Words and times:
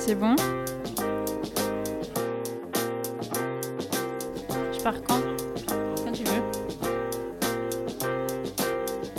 C'est 0.00 0.14
bon 0.14 0.34
Je 4.72 4.80
pars 4.82 4.94
quand 5.06 5.20
Quand 6.02 6.12
tu 6.12 6.24
veux. 6.24 6.42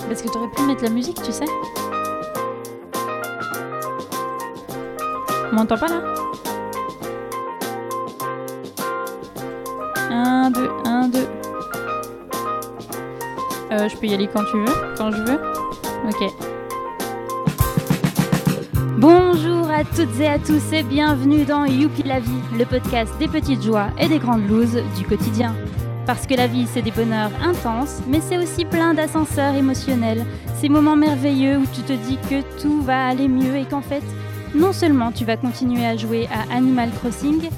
Parce 0.07 0.23
que 0.23 0.28
t'aurais 0.28 0.49
pu 0.49 0.63
mettre 0.63 0.83
la 0.83 0.89
musique, 0.89 1.21
tu 1.21 1.31
sais. 1.31 1.46
On 5.52 5.55
m'entend 5.55 5.78
pas 5.78 5.88
là 5.88 6.02
1, 10.09 10.50
2, 10.50 10.70
1, 10.86 11.07
2. 11.09 11.20
Euh, 13.71 13.88
je 13.88 13.98
peux 13.98 14.07
y 14.07 14.16
aller 14.16 14.27
quand 14.27 14.43
tu 14.45 14.57
veux, 14.57 14.95
quand 14.98 15.11
je 15.11 15.21
veux. 15.21 15.39
Ok. 16.09 16.50
Bonjour 19.02 19.68
à 19.71 19.83
toutes 19.83 20.20
et 20.20 20.27
à 20.27 20.38
tous 20.38 20.71
et 20.71 20.84
bienvenue 20.84 21.43
dans 21.43 21.65
Youpi 21.65 22.04
la 22.04 22.20
vie, 22.20 22.29
le 22.55 22.66
podcast 22.66 23.12
des 23.17 23.27
petites 23.27 23.63
joies 23.63 23.88
et 23.98 24.07
des 24.07 24.20
grandes 24.20 24.48
looses 24.48 24.77
du 24.95 25.03
quotidien. 25.05 25.55
Parce 26.05 26.27
que 26.27 26.35
la 26.35 26.45
vie, 26.45 26.67
c'est 26.71 26.84
des 26.84 26.91
bonheurs 26.91 27.31
intenses, 27.43 27.98
mais 28.07 28.21
c'est 28.21 28.38
aussi 28.38 28.63
plein 28.63 28.93
d'ascenseurs 28.93 29.55
émotionnels, 29.55 30.23
ces 30.59 30.70
moments 30.70 30.95
merveilleux 30.95 31.57
où 31.57 31.66
tu 31.73 31.81
te 31.81 31.93
dis 31.93 32.20
que 32.29 32.43
tout 32.62 32.84
va 32.84 33.07
aller 33.07 33.27
mieux 33.27 33.55
et 33.55 33.66
qu'en 33.66 33.81
fait, 33.81 34.03
non 34.53 34.71
seulement 34.71 35.12
tu 35.12 35.26
vas 35.26 35.35
continuer 35.35 35.84
à 35.84 35.98
jouer 35.98 36.27
à 36.27 36.55
Animal 36.55 36.91
Crossing 36.91 37.49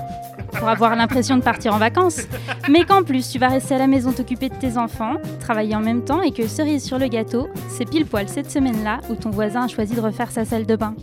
pour 0.54 0.70
avoir 0.70 0.96
l'impression 0.96 1.36
de 1.36 1.42
partir 1.42 1.74
en 1.74 1.78
vacances, 1.78 2.22
mais 2.70 2.86
qu'en 2.86 3.04
plus 3.04 3.30
tu 3.30 3.38
vas 3.38 3.50
rester 3.50 3.76
à 3.76 3.80
la 3.80 3.88
maison 3.88 4.14
t'occuper 4.14 4.48
de 4.48 4.56
tes 4.56 4.78
enfants, 4.78 5.16
travailler 5.42 5.76
en 5.76 5.82
même 5.82 6.06
temps 6.06 6.22
et 6.22 6.32
que 6.32 6.48
cerise 6.48 6.86
sur 6.86 7.00
le 7.00 7.08
gâteau, 7.08 7.50
c'est 7.68 7.90
pile 7.90 8.06
poil 8.06 8.30
cette 8.30 8.50
semaine-là 8.50 9.02
où 9.10 9.16
ton 9.16 9.30
voisin 9.30 9.64
a 9.64 9.68
choisi 9.68 9.94
de 9.94 10.00
refaire 10.00 10.32
sa 10.32 10.46
salle 10.46 10.66
de 10.66 10.78
bain. 10.78 10.96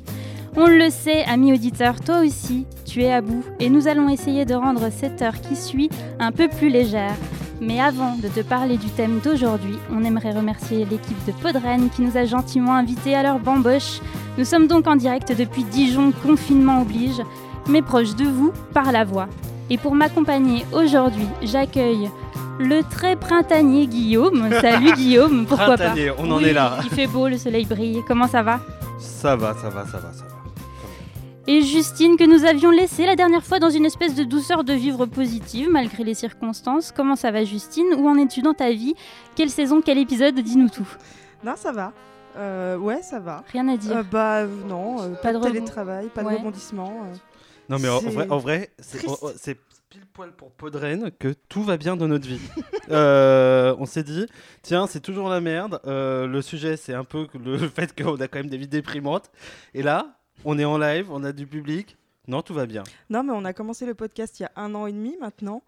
On 0.63 0.67
le 0.67 0.91
sait, 0.91 1.25
ami 1.25 1.55
auditeur, 1.55 1.99
toi 2.03 2.21
aussi, 2.21 2.67
tu 2.85 3.03
es 3.03 3.11
à 3.11 3.23
bout 3.23 3.43
et 3.61 3.71
nous 3.71 3.89
allons 3.89 4.11
essayer 4.11 4.45
de 4.45 4.53
rendre 4.53 4.91
cette 4.91 5.23
heure 5.23 5.41
qui 5.41 5.57
suit 5.57 5.89
un 6.19 6.33
peu 6.33 6.49
plus 6.49 6.69
légère. 6.69 7.15
Mais 7.63 7.81
avant 7.81 8.15
de 8.17 8.29
te 8.29 8.41
parler 8.41 8.77
du 8.77 8.89
thème 8.91 9.21
d'aujourd'hui, 9.25 9.79
on 9.91 10.05
aimerait 10.05 10.33
remercier 10.33 10.85
l'équipe 10.85 11.25
de 11.27 11.33
Podren 11.33 11.89
qui 11.89 12.03
nous 12.03 12.15
a 12.19 12.27
gentiment 12.27 12.75
invités 12.75 13.15
à 13.15 13.23
leur 13.23 13.39
bamboche. 13.39 14.01
Nous 14.37 14.45
sommes 14.45 14.67
donc 14.67 14.87
en 14.87 14.97
direct 14.97 15.35
depuis 15.35 15.65
Dijon, 15.65 16.13
confinement 16.13 16.83
oblige, 16.83 17.23
mais 17.67 17.81
proche 17.81 18.15
de 18.15 18.25
vous 18.25 18.53
par 18.75 18.93
la 18.93 19.05
voix. 19.05 19.29
Et 19.71 19.79
pour 19.79 19.95
m'accompagner 19.95 20.67
aujourd'hui, 20.73 21.29
j'accueille 21.43 22.11
le 22.59 22.83
très 22.83 23.17
printanier 23.17 23.87
Guillaume. 23.87 24.51
Salut 24.61 24.93
Guillaume, 24.93 25.47
pourquoi 25.47 25.77
Printanier, 25.79 26.09
pas 26.09 26.17
on 26.19 26.31
en 26.31 26.37
Oui, 26.37 26.45
est 26.45 26.53
là. 26.53 26.81
Il 26.85 26.91
fait 26.91 27.07
beau, 27.07 27.29
le 27.29 27.39
soleil 27.39 27.65
brille. 27.65 28.03
Comment 28.07 28.29
ça 28.29 28.43
va? 28.43 28.61
Ça 28.99 29.37
va, 29.37 29.55
ça 29.55 29.71
va, 29.71 29.87
ça 29.87 29.97
va, 29.97 30.13
ça 30.13 30.25
va. 30.25 30.30
Et 31.53 31.63
Justine, 31.63 32.17
que 32.17 32.23
nous 32.23 32.45
avions 32.45 32.71
laissée 32.71 33.07
la 33.07 33.17
dernière 33.17 33.43
fois 33.45 33.59
dans 33.59 33.71
une 33.71 33.85
espèce 33.85 34.15
de 34.15 34.23
douceur 34.23 34.63
de 34.63 34.73
vivre 34.73 35.05
positive 35.07 35.69
malgré 35.69 36.05
les 36.05 36.15
circonstances. 36.15 36.93
Comment 36.93 37.17
ça 37.17 37.33
va 37.33 37.43
Justine? 37.43 37.93
Où 37.99 38.09
en 38.09 38.17
es-tu 38.19 38.41
dans 38.41 38.55
ta 38.55 38.71
vie? 38.71 38.95
Quelle 39.35 39.51
saison, 39.51 39.81
quel 39.85 39.99
épisode? 39.99 40.37
Dis-nous 40.39 40.69
tout. 40.69 40.87
Non, 41.43 41.55
ça 41.57 41.73
va. 41.73 41.93
Euh, 42.37 42.77
ouais, 42.77 43.03
ça 43.03 43.19
va. 43.19 43.43
Rien 43.51 43.67
à 43.67 43.77
dire. 43.77 43.97
Euh, 43.97 44.03
bah 44.05 44.43
euh, 44.43 44.49
non, 44.69 45.03
euh, 45.03 45.15
pas, 45.21 45.33
de 45.33 45.41
télétravail, 45.41 46.07
pas 46.15 46.23
Ouais. 46.23 46.35
de 46.35 46.39
rebondissement. 46.39 46.93
euh. 47.05 47.17
Non 47.69 47.79
mais 47.81 47.89
en, 47.89 47.99
vrai, 47.99 48.29
en 48.31 48.39
vrai, 48.39 48.71
c'est 48.79 49.59
pile 49.89 50.07
poil 50.13 50.31
pour 50.31 50.53
Podren 50.53 51.11
que 51.19 51.35
tout 51.49 51.65
va 51.65 51.77
bien 51.77 51.97
dans 51.97 52.07
notre 52.07 52.29
vie. 52.29 52.41
Euh, 52.93 53.73
on 53.79 53.87
s'est 53.87 54.03
dit, 54.03 54.27
tiens, 54.63 54.89
c'est 54.89 54.99
toujours 54.99 55.29
la 55.29 55.41
merde. 55.41 55.81
euh, 55.87 56.27
le 56.27 56.43
sujet, 56.43 56.77
c'est 56.77 56.93
un 56.93 57.05
peu 57.05 57.29
le 57.45 57.57
fait 57.69 57.95
qu'on 57.97 58.17
a 58.17 58.27
quand 58.27 58.41
même 58.41 58.49
des 58.49 58.57
vies 58.57 58.67
déprimantes. 58.67 59.31
Et 59.75 59.85
là, 59.85 60.19
on 60.45 60.59
est 60.59 60.65
en 60.65 60.79
live, 60.79 61.11
on 61.11 61.25
a 61.25 61.33
du 61.33 61.47
public. 61.47 61.97
Non, 62.29 62.43
tout 62.43 62.55
va 62.55 62.67
bien. 62.67 62.85
Non, 63.09 63.23
mais 63.23 63.33
on 63.33 63.45
a 63.45 63.53
commencé 63.53 63.87
le 63.87 63.95
podcast 63.95 64.39
il 64.39 64.45
y 64.45 64.47
a 64.47 64.53
un 64.57 64.75
an 64.75 64.87
et 64.87 64.93
demi 64.93 65.17
maintenant. 65.21 65.63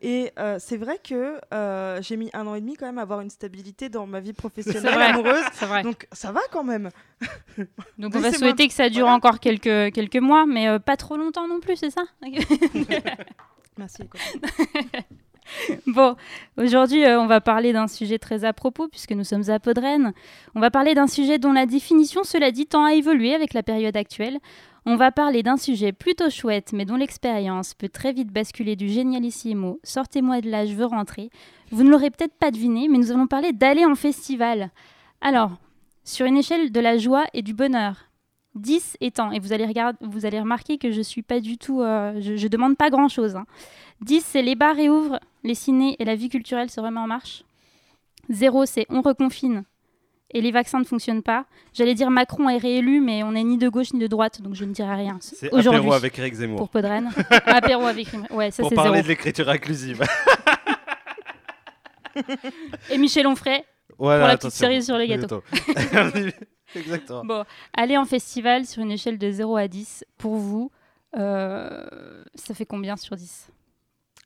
Et 0.00 0.32
euh, 0.38 0.58
c'est 0.60 0.76
vrai 0.76 1.00
que 1.02 1.40
euh, 1.52 2.00
j'ai 2.02 2.16
mis 2.16 2.30
un 2.32 2.46
an 2.46 2.54
et 2.54 2.60
demi 2.60 2.76
quand 2.76 2.86
même 2.86 2.98
à 2.98 3.02
avoir 3.02 3.20
une 3.20 3.30
stabilité 3.30 3.88
dans 3.88 4.06
ma 4.06 4.20
vie 4.20 4.32
professionnelle, 4.32 4.94
vrai. 4.94 5.06
amoureuse. 5.06 5.44
Vrai. 5.60 5.82
Donc, 5.82 5.98
Donc 5.98 6.06
ça 6.12 6.30
va 6.30 6.40
quand 6.52 6.62
même. 6.62 6.90
on 7.98 8.08
va 8.08 8.32
souhaiter 8.32 8.68
que 8.68 8.74
ça 8.74 8.90
dure 8.90 9.06
voilà. 9.06 9.16
encore 9.16 9.40
quelques, 9.40 9.92
quelques 9.92 10.16
mois, 10.16 10.46
mais 10.46 10.68
euh, 10.68 10.78
pas 10.78 10.96
trop 10.96 11.16
longtemps 11.16 11.48
non 11.48 11.58
plus, 11.58 11.76
c'est 11.76 11.90
ça? 11.90 12.04
Merci. 13.76 14.02
Bon, 15.86 16.16
aujourd'hui, 16.56 17.04
euh, 17.04 17.20
on 17.20 17.26
va 17.26 17.40
parler 17.40 17.72
d'un 17.72 17.88
sujet 17.88 18.18
très 18.18 18.44
à 18.44 18.52
propos, 18.52 18.88
puisque 18.88 19.12
nous 19.12 19.24
sommes 19.24 19.48
à 19.48 19.58
Podren. 19.58 20.12
On 20.54 20.60
va 20.60 20.70
parler 20.70 20.94
d'un 20.94 21.06
sujet 21.06 21.38
dont 21.38 21.52
la 21.52 21.66
définition, 21.66 22.24
cela 22.24 22.50
dit, 22.50 22.66
tend 22.66 22.84
à 22.84 22.94
évoluer 22.94 23.34
avec 23.34 23.54
la 23.54 23.62
période 23.62 23.96
actuelle. 23.96 24.38
On 24.86 24.96
va 24.96 25.12
parler 25.12 25.42
d'un 25.42 25.56
sujet 25.56 25.92
plutôt 25.92 26.30
chouette, 26.30 26.72
mais 26.72 26.84
dont 26.84 26.96
l'expérience 26.96 27.74
peut 27.74 27.88
très 27.88 28.12
vite 28.12 28.32
basculer 28.32 28.76
du 28.76 28.88
génialissimo. 28.88 29.80
Sortez-moi 29.82 30.40
de 30.40 30.50
là, 30.50 30.64
je 30.64 30.74
veux 30.74 30.86
rentrer. 30.86 31.30
Vous 31.70 31.82
ne 31.82 31.90
l'aurez 31.90 32.10
peut-être 32.10 32.34
pas 32.34 32.50
deviné, 32.50 32.88
mais 32.88 32.98
nous 32.98 33.12
allons 33.12 33.26
parler 33.26 33.52
d'aller 33.52 33.84
en 33.84 33.94
festival. 33.94 34.70
Alors, 35.20 35.52
sur 36.04 36.24
une 36.24 36.38
échelle 36.38 36.72
de 36.72 36.80
la 36.80 36.96
joie 36.96 37.26
et 37.34 37.42
du 37.42 37.52
bonheur, 37.52 38.07
10 38.54 38.96
étant, 39.00 39.30
et 39.30 39.38
vous 39.38 39.52
allez, 39.52 39.66
regarder, 39.66 39.98
vous 40.00 40.26
allez 40.26 40.40
remarquer 40.40 40.78
que 40.78 40.90
je 40.90 41.00
suis 41.02 41.22
pas 41.22 41.40
du 41.40 41.58
tout, 41.58 41.80
euh, 41.82 42.14
je, 42.20 42.36
je 42.36 42.48
demande 42.48 42.76
pas 42.76 42.90
grand-chose. 42.90 43.36
hein. 43.36 43.46
10, 44.02 44.24
c'est 44.24 44.42
les 44.42 44.54
bars 44.54 44.74
réouvrent, 44.76 45.20
les 45.44 45.54
cinés 45.54 45.96
et 45.98 46.04
la 46.04 46.14
vie 46.14 46.28
culturelle 46.28 46.70
se 46.70 46.80
remet 46.80 47.00
en 47.00 47.06
marche. 47.06 47.44
0, 48.30 48.66
c'est 48.66 48.86
on 48.90 49.00
reconfine 49.00 49.64
et 50.34 50.40
les 50.42 50.50
vaccins 50.50 50.78
ne 50.78 50.84
fonctionnent 50.84 51.22
pas. 51.22 51.46
J'allais 51.72 51.94
dire 51.94 52.10
Macron 52.10 52.48
est 52.50 52.58
réélu, 52.58 53.00
mais 53.00 53.22
on 53.22 53.32
n'est 53.32 53.44
ni 53.44 53.56
de 53.56 53.68
gauche 53.70 53.94
ni 53.94 54.00
de 54.00 54.06
droite, 54.06 54.42
donc 54.42 54.54
je 54.54 54.64
ne 54.66 54.72
dirai 54.72 54.94
rien. 54.94 55.16
C'est 55.22 55.50
Aujourd'hui, 55.54 55.78
apéro 55.80 55.94
avec 55.94 56.18
Eric 56.18 56.34
Zemmour. 56.34 56.58
pour 56.58 56.68
Podren. 56.68 57.10
apéro 57.46 57.86
avec... 57.86 58.08
Ouais, 58.30 58.50
ça 58.50 58.62
Pour 58.62 58.74
parler 58.74 58.96
zéro. 58.98 59.02
de 59.04 59.08
l'écriture 59.08 59.48
inclusive. 59.48 60.02
Et 62.90 62.98
Michel 62.98 63.26
Onfray, 63.26 63.62
voilà, 63.98 64.20
pour 64.20 64.28
la 64.28 64.36
petite 64.36 64.50
cerise 64.52 64.84
sur 64.86 64.98
le 64.98 65.06
gâteau. 65.06 65.42
Exactement. 66.74 67.24
Bon, 67.24 67.44
aller 67.72 67.96
en 67.96 68.04
festival 68.04 68.66
sur 68.66 68.82
une 68.82 68.90
échelle 68.92 69.18
de 69.18 69.30
0 69.30 69.56
à 69.56 69.68
10, 69.68 70.04
pour 70.18 70.36
vous, 70.36 70.70
euh, 71.16 72.22
ça 72.34 72.54
fait 72.54 72.66
combien 72.66 72.96
sur 72.96 73.16
10 73.16 73.48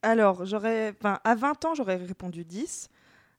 Alors, 0.03 0.45
j'aurais, 0.45 0.95
enfin, 0.99 1.21
à 1.25 1.35
20 1.35 1.65
ans, 1.65 1.75
j'aurais 1.75 1.97
répondu 1.97 2.45
10. 2.45 2.89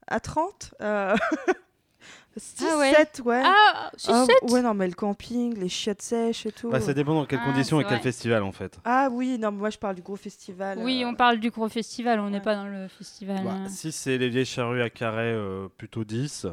À 0.07 0.19
30, 0.19 0.73
euh... 0.81 1.15
6, 2.37 2.65
Ah 2.67 2.77
ouais. 2.79 2.93
7, 2.93 3.21
ouais. 3.25 3.41
Ah, 3.45 3.91
c'est 3.95 4.11
Ah, 4.11 4.25
7 4.25 4.51
ouais, 4.51 4.61
non, 4.61 4.73
mais 4.73 4.87
le 4.87 4.93
camping, 4.93 5.57
les 5.57 5.69
chiottes 5.69 6.01
sèches 6.01 6.45
et 6.47 6.51
tout. 6.51 6.69
Bah, 6.69 6.81
ça 6.81 6.93
dépend 6.93 7.13
dans 7.13 7.25
quelles 7.25 7.39
Ah, 7.43 7.45
conditions 7.45 7.79
et 7.79 7.83
quel 7.83 7.93
vrai. 7.93 8.01
festival 8.03 8.41
en 8.43 8.51
fait. 8.51 8.79
Ah 8.85 9.09
oui, 9.11 9.37
non, 9.37 9.51
moi 9.51 9.69
je 9.69 9.77
parle 9.77 9.95
du 9.95 10.01
gros 10.01 10.15
festival. 10.15 10.79
Oui, 10.79 11.03
euh, 11.03 11.07
on 11.09 11.15
parle 11.15 11.39
du 11.39 11.51
gros 11.51 11.69
festival, 11.69 12.19
on 12.19 12.29
n'est 12.29 12.37
ouais. 12.37 12.43
pas 12.43 12.55
dans 12.55 12.65
le 12.65 12.87
festival. 12.87 13.43
Bah, 13.43 13.51
euh. 13.65 13.69
si 13.69 13.91
c'est 13.91 14.17
les 14.17 14.29
vieilles 14.29 14.45
charrues 14.45 14.81
à 14.81 14.89
carré, 14.89 15.31
euh, 15.31 15.67
plutôt 15.77 16.03
10. 16.03 16.47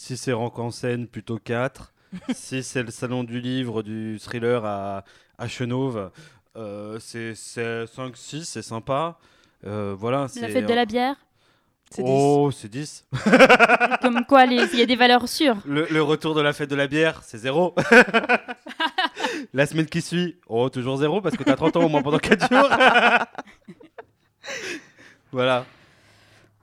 Si 0.00 0.16
c'est 0.16 0.32
Rank 0.32 0.56
en 0.60 0.70
scène, 0.70 1.08
plutôt 1.08 1.38
4. 1.38 1.92
si 2.32 2.62
c'est 2.62 2.84
le 2.84 2.92
salon 2.92 3.24
du 3.24 3.40
livre, 3.40 3.82
du 3.82 4.20
thriller 4.20 4.64
à, 4.64 5.02
à 5.38 5.48
Chenauve, 5.48 6.12
euh, 6.56 7.00
c'est 7.00 7.32
5-6, 7.32 8.44
c'est 8.44 8.62
sympa. 8.62 9.18
Euh, 9.66 9.96
voilà, 9.98 10.28
La 10.40 10.48
fête 10.48 10.66
de 10.66 10.72
la 10.72 10.84
bière 10.86 11.16
C'est 11.90 12.04
10. 12.04 12.10
Oh, 12.14 12.50
c'est 12.52 12.68
10. 12.68 13.06
Comme 14.00 14.24
quoi, 14.24 14.44
il 14.44 14.78
y 14.78 14.82
a 14.82 14.86
des 14.86 14.94
valeurs 14.94 15.28
sûres. 15.28 15.56
Le, 15.66 15.88
le 15.90 16.00
retour 16.00 16.36
de 16.36 16.42
la 16.42 16.52
fête 16.52 16.70
de 16.70 16.76
la 16.76 16.86
bière, 16.86 17.22
c'est 17.24 17.38
0. 17.38 17.74
la 19.52 19.66
semaine 19.66 19.86
qui 19.86 20.00
suit, 20.00 20.36
oh, 20.46 20.68
toujours 20.70 20.98
0 20.98 21.20
parce 21.22 21.36
que 21.36 21.42
t'as 21.42 21.56
30 21.56 21.76
ans 21.76 21.82
au 21.82 21.88
moins 21.88 22.02
pendant 22.02 22.20
4 22.20 22.48
jours. 22.48 22.70
voilà. 25.32 25.66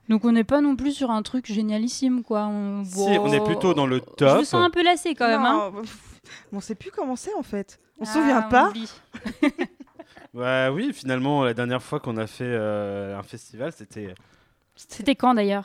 Donc 0.08 0.24
on 0.24 0.32
n'est 0.32 0.44
pas 0.44 0.60
non 0.60 0.76
plus 0.76 0.92
sur 0.92 1.10
un 1.10 1.22
truc 1.22 1.46
génialissime, 1.46 2.22
quoi. 2.22 2.46
On, 2.46 2.84
Si, 2.84 3.00
on 3.00 3.32
est 3.32 3.44
plutôt 3.44 3.74
dans 3.74 3.86
le 3.86 3.96
Je 3.96 4.14
top. 4.16 4.38
me 4.38 4.44
sens 4.44 4.64
un 4.64 4.70
peu 4.70 4.82
lassé 4.84 5.14
quand 5.14 5.26
même. 5.28 5.42
hein. 5.42 5.72
On 6.52 6.60
sait 6.60 6.74
plus 6.74 6.90
comment 6.90 7.16
c'est 7.16 7.34
en 7.34 7.42
fait. 7.42 7.78
On 7.98 8.04
se 8.04 8.10
Ah, 8.10 8.14
souvient 8.14 8.42
pas. 8.42 8.72
Ouais, 10.34 10.68
oui, 10.70 10.92
finalement, 10.92 11.44
la 11.44 11.54
dernière 11.54 11.82
fois 11.82 11.98
qu'on 11.98 12.18
a 12.18 12.26
fait 12.26 12.44
euh, 12.44 13.18
un 13.18 13.22
festival, 13.22 13.72
c'était. 13.72 14.12
C'était 14.74 15.14
quand 15.14 15.32
d'ailleurs? 15.32 15.64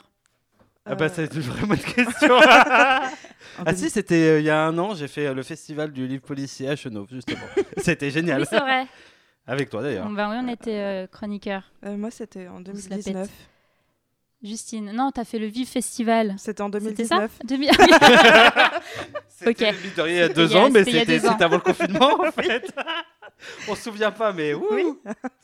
Ah 0.86 0.94
bah 0.94 1.04
Euh, 1.04 1.08
c'est 1.12 1.34
une 1.34 1.40
vraie 1.42 1.66
bonne 1.66 1.76
question. 1.78 2.34
ah 2.40 3.10
2000. 3.66 3.76
si, 3.78 3.90
c'était 3.90 4.14
euh, 4.14 4.40
il 4.40 4.46
y 4.46 4.50
a 4.50 4.64
un 4.64 4.78
an, 4.78 4.94
j'ai 4.94 5.08
fait 5.08 5.26
euh, 5.26 5.34
le 5.34 5.42
festival 5.42 5.92
du 5.92 6.06
livre 6.06 6.22
policier 6.22 6.70
à 6.70 6.76
Chenauve, 6.76 7.08
justement. 7.12 7.44
c'était 7.76 8.10
génial. 8.10 8.40
Oui, 8.40 8.46
c'est 8.48 8.60
vrai. 8.60 8.86
Avec 9.46 9.68
toi 9.68 9.82
d'ailleurs. 9.82 10.06
Bon, 10.06 10.12
ben 10.12 10.30
oui, 10.30 10.36
on 10.42 10.48
était 10.48 10.78
euh, 10.78 11.06
chroniqueur. 11.06 11.64
Euh, 11.84 11.96
moi 11.98 12.10
c'était 12.10 12.48
en 12.48 12.60
se 12.64 12.88
la 12.88 12.96
pète. 12.96 13.04
2019. 13.04 13.28
Justine, 14.42 14.90
non, 14.92 15.10
t'as 15.12 15.24
fait 15.24 15.38
le 15.38 15.46
Vive 15.46 15.68
Festival. 15.68 16.34
C'était 16.36 16.62
en 16.62 16.70
C'était 16.72 17.04
ça 17.04 17.28
2019. 17.28 17.38
2000 17.44 17.70
C'était 19.28 19.50
Ok. 19.70 19.74
mine 19.82 19.92
de 19.96 20.02
rien, 20.02 20.14
il 20.14 20.18
y 20.18 20.22
a 20.22 20.28
deux 20.28 20.56
ans, 20.56 20.68
mais 20.70 20.84
c'était 20.84 21.42
avant 21.42 21.56
le 21.56 21.60
confinement 21.62 22.20
en 22.20 22.30
fait. 22.32 22.72
On 23.68 23.74
se 23.74 23.82
souvient 23.82 24.10
pas, 24.12 24.32
mais 24.32 24.54
ouh, 24.54 24.64
Oui. 24.70 24.84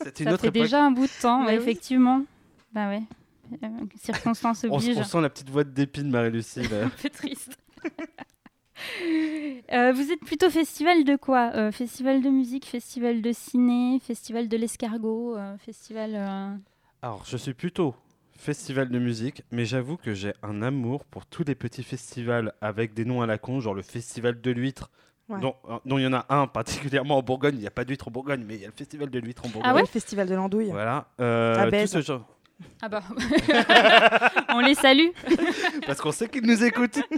c'était 0.01 0.23
une 0.23 0.29
Ça 0.29 0.33
autre 0.35 0.41
fait 0.41 0.47
époque. 0.49 0.61
déjà 0.63 0.83
un 0.83 0.91
bout 0.91 1.05
de 1.07 1.21
temps, 1.21 1.39
Mais 1.41 1.47
ouais, 1.47 1.57
oui. 1.57 1.63
effectivement. 1.63 2.23
Bah 2.73 2.89
ouais. 2.89 3.01
Euh, 3.63 3.67
circonstances 4.01 4.63
On, 4.69 4.75
obligent. 4.75 4.99
on 4.99 5.03
sent 5.03 5.21
la 5.21 5.29
petite 5.29 5.49
voix 5.49 5.63
de 5.63 5.69
d'épine, 5.71 6.09
Marie-Lucie. 6.11 6.59
un 6.83 6.89
peu 6.89 7.09
triste. 7.09 7.57
Euh, 9.73 9.91
vous 9.93 10.11
êtes 10.11 10.21
plutôt 10.21 10.49
festival 10.49 11.03
de 11.03 11.15
quoi 11.15 11.51
Euh, 11.55 11.71
Festival 11.71 12.21
de 12.21 12.29
musique, 12.29 12.65
festival 12.65 13.21
de 13.21 13.31
ciné, 13.33 13.99
festival 13.99 14.47
de 14.47 14.57
l'escargot, 14.57 15.35
euh, 15.35 15.57
festival. 15.57 16.11
euh, 16.15 16.55
Alors, 17.01 17.23
je 17.25 17.37
suis 17.37 17.53
plutôt 17.53 17.95
festival 18.39 18.89
de 18.89 18.99
musique, 18.99 19.43
mais 19.51 19.65
j'avoue 19.65 19.97
que 19.97 20.13
j'ai 20.13 20.33
un 20.41 20.61
amour 20.61 21.05
pour 21.05 21.25
tous 21.25 21.43
les 21.43 21.55
petits 21.55 21.83
festivals 21.83 22.53
avec 22.61 22.93
des 22.93 23.05
noms 23.05 23.21
à 23.21 23.27
la 23.27 23.37
con, 23.37 23.59
genre 23.59 23.73
le 23.73 23.81
festival 23.81 24.39
de 24.41 24.51
l'huître. 24.51 24.89
Ouais. 25.27 25.39
Dont 25.39 25.55
euh, 25.69 25.77
dont 25.85 25.99
il 25.99 26.03
y 26.03 26.07
en 26.07 26.13
a 26.13 26.25
un 26.29 26.47
particulièrement 26.47 27.17
en 27.17 27.21
Bourgogne, 27.21 27.55
il 27.55 27.61
n'y 27.61 27.67
a 27.67 27.71
pas 27.71 27.85
d'huître 27.85 28.07
en 28.07 28.11
Bourgogne, 28.11 28.43
mais 28.47 28.55
il 28.55 28.61
y 28.61 28.63
a 28.63 28.67
le 28.67 28.73
festival 28.73 29.09
de 29.11 29.19
l'huître 29.19 29.45
en 29.45 29.49
Bourgogne. 29.49 29.69
Ah 29.71 29.75
ouais 29.75 29.81
le 29.81 29.87
festival 29.87 30.27
de 30.27 30.33
l'andouille. 30.33 30.71
Voilà. 30.71 31.07
euh, 31.21 31.69
tout 31.69 31.87
ce 31.87 32.01
genre. 32.01 32.25
Ah 32.81 32.89
bah. 32.89 33.03
On 34.49 34.59
les 34.59 34.75
salue. 34.75 35.09
Parce 35.85 36.01
qu'on 36.01 36.11
sait 36.11 36.27
qu'ils 36.27 36.45
nous 36.45 36.63
écoutent. 36.63 36.99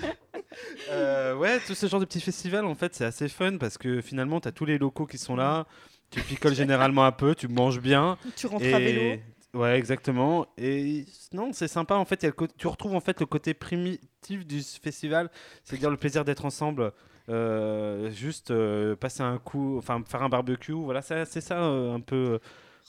Euh, 0.89 1.33
ouais, 1.35 1.59
tout 1.65 1.73
ce 1.73 1.87
genre 1.87 2.01
de 2.01 2.05
petits 2.05 2.19
festivals, 2.19 2.65
en 2.65 2.75
fait, 2.75 2.93
c'est 2.93 3.05
assez 3.05 3.29
fun 3.29 3.55
parce 3.57 3.77
que 3.77 4.01
finalement, 4.01 4.41
tu 4.41 4.49
as 4.49 4.51
tous 4.51 4.65
les 4.65 4.77
locaux 4.77 5.05
qui 5.05 5.17
sont 5.17 5.37
là. 5.37 5.65
Tu 6.09 6.19
picoles 6.19 6.53
généralement 6.53 7.05
un 7.05 7.13
peu, 7.13 7.35
tu 7.35 7.47
manges 7.47 7.79
bien. 7.79 8.17
Tu 8.35 8.47
rentres 8.47 8.65
à 8.65 8.79
vélo. 8.79 9.21
Ouais, 9.53 9.77
exactement. 9.77 10.45
Et 10.57 11.05
non, 11.33 11.51
c'est 11.51 11.67
sympa. 11.67 11.95
En 11.95 12.05
fait, 12.05 12.23
il 12.23 12.23
y 12.23 12.27
a 12.27 12.29
le 12.29 12.35
co- 12.35 12.47
tu 12.47 12.67
retrouves 12.67 12.95
en 12.95 13.01
fait 13.01 13.19
le 13.19 13.25
côté 13.25 13.53
primitif 13.53 14.45
du 14.45 14.61
festival, 14.61 15.29
c'est-à-dire 15.63 15.89
le 15.89 15.97
plaisir 15.97 16.23
d'être 16.23 16.45
ensemble, 16.45 16.93
euh, 17.27 18.09
juste 18.11 18.51
euh, 18.51 18.95
passer 18.95 19.23
un 19.23 19.37
coup, 19.39 19.77
enfin 19.77 20.01
faire 20.07 20.23
un 20.23 20.29
barbecue. 20.29 20.71
Voilà, 20.71 21.01
c'est 21.01 21.25
ça 21.41 21.63
euh, 21.63 21.93
un 21.93 21.99
peu. 21.99 22.39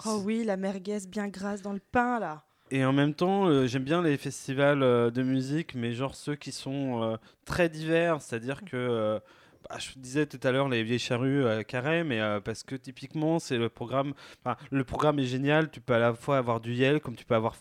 Oh 0.07 0.21
oui, 0.25 0.45
la 0.45 0.57
merguez 0.57 0.99
bien 1.09 1.29
grasse 1.29 1.63
dans 1.63 1.73
le 1.73 1.81
pain 1.81 2.21
là. 2.21 2.45
Et 2.71 2.85
en 2.85 2.93
même 2.93 3.13
temps, 3.13 3.67
j'aime 3.67 3.85
bien 3.85 4.01
les 4.01 4.17
festivals 4.17 4.81
de 4.81 5.23
musique, 5.23 5.75
mais 5.75 5.93
genre 5.93 6.15
ceux 6.15 6.37
qui 6.37 6.53
sont 6.53 7.19
très 7.45 7.69
divers, 7.69 8.23
c'est-à-dire 8.23 8.65
que. 8.65 9.21
Euh, 9.65 9.69
bah, 9.71 9.79
je 9.79 9.99
disais 9.99 10.27
tout 10.27 10.41
à 10.43 10.53
l'heure 10.53 10.69
les 10.69 10.83
vieilles 10.83 10.99
charrues 10.99 11.45
Carré, 11.67 12.05
mais 12.05 12.21
euh, 12.21 12.41
parce 12.41 12.63
que 12.63 12.75
typiquement 12.75 13.39
c'est 13.39 13.59
le 13.59 13.69
programme. 13.69 14.13
enfin, 14.45 14.57
le 14.71 14.85
programme 14.85 15.19
est 15.19 15.25
génial. 15.25 15.71
Tu 15.71 15.81
peux 15.81 15.95
à 15.95 15.99
la 15.99 16.15
fois 16.15 16.39
avoir 16.39 16.61
du 16.61 16.73
Yel, 16.75 17.01
comme 17.01 17.17
tu 17.17 17.25
peux 17.25 17.35
avoir 17.35 17.55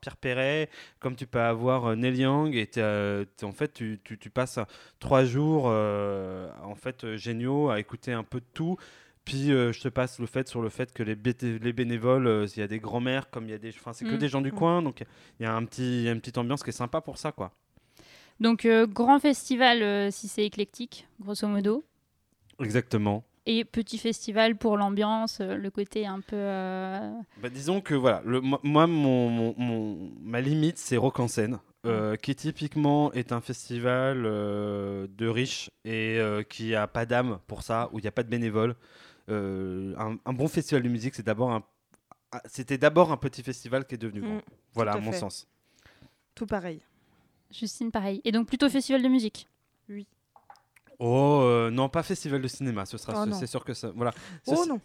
Pierre 0.00 0.16
Perret, 0.16 0.68
comme 1.00 1.16
tu 1.16 1.26
peux 1.26 1.40
avoir 1.40 1.86
euh, 1.86 1.94
Neil 1.96 2.16
Young, 2.20 2.54
et 2.54 2.68
euh, 2.78 3.24
en 3.42 3.52
fait 3.52 3.72
tu, 3.72 4.00
tu- 4.04 4.18
tu 4.18 4.30
passes 4.30 4.58
trois 4.98 5.24
jours 5.24 5.64
euh, 5.68 6.50
en 6.62 6.74
fait 6.74 7.04
euh, 7.04 7.16
géniaux 7.16 7.70
à 7.70 7.80
écouter 7.80 8.12
un 8.12 8.24
peu 8.24 8.40
de 8.40 8.46
tout. 8.54 8.76
Puis 9.24 9.52
euh, 9.52 9.72
je 9.72 9.80
te 9.82 9.88
passe 9.88 10.18
le 10.20 10.26
fait 10.26 10.48
sur 10.48 10.62
le 10.62 10.70
fait 10.70 10.90
que 10.94 11.02
les, 11.02 11.14
les 11.58 11.72
bénévoles, 11.74 12.26
euh, 12.26 12.46
il 12.56 12.60
y 12.60 12.62
a 12.62 12.66
des 12.66 12.78
grands-mères, 12.78 13.28
comme 13.28 13.44
il 13.44 13.50
y 13.50 13.54
a 13.54 13.58
des, 13.58 13.68
enfin 13.70 13.92
c'est 13.92 14.06
que 14.06 14.14
Mm. 14.14 14.18
des 14.18 14.28
gens 14.28 14.40
du 14.40 14.52
Mm. 14.52 14.54
coin, 14.54 14.82
donc 14.82 15.04
il 15.38 15.42
y 15.42 15.46
a 15.46 15.54
un 15.54 15.64
petit, 15.66 15.98
il 15.98 16.02
y 16.04 16.08
a 16.08 16.12
une 16.12 16.20
petite 16.20 16.38
ambiance 16.38 16.62
qui 16.62 16.70
est 16.70 16.72
sympa 16.72 17.02
pour 17.02 17.18
ça 17.18 17.30
quoi. 17.30 17.52
Donc, 18.40 18.64
euh, 18.64 18.86
grand 18.86 19.18
festival 19.18 19.82
euh, 19.82 20.10
si 20.10 20.28
c'est 20.28 20.44
éclectique, 20.44 21.06
grosso 21.20 21.46
modo. 21.48 21.84
Exactement. 22.60 23.24
Et 23.46 23.64
petit 23.64 23.98
festival 23.98 24.56
pour 24.56 24.76
l'ambiance, 24.76 25.40
euh, 25.40 25.56
le 25.56 25.70
côté 25.70 26.06
un 26.06 26.20
peu. 26.20 26.36
euh, 26.36 27.12
Bah, 27.40 27.48
disons 27.48 27.80
que 27.80 27.94
voilà, 27.94 28.20
le, 28.24 28.40
mo- 28.40 28.60
moi, 28.62 28.86
mon, 28.86 29.28
mon- 29.30 29.54
mon- 29.56 30.10
ma 30.20 30.40
limite, 30.40 30.76
c'est 30.78 30.96
Rock 30.98 31.18
en 31.18 31.28
scène, 31.28 31.58
euh, 31.86 32.16
qui 32.16 32.34
typiquement 32.36 33.10
est 33.12 33.32
un 33.32 33.40
festival 33.40 34.24
euh, 34.26 35.06
de 35.16 35.26
riches 35.26 35.70
et 35.84 36.18
euh, 36.18 36.42
qui 36.42 36.74
a 36.74 36.86
pas 36.86 37.06
d'âme 37.06 37.38
pour 37.46 37.62
ça, 37.62 37.88
où 37.92 37.98
il 37.98 38.02
n'y 38.02 38.08
a 38.08 38.12
pas 38.12 38.22
de 38.22 38.28
bénévoles. 38.28 38.74
Euh, 39.30 39.94
un, 39.98 40.16
un 40.24 40.32
bon 40.32 40.48
festival 40.48 40.82
de 40.82 40.88
musique, 40.88 41.14
c'est 41.14 41.24
d'abord 41.26 41.50
un, 41.52 41.62
ah, 42.32 42.42
c'était 42.44 42.76
d'abord 42.78 43.12
un 43.12 43.16
petit 43.16 43.42
festival 43.42 43.86
qui 43.86 43.94
est 43.94 43.98
devenu 43.98 44.20
grand. 44.20 44.34
Mm, 44.34 44.42
voilà, 44.74 44.92
à 44.92 44.96
à 44.96 45.00
mon 45.00 45.12
fait. 45.12 45.18
sens. 45.20 45.46
Tout 46.34 46.46
pareil. 46.46 46.82
Justine, 47.50 47.90
pareil. 47.90 48.20
Et 48.24 48.32
donc, 48.32 48.46
plutôt 48.46 48.68
festival 48.68 49.02
de 49.02 49.08
musique. 49.08 49.48
Oh 51.00 51.40
euh, 51.42 51.70
non, 51.70 51.88
pas 51.88 52.02
festival 52.02 52.42
de 52.42 52.48
cinéma, 52.48 52.84
ce 52.84 52.98
sera, 52.98 53.12
Oh, 53.20 53.24
ce- 53.24 53.30
non. 53.30 53.38
c'est 53.38 53.46
sûr 53.46 53.64
que 53.64 53.72
ça, 53.72 53.90
voilà. 53.94 54.12
Ce- 54.44 54.50
Oh 54.54 54.66
non. 54.66 54.80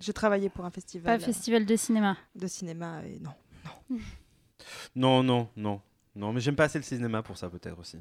J'ai 0.00 0.14
travaillé 0.14 0.48
pour 0.48 0.64
un 0.64 0.70
festival 0.70 1.18
Pas 1.18 1.24
festival 1.24 1.66
de 1.66 1.76
cinéma. 1.76 2.16
de 2.34 2.46
cinéma 2.46 3.02
et 3.04 3.18
non. 3.20 3.32
Non, 4.96 5.22
non, 5.22 5.48
non, 5.56 5.80
non, 6.14 6.32
mais 6.32 6.40
j'aime 6.40 6.56
pas 6.56 6.64
assez 6.64 6.78
le 6.78 6.84
cinéma 6.84 7.22
pour 7.22 7.36
ça 7.36 7.50
peut-être 7.50 7.78
aussi. 7.78 7.98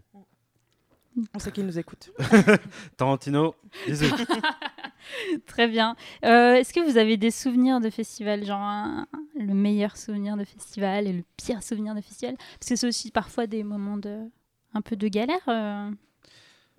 On 1.34 1.40
sait 1.40 1.52
qu'ils 1.52 1.66
nous 1.66 1.78
écoutent. 1.78 2.12
Tarantino, 2.98 3.56
bisous. 3.86 4.06
Très 5.48 5.68
bien. 5.68 5.96
Euh, 6.26 6.54
Est-ce 6.56 6.74
que 6.74 6.80
vous 6.80 6.98
avez 6.98 7.18
des 7.18 7.32
souvenirs 7.32 7.80
de 7.80 7.90
festival, 7.90 8.46
genre 8.46 9.06
le 9.40 9.54
meilleur 9.54 9.98
souvenir 9.98 10.38
de 10.38 10.44
festival 10.44 11.08
et 11.08 11.14
le 11.14 11.24
pire 11.38 11.64
souvenir 11.64 11.96
de 11.96 12.02
festival? 12.02 12.36
Parce 12.60 12.70
que 12.70 12.76
c'est 12.76 12.88
aussi 12.88 13.12
parfois 13.12 13.48
des 13.48 13.64
moments 13.64 13.98
de 13.98 14.20
un 14.74 14.82
peu 14.82 14.96
de 14.96 15.08
galère 15.10 15.42
euh, 15.50 15.90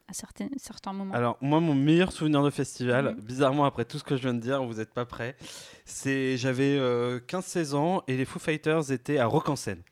à 0.08 0.12
certains, 0.12 0.48
certains 0.56 0.92
moments. 0.92 1.12
Alors, 1.14 1.36
moi, 1.40 1.60
mon 1.60 1.74
meilleur 1.74 2.10
souvenir 2.12 2.42
de 2.42 2.50
festival, 2.50 3.14
Mhm. 3.16 3.20
bizarrement, 3.20 3.64
après 3.64 3.84
tout 3.84 3.98
ce 3.98 4.04
que 4.04 4.16
je 4.16 4.22
viens 4.22 4.34
de 4.34 4.40
dire, 4.40 4.62
vous 4.64 4.74
n'êtes 4.74 4.94
pas 4.94 5.04
prêts, 5.04 5.36
c'est 5.84 6.36
j'avais 6.38 6.76
euh, 6.78 7.20
15-16 7.20 7.74
ans 7.74 8.02
et 8.08 8.16
les 8.16 8.24
Foo 8.24 8.38
Fighters 8.38 8.90
étaient 8.92 9.18
à 9.18 9.26
Rock 9.26 9.48
en 9.48 9.56
Seine. 9.56 9.82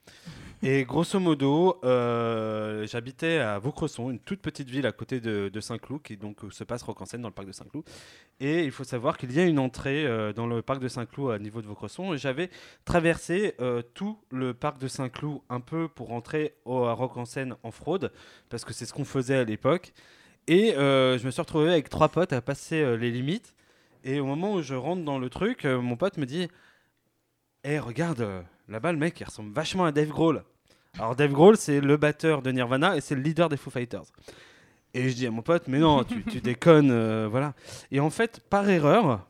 Et 0.63 0.85
grosso 0.85 1.19
modo, 1.19 1.79
euh, 1.85 2.87
j'habitais 2.87 3.39
à 3.39 3.59
Vaucresson, 3.59 4.11
une 4.11 4.19
toute 4.19 4.41
petite 4.41 4.69
ville 4.69 4.85
à 4.87 4.93
côté 4.93 5.19
de, 5.19 5.61
Saint-Cloud, 5.61 6.03
qui 6.03 6.19
donc 6.19 6.43
où 6.43 6.51
se 6.51 6.65
passe 6.65 6.83
Rock 6.83 7.01
en 7.01 7.07
Seine 7.07 7.23
dans 7.23 7.29
le 7.29 7.35
parc 7.35 7.49
de 7.49 7.53
Saint-Cloud. 7.53 7.85
Et 8.41 8.65
il 8.65 8.71
faut 8.71 8.85
savoir 8.85 9.17
qu'il 9.17 9.33
y 9.33 9.41
a 9.41 9.45
une 9.45 9.59
entrée 9.59 10.05
euh, 10.05 10.35
dans 10.35 10.47
le 10.47 10.61
parc 10.61 10.81
de 10.81 10.89
Saint-Cloud 10.89 11.33
à 11.33 11.39
niveau 11.39 11.63
de 11.63 11.67
Vaucresson. 11.67 12.13
Et 12.13 12.19
j'avais 12.19 12.51
traversé 12.85 13.55
euh, 13.61 13.81
tout 13.95 14.19
le 14.31 14.53
parc 14.53 14.79
de 14.79 14.89
Saint-Cloud 14.89 15.41
un 15.49 15.61
peu 15.61 15.89
pour 15.89 16.09
rentrer 16.09 16.55
au, 16.67 16.85
à 16.85 16.93
Rock 16.93 17.17
en 17.17 17.25
Seine 17.25 17.57
en 17.63 17.71
fraude, 17.71 18.13
parce 18.51 18.67
que 18.67 18.75
c'est 18.75 18.85
ce 18.85 18.93
qu'on 18.93 19.07
faisait 19.07 19.37
à 19.37 19.45
l'époque. 19.45 19.95
Et 20.47 20.75
euh, 20.77 21.19
je 21.19 21.27
me 21.27 21.31
suis 21.31 21.41
retrouvé 21.41 21.71
avec 21.71 21.89
trois 21.89 22.09
potes 22.09 22.33
à 22.33 22.41
passer 22.41 22.83
euh, 22.83 22.97
les 22.97 23.11
limites. 23.11 23.55
Et 24.03 24.19
au 24.19 24.27
moment 24.27 24.55
où 24.55 24.63
je 24.63 24.75
rentre 24.75 25.05
dans 25.05 25.19
le 25.19 25.29
truc, 25.29 25.65
euh, 25.65 25.81
mon 25.81 25.97
pote 25.97 26.17
me 26.17 26.27
dit 26.27 26.49
Eh, 27.73 27.79
regarde, 27.79 28.21
euh, 28.23 28.43
là-bas, 28.69 28.91
le 28.91 28.99
mec, 28.99 29.21
il 29.21 29.25
ressemble 29.25 29.53
vachement 29.53 29.85
à 29.85 29.93
Dave 29.93 30.09
Grohl. 30.09 30.43
Alors, 30.99 31.15
Dave 31.15 31.31
Grohl, 31.31 31.57
c'est 31.57 31.81
le 31.81 31.97
batteur 31.97 32.43
de 32.43 32.51
Nirvana 32.51 32.97
et 32.97 33.01
c'est 33.01 33.15
le 33.15 33.21
leader 33.21 33.49
des 33.49 33.57
Foo 33.57 33.71
Fighters. 33.71 34.03
Et 34.93 35.09
je 35.09 35.15
dis 35.15 35.25
à 35.25 35.31
mon 35.31 35.43
pote 35.43 35.69
Mais 35.69 35.79
non, 35.79 36.03
tu, 36.03 36.25
tu 36.25 36.41
déconnes, 36.41 36.91
euh, 36.91 37.29
voilà. 37.31 37.55
Et 37.93 38.01
en 38.01 38.11
fait, 38.11 38.41
par 38.51 38.69
erreur, 38.69 39.25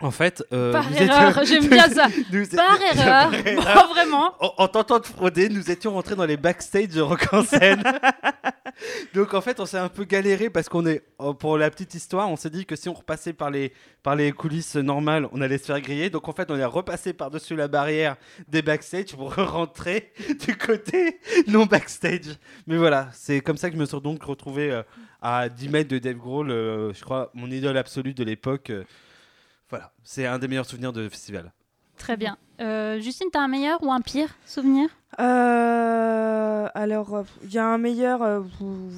en 0.00 0.10
fait. 0.10 0.42
euh, 0.52 0.72
Par 0.72 0.92
erreur, 1.00 1.40
j'aime 1.44 1.68
bien 1.68 1.88
ça. 1.88 2.08
nous- 2.32 2.46
Par 2.56 2.80
erreur, 2.80 3.30
Par 3.30 3.34
erreur. 3.34 3.74
Bon, 3.88 3.94
vraiment. 3.94 4.34
En, 4.40 4.52
en 4.64 4.68
tentant 4.68 4.98
de 4.98 5.06
frauder, 5.06 5.48
nous 5.48 5.70
étions 5.70 5.92
rentrés 5.92 6.16
dans 6.16 6.24
les 6.26 6.36
backstage 6.36 6.88
de 6.88 7.00
Rock 7.00 7.26
en 7.32 7.42
scène. 7.44 7.82
Donc 9.14 9.34
en 9.34 9.40
fait, 9.40 9.60
on 9.60 9.66
s'est 9.66 9.78
un 9.78 9.88
peu 9.88 10.04
galéré 10.04 10.48
parce 10.50 10.68
qu'on 10.68 10.86
est, 10.86 11.02
oh, 11.18 11.34
pour 11.34 11.58
la 11.58 11.70
petite 11.70 11.94
histoire, 11.94 12.30
on 12.30 12.36
s'est 12.36 12.50
dit 12.50 12.64
que 12.64 12.76
si 12.76 12.88
on 12.88 12.94
repassait 12.94 13.32
par 13.32 13.50
les, 13.50 13.72
par 14.02 14.16
les 14.16 14.32
coulisses 14.32 14.76
normales, 14.76 15.28
on 15.32 15.40
allait 15.40 15.58
se 15.58 15.64
faire 15.64 15.80
griller. 15.80 16.08
Donc 16.10 16.28
en 16.28 16.32
fait, 16.32 16.50
on 16.50 16.56
est 16.56 16.64
repassé 16.64 17.12
par-dessus 17.12 17.56
la 17.56 17.68
barrière 17.68 18.16
des 18.48 18.62
backstage 18.62 19.14
pour 19.14 19.34
rentrer 19.34 20.12
du 20.46 20.56
côté 20.56 21.18
non 21.46 21.66
backstage. 21.66 22.36
Mais 22.66 22.76
voilà, 22.76 23.08
c'est 23.12 23.40
comme 23.40 23.56
ça 23.56 23.68
que 23.68 23.76
je 23.76 23.80
me 23.80 23.86
suis 23.86 24.00
donc 24.00 24.22
retrouvé 24.22 24.70
euh, 24.70 24.82
à 25.20 25.48
10 25.48 25.68
mètres 25.68 25.90
de 25.90 25.98
Dave 25.98 26.16
Grohl, 26.16 26.50
euh, 26.50 26.92
je 26.94 27.02
crois, 27.04 27.30
mon 27.34 27.50
idole 27.50 27.76
absolue 27.76 28.14
de 28.14 28.24
l'époque. 28.24 28.72
Voilà, 29.70 29.92
c'est 30.04 30.26
un 30.26 30.38
des 30.38 30.48
meilleurs 30.48 30.66
souvenirs 30.66 30.92
de 30.92 31.08
festival. 31.08 31.52
Très 31.96 32.16
bien. 32.16 32.36
Euh, 32.60 32.98
Justine, 33.00 33.28
t'as 33.32 33.40
un 33.40 33.48
meilleur 33.48 33.82
ou 33.82 33.92
un 33.92 34.00
pire 34.00 34.28
souvenir? 34.46 34.88
Euh, 35.18 36.68
alors, 36.74 37.24
il 37.42 37.52
y 37.52 37.58
a 37.58 37.64
un 37.66 37.78
meilleur, 37.78 38.22
euh, 38.22 38.40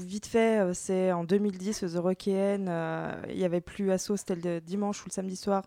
vite 0.07 0.26
fait, 0.26 0.61
euh, 0.61 0.73
c'est 0.75 1.11
en 1.12 1.25
2010, 1.25 1.81
The 1.81 1.97
Rockéenne. 1.99 2.67
euh, 2.69 3.12
Il 3.31 3.38
y 3.38 3.45
avait 3.45 3.61
plus 3.61 3.91
assaut, 3.91 4.17
c'était 4.17 4.35
le 4.37 4.61
dimanche 4.61 5.02
ou 5.02 5.09
le 5.09 5.12
samedi 5.12 5.37
soir. 5.37 5.64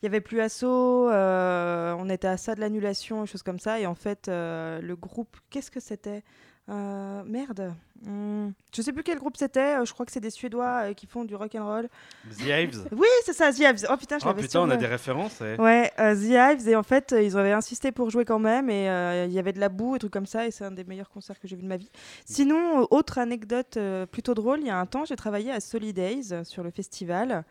Il 0.00 0.06
y 0.06 0.08
avait 0.08 0.20
plus 0.20 0.40
assaut, 0.40 1.10
euh, 1.10 1.94
on 1.98 2.08
était 2.08 2.28
à 2.28 2.36
ça 2.36 2.54
de 2.54 2.60
l'annulation 2.60 3.24
et 3.24 3.26
choses 3.26 3.42
comme 3.42 3.58
ça. 3.58 3.80
Et 3.80 3.86
en 3.86 3.94
fait, 3.94 4.28
euh, 4.28 4.80
le 4.80 4.96
groupe, 4.96 5.36
qu'est-ce 5.50 5.70
que 5.70 5.80
c'était? 5.80 6.22
Euh, 6.70 7.22
Merde. 7.24 7.72
Hmm, 8.04 8.50
Je 8.74 8.82
sais 8.82 8.92
plus 8.92 9.02
quel 9.02 9.18
groupe 9.18 9.36
c'était. 9.36 9.78
euh, 9.80 9.84
Je 9.84 9.92
crois 9.92 10.04
que 10.06 10.12
c'est 10.12 10.20
des 10.20 10.30
Suédois 10.30 10.90
euh, 10.90 10.92
qui 10.92 11.06
font 11.06 11.24
du 11.24 11.34
rock 11.34 11.54
and 11.56 11.64
roll. 11.66 11.88
The 12.30 12.42
Hives. 12.42 12.84
Oui, 12.92 13.06
c'est 13.24 13.32
ça, 13.32 13.50
The 13.52 13.58
Hives. 13.60 13.86
Oh 13.90 13.96
putain, 13.96 14.18
je 14.18 14.28
Oh 14.28 14.34
putain, 14.34 14.60
on 14.60 14.70
a 14.70 14.76
des 14.76 14.86
références. 14.86 15.40
ouais. 15.40 15.58
Ouais, 15.58 15.90
euh, 15.98 16.14
The 16.14 16.58
Hives, 16.60 16.68
et 16.68 16.76
en 16.76 16.82
fait, 16.82 17.14
ils 17.18 17.36
avaient 17.38 17.52
insisté 17.52 17.90
pour 17.90 18.10
jouer 18.10 18.24
quand 18.26 18.38
même, 18.38 18.68
et 18.70 18.84
il 19.26 19.32
y 19.32 19.38
avait 19.38 19.52
de 19.54 19.60
la 19.60 19.68
boue 19.70 19.96
et 19.96 19.98
trucs 19.98 20.12
comme 20.12 20.26
ça, 20.26 20.46
et 20.46 20.50
c'est 20.50 20.64
un 20.64 20.70
des 20.70 20.84
meilleurs 20.84 21.08
concerts 21.10 21.40
que 21.40 21.48
j'ai 21.48 21.56
vu 21.56 21.62
de 21.62 21.68
ma 21.68 21.76
vie. 21.78 21.90
Sinon, 22.26 22.86
autre 22.90 23.18
anecdote 23.18 23.78
plutôt 24.12 24.34
drôle, 24.34 24.60
il 24.60 24.66
y 24.66 24.70
a 24.70 24.78
un 24.78 24.86
temps, 24.86 25.04
j'ai 25.06 25.16
travaillé 25.16 25.50
à 25.50 25.58
Solidays 25.60 26.44
sur 26.44 26.62
le 26.62 26.70
festival, 26.70 27.44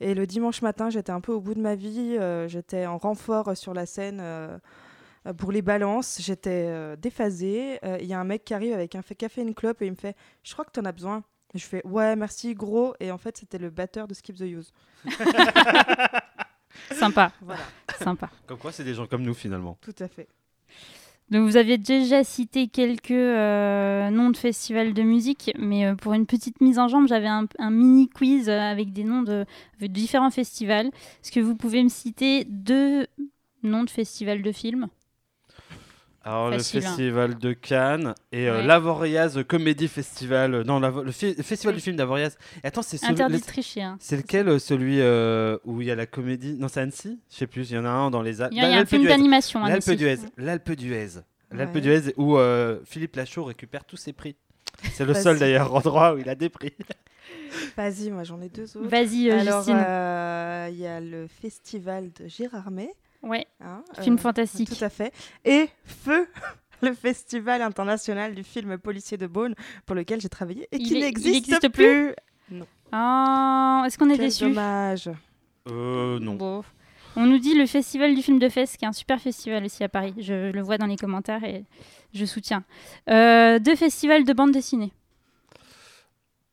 et 0.00 0.14
le 0.14 0.26
dimanche 0.26 0.60
matin, 0.62 0.90
j'étais 0.90 1.12
un 1.12 1.20
peu 1.20 1.32
au 1.32 1.40
bout 1.40 1.54
de 1.54 1.60
ma 1.60 1.76
vie, 1.76 2.18
j'étais 2.48 2.84
en 2.86 2.98
renfort 2.98 3.56
sur 3.56 3.72
la 3.72 3.86
scène. 3.86 4.20
Euh, 5.26 5.32
pour 5.32 5.52
les 5.52 5.62
balances, 5.62 6.18
j'étais 6.20 6.66
euh, 6.68 6.96
déphasée. 6.96 7.78
Euh, 7.84 7.98
Il 8.00 8.06
y 8.06 8.12
a 8.14 8.20
un 8.20 8.24
mec 8.24 8.44
qui 8.44 8.54
arrive 8.54 8.72
avec 8.74 8.94
un 8.94 9.02
fait 9.02 9.14
café 9.14 9.40
et 9.40 9.44
une 9.44 9.54
clope 9.54 9.80
et 9.82 9.86
il 9.86 9.92
me 9.92 9.96
fait 9.96 10.16
Je 10.42 10.52
crois 10.52 10.64
que 10.64 10.70
t'en 10.72 10.84
as 10.84 10.92
besoin. 10.92 11.22
Et 11.54 11.58
je 11.58 11.64
fais 11.66 11.82
Ouais, 11.86 12.16
merci, 12.16 12.54
gros. 12.54 12.94
Et 13.00 13.10
en 13.10 13.18
fait, 13.18 13.36
c'était 13.36 13.58
le 13.58 13.70
batteur 13.70 14.08
de 14.08 14.14
Skip 14.14 14.36
the 14.36 14.40
Use. 14.42 14.72
Sympa, 16.92 17.32
Voilà, 17.40 17.62
sympa. 17.98 18.30
Comme 18.46 18.58
quoi, 18.58 18.72
c'est 18.72 18.84
des 18.84 18.94
gens 18.94 19.06
comme 19.06 19.22
nous 19.22 19.34
finalement. 19.34 19.78
tout 19.80 19.94
à 20.00 20.08
fait. 20.08 20.28
Donc 21.30 21.48
vous 21.48 21.56
aviez 21.56 21.78
déjà 21.78 22.22
cité 22.22 22.68
quelques 22.68 23.10
euh, 23.12 24.10
noms 24.10 24.28
de 24.30 24.36
festivals 24.36 24.92
de 24.92 25.02
musique, 25.02 25.52
mais 25.58 25.86
euh, 25.86 25.94
pour 25.94 26.12
une 26.12 26.26
petite 26.26 26.60
mise 26.60 26.78
en 26.78 26.88
jambe, 26.88 27.08
j'avais 27.08 27.28
un, 27.28 27.46
un 27.58 27.70
mini 27.70 28.08
quiz 28.10 28.50
avec 28.50 28.92
des 28.92 29.04
noms 29.04 29.22
de, 29.22 29.46
de 29.80 29.86
différents 29.86 30.30
festivals. 30.30 30.88
Est-ce 30.88 31.32
que 31.32 31.40
vous 31.40 31.54
pouvez 31.56 31.82
me 31.82 31.88
citer 31.88 32.44
deux 32.44 33.06
noms 33.62 33.84
de 33.84 33.90
festivals 33.90 34.42
de 34.42 34.52
films? 34.52 34.88
Alors, 36.26 36.50
Facile, 36.52 36.80
le 36.80 36.86
hein. 36.86 36.88
festival 36.88 37.38
de 37.38 37.52
Cannes 37.52 38.14
et 38.32 38.48
euh, 38.48 38.56
Ouais. 38.60 38.66
l'Avoriaz 38.66 39.42
Comedy 39.46 39.88
Festival. 39.88 40.54
euh, 40.54 40.64
Non, 40.64 40.80
le, 40.80 41.12
fi- 41.12 41.34
le 41.36 41.42
festival 41.42 41.74
du 41.74 41.80
film 41.82 41.96
d'Avoriaz. 41.96 42.36
Attends, 42.62 42.80
c'est 42.82 42.96
celui- 42.96 43.12
Interdit 43.12 43.34
le- 43.34 43.40
de 43.40 43.44
tricher. 43.46 43.82
hein. 43.82 43.96
C'est 44.00 44.16
lequel 44.16 44.48
euh, 44.48 44.58
celui 44.58 45.00
euh, 45.00 45.58
où 45.64 45.82
il 45.82 45.86
y 45.86 45.90
a 45.90 45.94
la 45.94 46.06
comédie? 46.06 46.56
Non, 46.58 46.68
c'est 46.68 46.80
Annecy? 46.80 47.18
Je 47.30 47.36
sais 47.36 47.46
plus. 47.46 47.70
Il 47.70 47.74
y 47.74 47.78
en 47.78 47.84
a 47.84 47.90
un 47.90 48.10
dans 48.10 48.22
les 48.22 48.40
Alpes. 48.40 48.52
Il 48.54 48.58
y 48.58 48.64
a, 48.64 48.68
il 48.70 48.72
y 48.72 48.74
a 48.74 48.80
un 48.80 48.86
film 48.86 49.04
d'animation. 49.04 49.62
hein, 49.64 49.68
L'Alpe 49.68 49.90
d'Huez. 49.90 50.18
L'Alpe 50.38 50.72
d'Huez. 50.72 51.08
L'Alpe 51.52 51.76
d'Huez 51.78 52.14
où 52.16 52.38
euh, 52.38 52.78
Philippe 52.86 53.16
Lachaud 53.16 53.44
récupère 53.44 53.84
tous 53.84 53.96
ses 53.98 54.12
prix. 54.14 54.34
C'est 54.94 55.04
le 55.04 55.14
seul 55.14 55.38
d'ailleurs 55.38 55.72
endroit 55.74 56.14
où 56.14 56.18
il 56.18 56.28
a 56.28 56.34
des 56.34 56.48
prix. 56.48 56.72
Vas-y, 57.76 58.10
moi 58.10 58.24
j'en 58.24 58.40
ai 58.40 58.48
deux 58.48 58.76
autres. 58.76 58.88
Vas-y, 58.88 59.30
euh, 59.30 59.40
Alors, 59.40 59.58
Justine. 59.60 59.76
euh, 59.86 60.68
il 60.70 60.78
y 60.78 60.86
a 60.86 61.00
le 61.00 61.26
festival 61.26 62.10
de 62.18 62.26
Gérardmer. 62.28 62.88
Ouais, 63.24 63.46
hein, 63.60 63.82
film 64.00 64.16
euh, 64.16 64.18
fantastique. 64.18 64.68
Tout 64.76 64.84
à 64.84 64.88
fait. 64.90 65.12
Et 65.44 65.68
Feu, 65.84 66.28
le 66.82 66.92
festival 66.94 67.62
international 67.62 68.34
du 68.34 68.44
film 68.44 68.76
policier 68.78 69.16
de 69.16 69.26
Beaune, 69.26 69.54
pour 69.86 69.96
lequel 69.96 70.20
j'ai 70.20 70.28
travaillé 70.28 70.68
et 70.72 70.78
qui 70.78 70.94
est- 70.94 70.98
il 70.98 71.04
n'existe 71.04 71.36
existe 71.36 71.68
plus. 71.70 72.14
Ah, 72.92 73.82
Est-ce 73.86 73.98
qu'on 73.98 74.08
est 74.10 74.16
Quel 74.16 74.26
déçu 74.26 74.44
dommage. 74.44 75.10
Euh, 75.68 76.18
non. 76.20 76.34
Bon. 76.34 76.62
On 77.16 77.26
nous 77.26 77.38
dit 77.38 77.54
le 77.54 77.66
festival 77.66 78.14
du 78.14 78.22
film 78.22 78.38
de 78.38 78.48
Fès, 78.48 78.76
qui 78.76 78.84
est 78.84 78.88
un 78.88 78.92
super 78.92 79.20
festival 79.20 79.64
aussi 79.64 79.82
à 79.84 79.88
Paris. 79.88 80.14
Je 80.18 80.50
le 80.52 80.62
vois 80.62 80.78
dans 80.78 80.86
les 80.86 80.96
commentaires 80.96 81.42
et 81.44 81.64
je 82.12 82.24
soutiens. 82.24 82.64
Euh, 83.08 83.58
deux 83.60 83.76
festivals 83.76 84.24
de 84.24 84.32
bande 84.32 84.50
dessinée. 84.52 84.92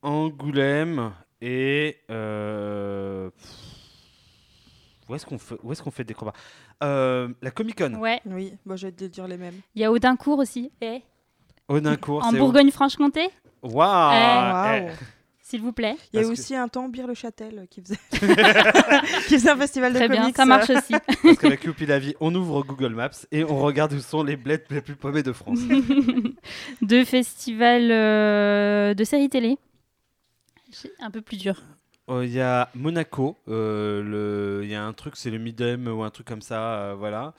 Angoulême 0.01 1.13
et. 1.41 1.97
euh, 2.09 3.29
Où 5.11 5.15
est-ce 5.15 5.25
qu'on 5.25 5.37
fait, 5.37 5.55
où 5.61 5.71
est-ce 5.73 5.83
qu'on 5.83 5.91
fait 5.91 6.05
des 6.05 6.13
combats? 6.13 6.31
Euh, 6.83 7.27
La 7.41 7.51
Comic 7.51 7.77
Con. 7.77 7.95
Ouais. 7.95 8.21
Oui, 8.25 8.53
moi 8.65 8.77
je 8.77 8.87
vais 8.87 8.93
te 8.93 9.03
dire 9.03 9.27
les 9.27 9.35
mêmes. 9.37 9.55
Il 9.75 9.81
y 9.81 9.85
a 9.85 9.91
Audincourt 9.91 10.39
aussi. 10.39 10.71
Eh. 10.81 11.01
Audincourt. 11.67 12.23
En 12.25 12.31
Bourgogne-Franche-Comté, 12.31 13.29
Waouh 13.61 13.73
Waouh. 13.73 14.87
eh, 14.87 14.91
s'il 15.41 15.61
vous 15.61 15.73
plaît. 15.73 15.95
Il 16.13 16.15
y 16.15 16.19
a 16.19 16.21
Parce 16.21 16.33
que- 16.35 16.41
aussi 16.41 16.55
un 16.55 16.67
temps 16.69 16.87
Bir-le-Châtel 16.87 17.67
qui 17.69 17.81
faisait... 17.81 17.97
qui 19.27 19.33
faisait 19.35 19.49
un 19.49 19.57
festival 19.57 19.91
de 19.93 19.97
Très 19.97 20.07
bien, 20.07 20.21
comics. 20.21 20.35
ça 20.37 20.45
marche 20.45 20.69
aussi. 20.69 20.93
Parce 21.23 21.37
qu'avec 21.37 21.63
Youpi 21.65 21.85
la 21.85 21.99
vie, 21.99 22.15
on 22.21 22.33
ouvre 22.33 22.63
Google 22.63 22.93
Maps 22.95 23.09
et 23.31 23.43
on 23.43 23.59
regarde 23.59 23.91
où 23.93 23.99
sont 23.99 24.23
les 24.23 24.37
bleds 24.37 24.63
les 24.69 24.81
plus 24.81 24.95
paumés 24.95 25.23
de 25.23 25.33
France. 25.33 25.59
deux 26.81 27.03
festivals 27.05 27.91
euh, 27.91 28.93
de 28.93 29.03
séries 29.03 29.29
télé. 29.29 29.57
C'est 30.71 30.91
un 31.01 31.11
peu 31.11 31.21
plus 31.21 31.37
dur. 31.37 31.61
Euh, 32.11 32.25
Il 32.25 32.31
y 32.31 32.41
a 32.41 32.69
Monaco, 32.75 33.37
euh, 33.47 34.59
il 34.63 34.69
y 34.69 34.75
a 34.75 34.83
un 34.83 34.93
truc, 34.93 35.15
c'est 35.15 35.29
le 35.31 35.37
Midem 35.37 35.87
ou 35.87 36.03
un 36.03 36.09
truc 36.09 36.27
comme 36.27 36.41
ça, 36.41 36.73
euh, 36.75 36.95
voilà. 36.97 37.33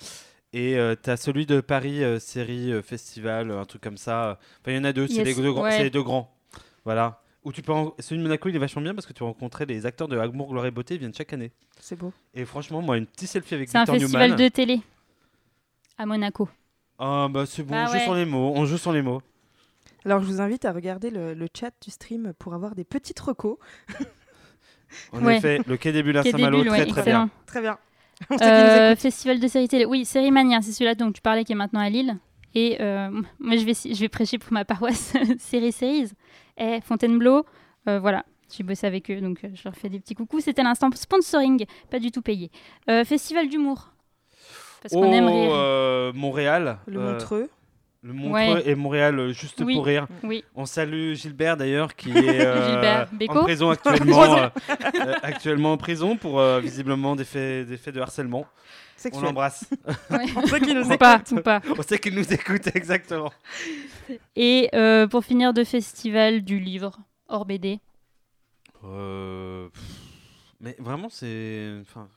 Et 0.55 0.76
tu 1.02 1.09
as 1.11 1.17
celui 1.17 1.47
de 1.47 1.61
Paris, 1.61 2.02
euh, 2.05 2.19
série, 2.19 2.73
euh, 2.73 2.83
festival, 2.83 3.50
un 3.50 3.64
truc 3.64 3.81
comme 3.83 3.97
ça. 3.97 4.38
Enfin, 4.61 4.73
il 4.73 4.76
y 4.76 4.79
en 4.79 4.85
a 4.85 4.93
deux, 4.93 5.07
c'est 5.09 5.25
les, 5.25 5.35
deux 5.35 5.50
grands- 5.52 5.62
ouais. 5.62 5.71
c'est 5.73 5.83
les 5.85 5.91
deux 5.91 6.02
grands. 6.02 6.35
Voilà. 6.85 7.21
Où 7.45 7.52
tu 7.52 7.62
peux 7.62 7.73
en- 7.73 7.95
Celui 7.99 8.19
de 8.19 8.23
Monaco, 8.23 8.49
il 8.50 8.55
est 8.57 8.59
vachement 8.59 8.83
bien 8.83 8.95
parce 8.95 9.07
que 9.07 9.12
tu 9.14 9.21
vas 9.21 9.26
rencontrer 9.29 9.64
les 9.67 9.87
acteurs 9.87 10.09
de 10.09 10.17
Amour, 10.19 10.49
Gloire 10.50 10.67
et 10.67 10.71
Beauté, 10.71 10.95
ils 10.95 11.00
viennent 11.00 11.14
chaque 11.14 11.33
année. 11.33 11.52
C'est 11.81 11.97
beau. 11.97 12.12
Et 12.35 12.45
franchement, 12.45 12.83
moi, 12.83 12.99
une 12.99 13.07
petite 13.07 13.29
selfie 13.31 13.55
avec 13.55 13.69
C'est 13.71 13.79
un 13.79 13.81
Victor 13.85 13.99
festival 13.99 14.31
Newman. 14.31 14.45
de 14.45 14.49
télé 14.49 14.81
à 15.99 16.07
Monaco. 16.07 16.49
Ah 16.99 17.29
bah 17.31 17.47
c'est 17.47 17.62
bon, 17.64 17.73
Bah 17.75 17.85
on 17.85 17.87
joue 17.88 17.93
ouais. 17.95 18.05
sur 18.05 18.14
les 18.14 18.25
mots, 18.26 18.52
on 18.55 18.64
joue 18.67 18.79
sur 18.79 18.93
les 18.93 19.02
mots. 19.02 19.23
Alors 20.05 20.21
je 20.21 20.26
vous 20.26 20.41
invite 20.41 20.64
à 20.67 20.73
regarder 20.73 21.11
le, 21.11 21.35
le 21.35 21.49
chat 21.59 21.73
du 21.83 21.91
stream 21.91 22.33
pour 22.38 22.55
avoir 22.55 22.75
des 22.75 22.85
petites 22.85 23.19
recos. 23.21 23.57
En 25.13 25.25
Ouais. 25.25 25.37
effet, 25.39 25.61
le 25.67 25.77
Quai 25.77 25.93
des 25.93 26.03
Bulles 26.03 26.19
à 26.19 26.23
Saint-Malo, 26.23 26.61
très 26.61 26.71
ouais, 26.71 26.87
très 26.87 27.01
excellent. 27.01 27.05
bien. 27.25 27.31
Très 27.47 27.61
bien. 27.61 27.79
Euh, 28.41 28.95
festival 28.95 29.41
de 29.41 29.49
séries 29.49 29.67
télé. 29.69 29.85
Oui, 29.85 30.05
Série 30.05 30.31
Mania, 30.31 30.61
c'est 30.63 30.71
celui-là 30.73 30.95
dont 30.95 31.11
tu 31.11 31.21
parlais 31.21 31.43
qui 31.45 31.53
est 31.53 31.57
maintenant 31.57 31.81
à 31.81 31.89
Lille. 31.89 32.17
Et 32.55 32.77
euh, 32.81 33.11
moi, 33.41 33.57
je 33.57 33.65
vais, 33.65 33.73
je 33.75 33.99
vais 34.01 34.09
prêcher 34.09 34.39
pour 34.39 34.53
ma 34.53 34.65
paroisse 34.65 35.13
Série 35.39 35.73
Series. 35.73 36.11
Et 36.57 36.81
Fontainebleau, 36.83 37.45
euh, 37.89 37.99
voilà. 37.99 38.25
J'ai 38.55 38.63
bossé 38.63 38.87
avec 38.87 39.11
eux, 39.11 39.21
donc 39.21 39.43
euh, 39.45 39.49
je 39.55 39.63
leur 39.65 39.75
fais 39.75 39.89
des 39.89 39.99
petits 39.99 40.15
coucous. 40.15 40.41
C'était 40.41 40.63
l'instant 40.63 40.91
sponsoring, 40.95 41.65
pas 41.91 41.99
du 41.99 42.11
tout 42.13 42.23
payé. 42.23 42.51
Euh, 42.91 43.03
festival 43.05 43.49
d'humour. 43.49 43.89
Parce 44.83 44.95
qu'on 44.95 45.09
Oh, 45.11 45.13
aime 45.15 45.27
rire. 45.27 45.51
euh, 45.55 46.13
Montréal. 46.13 46.79
Le 46.87 47.01
euh, 47.01 47.13
Montreux. 47.13 47.49
Le 48.05 48.13
Montreux 48.13 48.63
et 48.67 48.75
Montréal, 48.75 49.19
euh, 49.19 49.33
juste 49.33 49.63
Oui. 49.65 49.75
pour 49.77 49.87
rire. 49.87 50.09
Oui, 50.25 50.45
On 50.57 50.67
salue 50.67 51.15
Gilbert 51.15 51.57
d'ailleurs, 51.57 51.95
qui 51.95 52.11
est 52.17 52.45
euh, 52.45 53.05
en 53.29 53.43
prison 53.45 53.71
actuellement, 53.71 54.35
euh, 54.35 54.49
actuellement 55.23 55.73
en 55.73 55.77
prison 55.77 56.17
pour 56.17 56.41
euh, 56.41 56.59
visiblement 56.61 57.15
des 57.15 57.25
faits, 57.25 57.69
des 57.69 57.77
faits 57.77 57.95
de 57.95 58.01
harcèlement. 58.01 58.45
On 59.13 59.21
l'embrasse. 59.21 59.69
ouais. 60.11 60.27
On 60.37 60.47
sait 60.47 60.61
qui 60.61 60.75
nous 60.75 60.83
ou 60.83 60.87
écoute. 60.87 60.99
pas, 60.99 61.23
ou 61.31 61.41
pas. 61.41 61.61
On 61.79 61.83
sait 61.83 61.99
qu'il 61.99 62.15
nous 62.15 62.33
écoute 62.33 62.69
exactement. 62.75 63.33
Et 64.37 64.69
euh, 64.75 65.07
pour 65.07 65.25
finir, 65.25 65.53
de 65.53 65.65
festival 65.65 66.43
du 66.43 66.59
livre, 66.61 66.99
hors 67.29 67.45
BD. 67.45 67.81
Euh, 68.85 69.69
mais 70.61 70.77
vraiment, 70.79 71.09
c'est. 71.09 71.73
Enfin. 71.83 72.09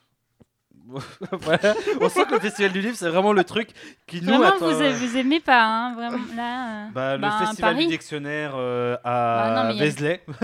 voilà. 1.31 1.73
On 1.99 2.09
sent 2.09 2.25
que 2.25 2.33
le 2.35 2.39
festival 2.39 2.71
du 2.71 2.81
livre, 2.81 2.95
c'est 2.95 3.09
vraiment 3.09 3.33
le 3.33 3.43
truc 3.43 3.69
qui 4.07 4.21
nous. 4.21 4.27
Vraiment, 4.27 4.45
attend- 4.45 4.69
vous, 4.71 4.81
a- 4.81 4.91
vous 4.91 5.17
aimez 5.17 5.39
pas, 5.39 5.63
hein, 5.63 5.93
vraiment. 5.95 6.19
Là, 6.35 6.85
euh, 6.85 6.87
Bah, 6.93 7.15
le 7.15 7.21
bah, 7.21 7.37
festival 7.39 7.73
Paris. 7.73 7.85
du 7.87 7.91
dictionnaire 7.91 8.53
euh, 8.55 8.95
Bah, 9.03 9.61
à 9.61 9.67
mais 9.67 9.75
il 9.75 9.79
Vézelay. 9.79 10.21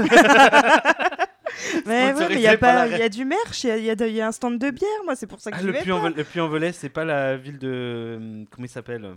Mais 1.85 2.13
ouais, 2.13 2.27
mais 2.29 2.35
il 2.35 2.41
y, 2.41 2.47
a 2.47 2.57
pas- 2.57 2.87
y 2.87 3.01
a 3.01 3.09
du 3.09 3.23
merch, 3.25 3.65
il 3.65 3.83
y 3.83 3.89
a, 3.91 4.07
y 4.07 4.11
y 4.13 4.21
un 4.21 4.31
stand 4.31 4.57
de 4.57 4.71
bière, 4.71 4.89
moi 5.05 5.15
c'est 5.15 5.27
pour 5.27 5.39
ça 5.39 5.51
que 5.51 5.57
Ah, 5.57 5.59
je 5.61 5.67
le 5.67 5.73
vais 5.73 5.83
pas. 5.83 6.09
Le 6.09 6.23
Puy-en-Velay, 6.23 6.71
c'est 6.71 6.89
pas 6.89 7.05
la 7.05 7.35
ville 7.37 7.59
de. 7.59 8.45
Comment 8.51 8.65
il 8.65 8.69
s'appelle? 8.69 9.15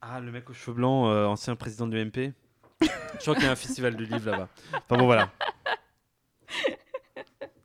Ah, 0.00 0.20
le 0.20 0.30
mec 0.30 0.48
aux 0.48 0.54
cheveux 0.54 0.74
blancs, 0.76 1.08
euh, 1.08 1.26
ancien 1.26 1.56
président 1.56 1.86
de 1.86 1.96
l'UMP. 1.96 2.32
Je 2.80 2.86
crois 3.20 3.34
qu'il 3.34 3.44
y 3.44 3.48
a 3.48 3.50
un 3.52 3.56
festival 3.56 3.96
du 3.96 4.04
livre 4.04 4.30
là-bas. 4.30 4.48
Enfin 4.74 4.96
bon, 4.96 5.06
voilà. 5.06 5.30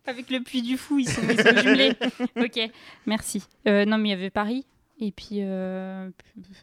Avec 0.09 0.29
le 0.29 0.41
puits 0.41 0.61
du 0.61 0.77
fou, 0.77 0.99
ils 0.99 1.07
sont, 1.09 1.21
ils 1.29 1.39
sont 1.39 1.57
jumelés. 1.61 1.93
ok, 2.37 2.71
merci. 3.05 3.43
Euh, 3.67 3.85
non, 3.85 3.97
mais 3.97 4.09
il 4.09 4.11
y 4.11 4.15
avait 4.15 4.29
Paris. 4.29 4.65
Et 5.01 5.11
puis, 5.11 5.37
euh, 5.41 6.09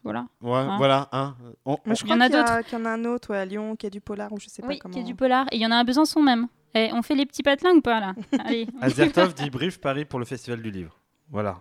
voilà. 0.04 0.26
Ouais, 0.42 0.58
Hein 0.58 0.76
voilà. 0.76 1.08
Hein. 1.12 1.34
On- 1.64 1.78
je 1.86 1.90
Il 2.04 2.10
y 2.10 2.12
en 2.12 2.16
crois 2.16 2.24
a 2.26 2.28
qu'il 2.28 2.36
y, 2.36 2.38
a- 2.38 2.42
d'autres. 2.56 2.68
qu'il 2.68 2.78
y 2.78 2.82
en 2.82 2.84
a 2.84 2.90
un 2.90 3.04
autre 3.06 3.30
ouais, 3.30 3.38
à 3.38 3.44
Lyon, 3.46 3.76
qui 3.76 3.86
a 3.86 3.90
du 3.90 4.00
polar 4.02 4.30
ou 4.32 4.38
je 4.38 4.48
sais 4.48 4.62
oui, 4.64 4.74
pas 4.76 4.80
comment. 4.82 4.92
qui 4.94 5.00
est 5.00 5.04
du 5.04 5.14
polar. 5.14 5.46
Et 5.52 5.56
il 5.56 5.62
y 5.62 5.66
en 5.66 5.70
a 5.70 5.76
un 5.76 5.84
Besançon 5.84 6.20
même. 6.22 6.48
Eh, 6.74 6.90
on 6.92 7.00
fait 7.00 7.14
les 7.14 7.24
petits 7.24 7.42
patelins 7.42 7.72
ou 7.74 7.80
pas 7.80 7.98
là? 8.00 8.14
Allez. 8.44 8.66
Azertov 8.82 9.32
dit 9.32 9.48
brief 9.48 9.78
Paris 9.80 10.04
pour 10.04 10.18
le 10.18 10.26
festival 10.26 10.60
du 10.60 10.70
livre. 10.70 10.98
Voilà. 11.30 11.60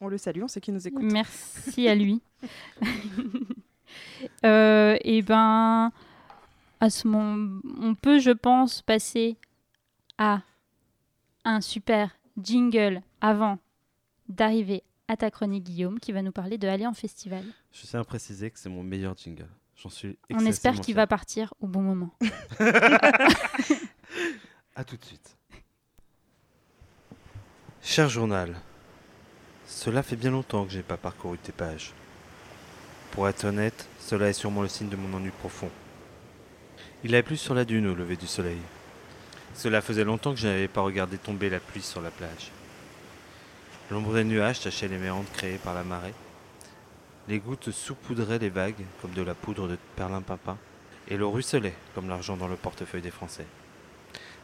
On 0.00 0.08
le 0.08 0.18
salue, 0.18 0.42
on 0.42 0.48
sait 0.48 0.60
qui 0.60 0.70
nous 0.72 0.86
écoute. 0.86 1.02
Merci 1.02 1.88
à 1.88 1.94
lui. 1.94 2.20
Euh, 4.44 4.96
et 5.02 5.22
ben, 5.22 5.90
à 6.80 6.90
ce 6.90 7.06
moment, 7.08 7.60
on 7.80 7.94
peut, 7.94 8.18
je 8.18 8.30
pense, 8.32 8.82
passer 8.82 9.36
à 10.18 10.42
un 11.44 11.60
super 11.60 12.16
jingle 12.40 13.02
avant 13.20 13.58
d'arriver 14.28 14.82
à 15.08 15.16
ta 15.16 15.30
chronique, 15.30 15.64
Guillaume, 15.64 16.00
qui 16.00 16.12
va 16.12 16.22
nous 16.22 16.32
parler 16.32 16.58
de 16.58 16.66
aller 16.66 16.86
en 16.86 16.94
festival. 16.94 17.44
Je 17.72 17.86
tiens 17.86 18.00
à 18.00 18.04
préciser 18.04 18.50
que 18.50 18.58
c'est 18.58 18.68
mon 18.68 18.82
meilleur 18.82 19.16
jingle. 19.16 19.48
J'en 19.76 19.90
suis 19.90 20.18
On 20.32 20.44
espère 20.46 20.80
qu'il 20.80 20.94
va 20.94 21.06
partir 21.06 21.54
au 21.60 21.66
bon 21.66 21.82
moment. 21.82 22.10
À 24.74 24.84
tout 24.84 24.96
de 24.96 25.04
suite. 25.04 25.36
Cher 27.82 28.08
journal, 28.10 28.54
cela 29.66 30.02
fait 30.02 30.16
bien 30.16 30.30
longtemps 30.30 30.66
que 30.66 30.72
je 30.72 30.78
n'ai 30.78 30.82
pas 30.82 30.96
parcouru 30.96 31.38
tes 31.38 31.52
pages. 31.52 31.94
Pour 33.12 33.28
être 33.28 33.44
honnête, 33.44 33.88
cela 34.00 34.28
est 34.28 34.34
sûrement 34.34 34.60
le 34.60 34.68
signe 34.68 34.88
de 34.88 34.96
mon 34.96 35.16
ennui 35.16 35.30
profond. 35.30 35.70
Il 37.04 37.14
a 37.14 37.22
plu 37.22 37.36
sur 37.36 37.54
la 37.54 37.64
dune 37.64 37.86
au 37.86 37.94
lever 37.94 38.16
du 38.16 38.26
soleil. 38.26 38.58
Cela 39.56 39.80
faisait 39.80 40.04
longtemps 40.04 40.34
que 40.34 40.38
je 40.38 40.46
n'avais 40.46 40.68
pas 40.68 40.82
regardé 40.82 41.16
tomber 41.16 41.48
la 41.48 41.60
pluie 41.60 41.82
sur 41.82 42.02
la 42.02 42.10
plage. 42.10 42.50
L'ombre 43.90 44.14
des 44.14 44.24
nuages 44.24 44.60
tachait 44.60 44.88
les 44.88 44.98
méandres 44.98 45.30
créés 45.32 45.58
par 45.58 45.74
la 45.74 45.82
marée. 45.82 46.12
Les 47.28 47.38
gouttes 47.38 47.70
saupoudraient 47.70 48.38
les 48.38 48.50
vagues 48.50 48.84
comme 49.00 49.12
de 49.12 49.22
la 49.22 49.34
poudre 49.34 49.66
de 49.66 49.78
perlimpinpin, 49.96 50.58
et 51.08 51.16
l'eau 51.16 51.30
ruisselait 51.30 51.74
comme 51.94 52.08
l'argent 52.08 52.36
dans 52.36 52.48
le 52.48 52.56
portefeuille 52.56 53.00
des 53.00 53.10
Français. 53.10 53.46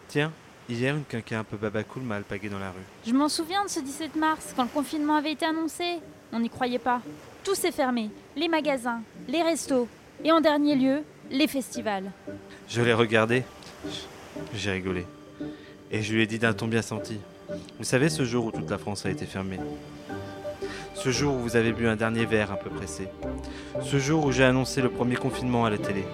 Tiens, 0.09 0.33
hier, 0.69 0.97
une 0.97 1.05
quinquin 1.05 1.41
un 1.41 1.45
peu 1.45 1.57
babacool 1.57 2.03
m'a 2.03 2.17
alpagué 2.17 2.49
dans 2.49 2.59
la 2.59 2.71
rue. 2.71 2.83
Je 3.07 3.13
m'en 3.13 3.29
souviens 3.29 3.65
de 3.65 3.71
ce 3.71 3.81
17 3.81 4.17
mars, 4.17 4.53
quand 4.57 4.65
le 4.65 4.69
confinement 4.69 5.17
avait 5.17 5.33
été 5.33 5.45
annoncé. 5.45 5.99
On 6.33 6.41
n'y 6.41 6.51
croyait 6.51 6.79
pas. 6.79 7.03
Tout 7.45 7.55
s'est 7.55 7.73
fermé. 7.73 8.11
Les 8.37 8.49
magasins, 8.49 9.03
les 9.29 9.43
restos, 9.43 9.89
et 10.25 10.33
en 10.33 10.41
dernier 10.41 10.75
lieu, 10.75 11.03
les 11.31 11.49
festivals. 11.49 12.11
Je 12.69 12.81
l'ai 12.81 12.95
regardé. 12.95 13.45
J'ai 14.55 14.73
rigolé. 14.73 15.07
Et 15.91 16.03
je 16.03 16.15
lui 16.15 16.23
ai 16.23 16.27
dit 16.27 16.39
d'un 16.39 16.53
ton 16.53 16.69
bien 16.69 16.83
senti. 16.83 17.19
Vous 17.79 17.85
savez, 17.85 18.09
ce 18.09 18.25
jour 18.25 18.47
où 18.47 18.51
toute 18.51 18.71
la 18.71 18.79
France 18.79 19.05
a 19.07 19.11
été 19.11 19.27
fermée. 19.27 19.59
Ce 20.95 21.11
jour 21.11 21.35
où 21.35 21.39
vous 21.39 21.57
avez 21.57 21.73
bu 21.73 21.87
un 21.87 21.97
dernier 21.97 22.25
verre 22.25 22.53
un 22.53 22.57
peu 22.57 22.71
pressé. 22.71 23.09
Ce 23.83 23.99
jour 23.99 24.25
où 24.25 24.33
j'ai 24.33 24.45
annoncé 24.45 24.81
le 24.81 24.89
premier 24.89 25.17
confinement 25.17 25.65
à 25.65 25.71
la 25.71 25.79
télé. 25.79 26.05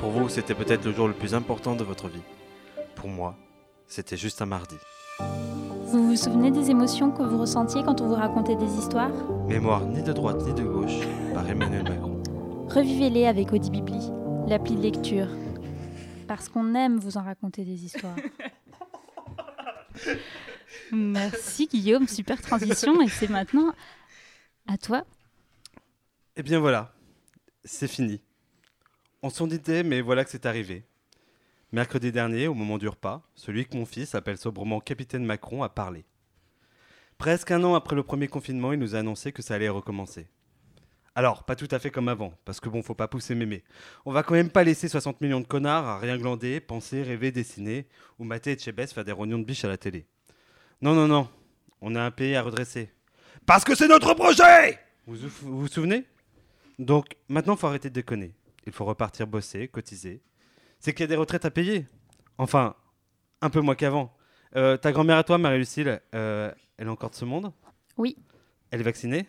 Pour 0.00 0.10
vous, 0.10 0.28
c'était 0.28 0.54
peut-être 0.54 0.84
le 0.84 0.92
jour 0.92 1.08
le 1.08 1.14
plus 1.14 1.34
important 1.34 1.74
de 1.74 1.84
votre 1.84 2.08
vie. 2.08 2.22
Pour 2.94 3.08
moi, 3.08 3.36
c'était 3.86 4.16
juste 4.16 4.42
un 4.42 4.46
mardi. 4.46 4.76
Vous 5.86 6.08
vous 6.08 6.16
souvenez 6.16 6.50
des 6.50 6.70
émotions 6.70 7.10
que 7.10 7.22
vous 7.22 7.38
ressentiez 7.38 7.82
quand 7.82 8.00
on 8.00 8.08
vous 8.08 8.14
racontait 8.14 8.56
des 8.56 8.72
histoires? 8.78 9.10
Mémoire 9.48 9.86
ni 9.86 10.02
de 10.02 10.12
droite 10.12 10.44
ni 10.44 10.52
de 10.52 10.62
gauche 10.62 11.00
par 11.32 11.48
Emmanuel 11.48 11.84
Macron. 11.84 12.20
Revivez-les 12.68 13.26
avec 13.26 13.52
Audibibli, 13.52 14.10
l'appli 14.46 14.76
de 14.76 14.82
lecture. 14.82 15.28
Parce 16.28 16.48
qu'on 16.48 16.74
aime 16.74 16.98
vous 16.98 17.16
en 17.16 17.22
raconter 17.22 17.64
des 17.64 17.84
histoires. 17.84 18.12
Merci 20.92 21.66
Guillaume, 21.66 22.06
super 22.06 22.40
transition 22.40 23.00
et 23.00 23.08
c'est 23.08 23.28
maintenant 23.28 23.72
à 24.66 24.76
toi. 24.76 25.04
Eh 26.36 26.42
bien 26.42 26.60
voilà, 26.60 26.92
c'est 27.64 27.88
fini. 27.88 28.20
On 29.22 29.30
s'en 29.30 29.46
disait, 29.46 29.82
mais 29.82 30.00
voilà 30.00 30.24
que 30.24 30.30
c'est 30.30 30.46
arrivé. 30.46 30.84
Mercredi 31.72 32.12
dernier, 32.12 32.46
au 32.46 32.54
moment 32.54 32.78
du 32.78 32.88
repas, 32.88 33.22
celui 33.34 33.66
que 33.66 33.76
mon 33.76 33.86
fils 33.86 34.14
appelle 34.14 34.38
sobrement 34.38 34.80
Capitaine 34.80 35.24
Macron 35.24 35.62
a 35.62 35.68
parlé. 35.68 36.04
Presque 37.16 37.50
un 37.50 37.64
an 37.64 37.74
après 37.74 37.96
le 37.96 38.02
premier 38.02 38.28
confinement, 38.28 38.72
il 38.72 38.78
nous 38.78 38.94
a 38.94 39.00
annoncé 39.00 39.32
que 39.32 39.42
ça 39.42 39.54
allait 39.54 39.68
recommencer. 39.68 40.28
Alors, 41.18 41.42
pas 41.42 41.56
tout 41.56 41.66
à 41.72 41.80
fait 41.80 41.90
comme 41.90 42.06
avant, 42.06 42.32
parce 42.44 42.60
que 42.60 42.68
bon, 42.68 42.80
faut 42.80 42.94
pas 42.94 43.08
pousser 43.08 43.34
mémé. 43.34 43.64
On 44.06 44.12
va 44.12 44.22
quand 44.22 44.34
même 44.34 44.50
pas 44.50 44.62
laisser 44.62 44.86
60 44.86 45.20
millions 45.20 45.40
de 45.40 45.48
connards 45.48 45.84
à 45.84 45.98
rien 45.98 46.16
glander, 46.16 46.60
penser, 46.60 47.02
rêver, 47.02 47.32
dessiner, 47.32 47.88
ou 48.20 48.24
mater 48.24 48.52
et 48.52 48.56
Chebes 48.56 48.86
faire 48.86 49.04
des 49.04 49.10
rognons 49.10 49.40
de 49.40 49.44
biche 49.44 49.64
à 49.64 49.68
la 49.68 49.76
télé. 49.76 50.06
Non, 50.80 50.94
non, 50.94 51.08
non, 51.08 51.28
on 51.80 51.96
a 51.96 52.02
un 52.02 52.12
pays 52.12 52.36
à 52.36 52.42
redresser. 52.42 52.92
Parce 53.46 53.64
que 53.64 53.74
c'est 53.74 53.88
notre 53.88 54.14
projet 54.14 54.78
Vous 55.08 55.16
vous, 55.42 55.66
souvenez? 55.66 56.04
Donc, 56.78 57.16
maintenant, 57.28 57.56
faut 57.56 57.66
arrêter 57.66 57.88
de 57.88 57.94
déconner. 57.94 58.32
Il 58.64 58.72
faut 58.72 58.84
repartir 58.84 59.26
bosser, 59.26 59.66
cotiser. 59.66 60.22
C'est 60.78 60.92
qu'il 60.92 61.00
y 61.00 61.04
a 61.04 61.08
des 61.08 61.16
retraites 61.16 61.44
à 61.44 61.50
payer. 61.50 61.88
Enfin, 62.38 62.76
un 63.40 63.50
peu 63.50 63.60
moins 63.60 63.74
qu'avant. 63.74 64.16
Euh, 64.54 64.76
ta 64.76 64.92
grand-mère 64.92 65.16
à 65.16 65.24
toi, 65.24 65.36
Marie-Lucille, 65.36 66.00
euh, 66.14 66.52
elle 66.76 66.86
est 66.86 66.90
encore 66.90 67.10
de 67.10 67.16
ce 67.16 67.24
monde? 67.24 67.52
Oui. 67.96 68.16
Elle 68.70 68.82
est 68.82 68.84
vaccinée? 68.84 69.26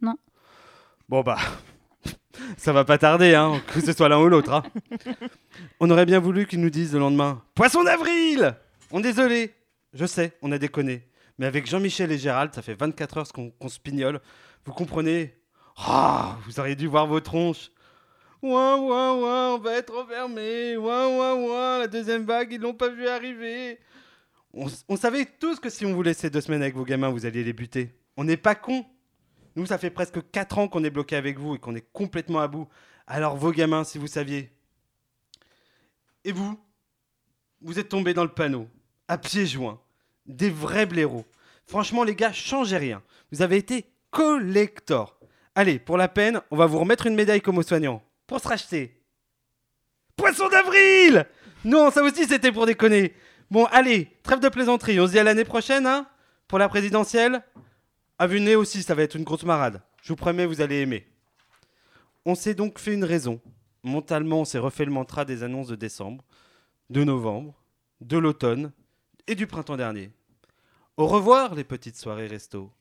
Non. 0.00 0.16
Bon 1.08 1.22
bah, 1.22 1.38
ça 2.56 2.72
va 2.72 2.84
pas 2.84 2.98
tarder, 2.98 3.34
hein, 3.34 3.60
que 3.72 3.80
ce 3.80 3.92
soit 3.92 4.08
l'un 4.08 4.18
ou 4.20 4.28
l'autre. 4.28 4.52
hein. 4.52 4.62
On 5.80 5.90
aurait 5.90 6.06
bien 6.06 6.18
voulu 6.20 6.46
qu'ils 6.46 6.60
nous 6.60 6.70
disent 6.70 6.92
le 6.94 6.98
lendemain 7.00 7.42
Poisson 7.54 7.84
d'avril 7.84 8.56
On 8.90 9.00
désolé. 9.00 9.54
Je 9.92 10.04
sais, 10.06 10.32
on 10.42 10.52
a 10.52 10.58
déconné. 10.58 11.08
Mais 11.38 11.46
avec 11.46 11.66
Jean-Michel 11.68 12.10
et 12.12 12.18
Gérald, 12.18 12.52
ça 12.54 12.62
fait 12.62 12.74
24 12.74 13.18
heures 13.18 13.32
qu'on 13.32 13.68
se 13.68 13.78
pignole. 13.78 14.20
Vous 14.64 14.72
comprenez? 14.72 15.34
Ah, 15.76 16.38
Vous 16.46 16.58
auriez 16.60 16.74
dû 16.76 16.86
voir 16.86 17.06
vos 17.06 17.20
tronches. 17.20 17.70
Ouin, 18.42 18.76
ouin, 18.78 19.12
ouin, 19.14 19.54
on 19.54 19.58
va 19.58 19.74
être 19.74 19.94
enfermés. 19.96 20.76
Ouin, 20.76 21.06
ouin, 21.08 21.34
ouin, 21.34 21.78
la 21.80 21.86
deuxième 21.86 22.24
vague, 22.24 22.52
ils 22.52 22.60
l'ont 22.60 22.74
pas 22.74 22.88
vu 22.88 23.06
arriver. 23.08 23.78
On, 24.54 24.66
on 24.88 24.96
savait 24.96 25.26
tous 25.26 25.60
que 25.60 25.68
si 25.70 25.84
on 25.86 25.94
vous 25.94 26.02
laissait 26.02 26.30
deux 26.30 26.40
semaines 26.40 26.62
avec 26.62 26.74
vos 26.74 26.84
gamins, 26.84 27.08
vous 27.10 27.26
alliez 27.26 27.44
les 27.44 27.52
buter. 27.52 27.94
On 28.16 28.24
n'est 28.24 28.36
pas 28.36 28.54
cons. 28.54 28.84
Nous, 29.56 29.64
ça 29.66 29.78
fait 29.78 29.90
presque 29.90 30.18
4 30.30 30.58
ans 30.58 30.68
qu'on 30.68 30.84
est 30.84 30.90
bloqué 30.90 31.16
avec 31.16 31.38
vous 31.38 31.54
et 31.54 31.58
qu'on 31.58 31.74
est 31.74 31.90
complètement 31.92 32.40
à 32.40 32.46
bout. 32.46 32.68
Alors, 33.06 33.36
vos 33.36 33.52
gamins, 33.52 33.84
si 33.84 33.96
vous 33.96 34.06
saviez. 34.06 34.52
Et 36.24 36.32
vous 36.32 36.60
Vous 37.62 37.78
êtes 37.78 37.88
tombés 37.88 38.12
dans 38.12 38.22
le 38.22 38.30
panneau, 38.30 38.68
à 39.08 39.16
pieds 39.16 39.46
joints. 39.46 39.80
Des 40.26 40.50
vrais 40.50 40.84
blaireaux. 40.84 41.24
Franchement, 41.64 42.04
les 42.04 42.14
gars, 42.14 42.32
changez 42.32 42.76
rien. 42.76 43.02
Vous 43.32 43.40
avez 43.40 43.56
été 43.56 43.86
collector. 44.10 45.18
Allez, 45.54 45.78
pour 45.78 45.96
la 45.96 46.08
peine, 46.08 46.42
on 46.50 46.56
va 46.56 46.66
vous 46.66 46.78
remettre 46.78 47.06
une 47.06 47.14
médaille 47.14 47.40
comme 47.40 47.56
aux 47.56 47.62
soignants. 47.62 48.02
Pour 48.26 48.40
se 48.40 48.48
racheter. 48.48 49.00
Poisson 50.16 50.48
d'avril 50.48 51.26
Non, 51.64 51.90
ça 51.90 52.02
aussi, 52.02 52.26
c'était 52.26 52.52
pour 52.52 52.66
déconner. 52.66 53.14
Bon, 53.50 53.64
allez, 53.66 54.10
trêve 54.22 54.40
de 54.40 54.48
plaisanterie. 54.50 55.00
On 55.00 55.06
se 55.06 55.12
dit 55.12 55.18
à 55.18 55.24
l'année 55.24 55.44
prochaine, 55.44 55.86
hein 55.86 56.06
Pour 56.46 56.58
la 56.58 56.68
présidentielle 56.68 57.42
à 58.18 58.26
vue 58.26 58.40
de 58.40 58.44
nez 58.44 58.56
aussi, 58.56 58.82
ça 58.82 58.94
va 58.94 59.02
être 59.02 59.16
une 59.16 59.24
grosse 59.24 59.44
marade. 59.44 59.82
Je 60.02 60.08
vous 60.08 60.16
promets, 60.16 60.46
vous 60.46 60.60
allez 60.60 60.80
aimer. 60.80 61.06
On 62.24 62.34
s'est 62.34 62.54
donc 62.54 62.78
fait 62.78 62.94
une 62.94 63.04
raison. 63.04 63.40
Mentalement, 63.82 64.40
on 64.40 64.44
s'est 64.44 64.58
refait 64.58 64.84
le 64.84 64.90
mantra 64.90 65.24
des 65.24 65.42
annonces 65.42 65.68
de 65.68 65.76
décembre, 65.76 66.24
de 66.90 67.04
novembre, 67.04 67.54
de 68.00 68.18
l'automne 68.18 68.72
et 69.26 69.34
du 69.34 69.46
printemps 69.46 69.76
dernier. 69.76 70.10
Au 70.96 71.06
revoir, 71.06 71.54
les 71.54 71.64
petites 71.64 71.96
soirées 71.96 72.26
resto. 72.26 72.72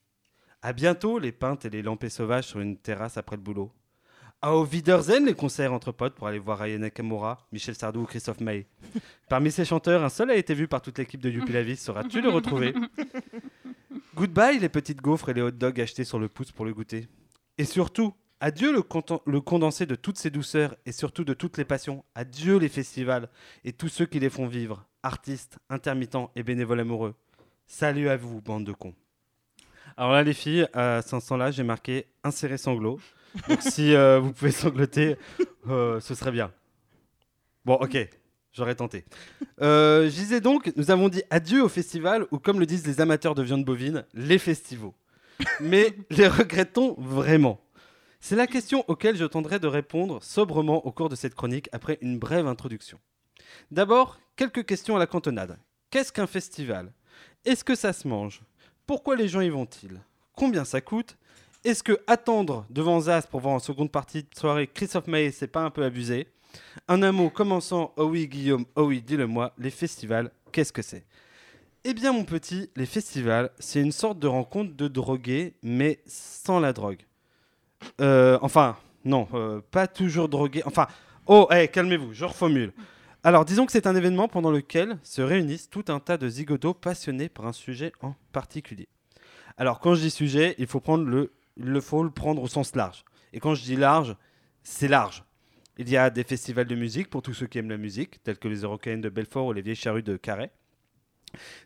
À 0.61 0.73
bientôt, 0.73 1.19
les 1.19 1.31
pintes 1.31 1.65
et 1.65 1.69
les 1.69 1.81
lampées 1.81 2.09
sauvages 2.09 2.45
sur 2.45 2.59
une 2.59 2.77
terrasse 2.77 3.17
après 3.17 3.35
le 3.35 3.41
boulot. 3.41 3.71
À 4.41 4.53
au 4.53 4.65
Wiedersehen, 4.65 5.25
les 5.25 5.33
concerts 5.33 5.73
entre 5.73 5.91
potes 5.91 6.15
pour 6.15 6.27
aller 6.27 6.39
voir 6.39 6.61
Aya 6.61 6.77
Nakamura, 6.77 7.47
Michel 7.51 7.75
Sardou 7.75 8.01
ou 8.01 8.05
Christophe 8.05 8.41
Maé. 8.41 8.67
Parmi 9.29 9.51
ces 9.51 9.65
chanteurs, 9.65 10.03
un 10.03 10.09
seul 10.09 10.29
a 10.29 10.35
été 10.35 10.53
vu 10.53 10.67
par 10.67 10.81
toute 10.81 10.97
l'équipe 10.97 11.21
de 11.21 11.29
Youpi 11.29 11.51
la 11.51 11.63
Vie. 11.63 11.75
Sauras-tu 11.75 12.21
le 12.21 12.29
retrouver 12.29 12.73
Goodbye 14.15 14.59
les 14.59 14.69
petites 14.69 15.01
gaufres 15.01 15.27
et 15.27 15.33
les 15.33 15.41
hot 15.41 15.51
dogs 15.51 15.81
achetés 15.81 16.05
sur 16.05 16.19
le 16.19 16.29
pouce 16.29 16.53
pour 16.53 16.63
le 16.63 16.73
goûter. 16.73 17.09
Et 17.57 17.65
surtout, 17.65 18.13
adieu 18.39 18.71
le, 18.71 19.41
condensé 19.41 19.85
de 19.85 19.95
toutes 19.95 20.17
ces 20.17 20.29
douceurs 20.29 20.77
et 20.85 20.93
surtout 20.93 21.25
de 21.25 21.33
toutes 21.33 21.57
les 21.57 21.65
passions. 21.65 22.05
Adieu 22.15 22.57
les 22.57 22.69
festivals 22.69 23.27
et 23.65 23.73
tous 23.73 23.89
ceux 23.89 24.05
qui 24.05 24.21
les 24.21 24.29
font 24.29 24.47
vivre, 24.47 24.85
artistes, 25.03 25.57
intermittents 25.69 26.31
et 26.37 26.43
bénévoles 26.43 26.79
amoureux. 26.79 27.13
Salut 27.67 28.07
à 28.07 28.15
vous, 28.15 28.39
bande 28.39 28.63
de 28.63 28.71
cons. 28.71 28.95
Alors 29.97 30.13
là, 30.13 30.23
les 30.23 30.33
filles, 30.33 30.65
à 30.71 31.01
500 31.01 31.35
là, 31.35 31.51
j'ai 31.51 31.63
marqué 31.63 32.05
insérer 32.23 32.57
sanglot. 32.57 33.01
Donc 33.49 33.61
si 33.61 33.93
euh, 33.93 34.21
vous 34.21 34.31
pouvez 34.31 34.51
sangloter, 34.51 35.17
euh, 35.67 35.99
ce 35.99 36.15
serait 36.15 36.31
bien. 36.31 36.53
Bon, 37.65 37.73
ok, 37.73 37.97
j'aurais 38.55 38.75
tenté. 38.75 39.05
Euh, 39.61 40.05
je 40.05 40.15
disais 40.15 40.41
donc, 40.41 40.71
nous 40.75 40.91
avons 40.91 41.09
dit 41.09 41.23
adieu 41.29 41.63
au 41.63 41.69
festival, 41.69 42.25
ou 42.31 42.39
comme 42.39 42.59
le 42.59 42.65
disent 42.65 42.87
les 42.87 43.01
amateurs 43.01 43.35
de 43.35 43.43
viande 43.43 43.65
bovine, 43.65 44.05
les 44.13 44.37
festivals. 44.39 44.91
Mais 45.59 45.93
les 46.09 46.27
regrettons 46.27 46.95
vraiment 46.97 47.59
C'est 48.21 48.35
la 48.35 48.47
question 48.47 48.85
auquel 48.87 49.17
je 49.17 49.25
tendrai 49.25 49.59
de 49.59 49.67
répondre 49.67 50.23
sobrement 50.23 50.85
au 50.85 50.91
cours 50.91 51.09
de 51.09 51.15
cette 51.15 51.35
chronique 51.35 51.69
après 51.73 51.97
une 52.01 52.17
brève 52.17 52.47
introduction. 52.47 52.99
D'abord, 53.71 54.19
quelques 54.35 54.65
questions 54.65 54.95
à 54.95 54.99
la 54.99 55.07
cantonade. 55.07 55.57
Qu'est-ce 55.89 56.11
qu'un 56.11 56.27
festival? 56.27 56.91
Est-ce 57.43 57.63
que 57.63 57.75
ça 57.75 57.93
se 57.93 58.07
mange? 58.07 58.41
Pourquoi 58.87 59.15
les 59.15 59.27
gens 59.27 59.41
y 59.41 59.49
vont-ils? 59.49 60.01
Combien 60.35 60.65
ça 60.65 60.81
coûte? 60.81 61.17
Est-ce 61.63 61.83
que 61.83 61.99
attendre 62.05 62.65
devant 62.69 62.99
Zas 62.99 63.23
pour 63.23 63.39
voir 63.39 63.55
en 63.55 63.59
seconde 63.59 63.91
partie 63.91 64.23
de 64.23 64.29
soirée 64.37 64.67
Christophe 64.67 65.07
Maé, 65.07 65.31
c'est 65.31 65.47
pas 65.47 65.61
un 65.61 65.71
peu 65.71 65.83
abusé? 65.83 66.27
Un 66.87 67.11
mot 67.11 67.29
commençant 67.29 67.93
Oh 67.97 68.05
oui, 68.05 68.27
Guillaume, 68.27 68.65
oh 68.75 68.83
oui, 68.83 69.01
dis-le-moi, 69.01 69.53
les 69.57 69.69
festivals, 69.69 70.31
qu'est-ce 70.51 70.73
que 70.73 70.81
c'est? 70.81 71.05
Eh 71.83 71.93
bien, 71.93 72.13
mon 72.13 72.23
petit, 72.23 72.69
les 72.75 72.85
festivals, 72.85 73.51
c'est 73.59 73.79
une 73.79 73.91
sorte 73.91 74.17
de 74.19 74.27
rencontre 74.27 74.75
de 74.75 74.87
drogués, 74.87 75.53
mais 75.61 75.99
sans 76.07 76.59
la 76.59 76.73
drogue. 76.73 77.05
Euh, 78.01 78.39
enfin, 78.41 78.75
non, 79.03 79.27
euh, 79.33 79.61
pas 79.69 79.87
toujours 79.87 80.27
drogués. 80.27 80.63
Enfin, 80.65 80.87
oh, 81.27 81.47
hey, 81.51 81.69
calmez-vous, 81.69 82.13
je 82.13 82.25
reformule. 82.25 82.73
Alors, 83.23 83.45
disons 83.45 83.65
que 83.65 83.71
c'est 83.71 83.87
un 83.87 83.95
événement 83.95 84.27
pendant 84.27 84.51
lequel 84.51 84.97
se 85.03 85.21
réunissent 85.21 85.69
tout 85.69 85.85
un 85.87 85.99
tas 85.99 86.17
de 86.17 86.27
zigotos 86.27 86.73
passionnés 86.73 87.29
par 87.29 87.45
un 87.45 87.53
sujet 87.53 87.91
en 88.01 88.15
particulier. 88.31 88.87
Alors, 89.57 89.79
quand 89.79 89.95
je 89.95 90.01
dis 90.01 90.11
sujet, 90.11 90.55
il 90.57 90.67
faut 90.67 90.79
prendre 90.79 91.05
le, 91.05 91.33
il 91.57 91.81
faut 91.81 92.03
le 92.03 92.11
prendre 92.11 92.41
au 92.41 92.47
sens 92.47 92.75
large. 92.75 93.05
Et 93.33 93.39
quand 93.39 93.55
je 93.55 93.63
dis 93.63 93.75
large, 93.75 94.15
c'est 94.63 94.87
large. 94.87 95.23
Il 95.77 95.89
y 95.89 95.97
a 95.97 96.09
des 96.09 96.23
festivals 96.23 96.67
de 96.67 96.75
musique 96.75 97.09
pour 97.09 97.21
tous 97.21 97.33
ceux 97.33 97.47
qui 97.47 97.57
aiment 97.57 97.69
la 97.69 97.77
musique, 97.77 98.23
tels 98.23 98.37
que 98.37 98.47
les 98.47 98.61
Européennes 98.61 99.01
de 99.01 99.09
Belfort 99.09 99.47
ou 99.47 99.53
les 99.53 99.61
Vieilles 99.61 99.75
Charrues 99.75 100.03
de 100.03 100.15
Carhaix. 100.15 100.51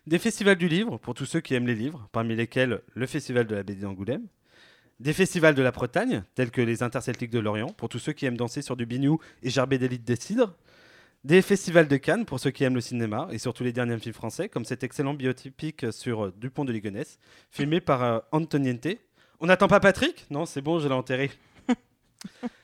Des 0.08 0.18
festivals 0.18 0.56
du 0.56 0.66
livre 0.66 0.98
pour 0.98 1.14
tous 1.14 1.26
ceux 1.26 1.40
qui 1.40 1.54
aiment 1.54 1.68
les 1.68 1.76
livres, 1.76 2.08
parmi 2.10 2.34
lesquels 2.34 2.80
le 2.94 3.06
Festival 3.06 3.46
de 3.46 3.54
la 3.54 3.62
BD 3.62 3.82
d'Angoulême. 3.82 4.26
Des 4.98 5.12
festivals 5.12 5.54
de 5.54 5.62
la 5.62 5.70
Bretagne, 5.70 6.24
tels 6.34 6.50
que 6.50 6.60
les 6.60 6.82
Interceltiques 6.82 7.30
de 7.30 7.38
Lorient, 7.38 7.68
pour 7.68 7.88
tous 7.88 8.00
ceux 8.00 8.12
qui 8.12 8.26
aiment 8.26 8.36
danser 8.36 8.62
sur 8.62 8.76
du 8.76 8.84
bignou 8.84 9.20
et 9.44 9.48
gerber 9.48 9.78
d'élite 9.78 10.04
des 10.04 10.16
cidres. 10.16 10.56
Des 11.22 11.40
festivals 11.40 11.86
de 11.86 11.96
Cannes, 11.96 12.24
pour 12.24 12.40
ceux 12.40 12.50
qui 12.50 12.64
aiment 12.64 12.74
le 12.74 12.80
cinéma, 12.80 13.28
et 13.30 13.38
surtout 13.38 13.62
les 13.62 13.72
derniers 13.72 13.98
films 13.98 14.14
français, 14.14 14.48
comme 14.48 14.64
cet 14.64 14.82
excellent 14.82 15.14
biotypique 15.14 15.92
sur 15.92 16.26
euh, 16.26 16.34
Dupont 16.36 16.64
de 16.64 16.72
Ligonnès, 16.72 17.18
filmé 17.50 17.80
par 17.80 18.02
euh, 18.02 18.18
Antoniente. 18.32 18.88
On 19.38 19.46
n'attend 19.46 19.68
pas 19.68 19.80
Patrick? 19.80 20.26
Non, 20.30 20.46
c'est 20.46 20.62
bon, 20.62 20.80
je 20.80 20.88
l'ai 20.88 20.94
enterré. 20.94 21.30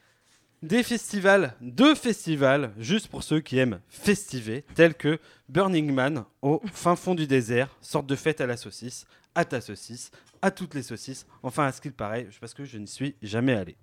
Des 0.67 0.83
festivals, 0.83 1.55
deux 1.61 1.95
festivals, 1.95 2.73
juste 2.77 3.07
pour 3.07 3.23
ceux 3.23 3.39
qui 3.39 3.57
aiment 3.59 3.79
festiver, 3.89 4.65
tels 4.75 4.97
que 4.97 5.21
Burning 5.49 5.93
Man 5.93 6.25
au 6.43 6.61
fin 6.73 6.97
fond 6.97 7.15
du 7.15 7.29
désert, 7.29 7.69
sorte 7.81 8.09
de 8.09 8.17
fête 8.17 8.41
à 8.41 8.47
la 8.47 8.57
saucisse, 8.57 9.07
à 9.37 9.45
ta 9.45 9.61
saucisse, 9.61 10.11
à 10.43 10.51
toutes 10.51 10.75
les 10.75 10.83
saucisses, 10.83 11.25
enfin 11.45 11.67
à 11.67 11.73
ce 11.73 11.81
qu'il 11.81 11.93
paraît, 11.93 12.27
parce 12.41 12.53
que 12.53 12.65
je 12.65 12.79
n'y 12.79 12.89
suis 12.89 13.15
jamais 13.23 13.55
allé. 13.55 13.77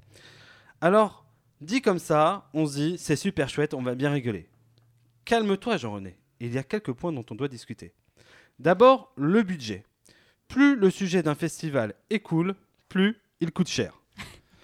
Alors, 0.82 1.26
dit 1.62 1.82
comme 1.82 2.00
ça, 2.00 2.50
on 2.54 2.66
se 2.66 2.76
dit, 2.76 2.98
c'est 2.98 3.16
super 3.16 3.48
chouette, 3.48 3.74
on 3.74 3.82
va 3.82 3.96
bien 3.96 4.12
rigoler. 4.12 4.50
Calme-toi, 5.24 5.78
Jean-René, 5.78 6.18
il 6.42 6.54
y 6.54 6.58
a 6.58 6.64
quelques 6.64 6.92
points 6.92 7.14
dont 7.14 7.26
on 7.32 7.36
doit 7.36 7.48
discuter. 7.48 7.94
D'abord, 8.60 9.14
le 9.16 9.42
budget. 9.42 9.86
Plus 10.50 10.76
le 10.76 10.90
sujet 10.90 11.24
d'un 11.24 11.36
festival 11.36 11.94
est 12.10 12.20
cool, 12.20 12.56
plus, 12.90 13.22
il 13.40 13.54
coûte 13.54 13.70
cher. 13.70 14.03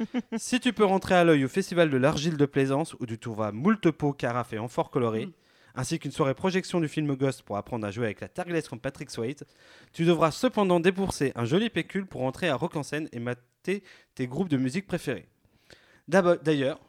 si 0.38 0.60
tu 0.60 0.74
peux 0.74 0.86
rentrer 0.86 1.16
à 1.16 1.24
l'œil 1.24 1.46
au 1.46 1.50
festival 1.50 1.90
de 1.90 1.98
l'Argile 1.98 2.38
de 2.38 2.46
Plaisance 2.46 2.96
où 3.00 3.06
tu 3.06 3.18
trouveras 3.18 3.52
moult 3.52 3.92
pots, 3.92 4.14
carafes 4.14 4.54
et 4.54 4.60
amphores 4.60 4.90
colorés, 4.90 5.28
Mm. 5.28 5.32
ainsi 5.76 6.00
qu'une 6.00 6.12
soirée 6.12 6.34
projection 6.34 6.80
du 6.80 6.88
film 6.88 7.16
Ghost 7.16 7.44
pour 7.44 7.58
apprendre 7.58 7.86
à 7.86 7.92
jouer 7.92 8.06
avec 8.06 8.22
la 8.22 8.28
targlesse 8.28 8.68
comme 8.68 8.80
Patrick 8.80 9.10
Swayze, 9.10 9.44
tu 9.94 10.06
devras 10.06 10.32
cependant 10.32 10.80
débourser 10.80 11.32
un 11.36 11.46
joli 11.46 11.70
pécule 11.70 12.06
pour 12.06 12.24
entrer 12.24 12.50
à 12.50 12.56
Rock 12.56 12.76
en 12.76 12.84
scène 12.84 13.08
et 13.12 13.20
mater 13.20 13.84
tes 14.16 14.28
groupes 14.28 14.50
de 14.50 14.58
musique 14.58 14.88
préférés. 14.88 15.28
D'ailleurs, 16.08 16.80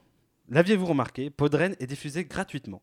l'aviez-vous 0.48 0.86
remarqué, 0.86 1.30
Podren 1.30 1.76
est 1.78 1.86
diffusé 1.86 2.24
gratuitement. 2.24 2.82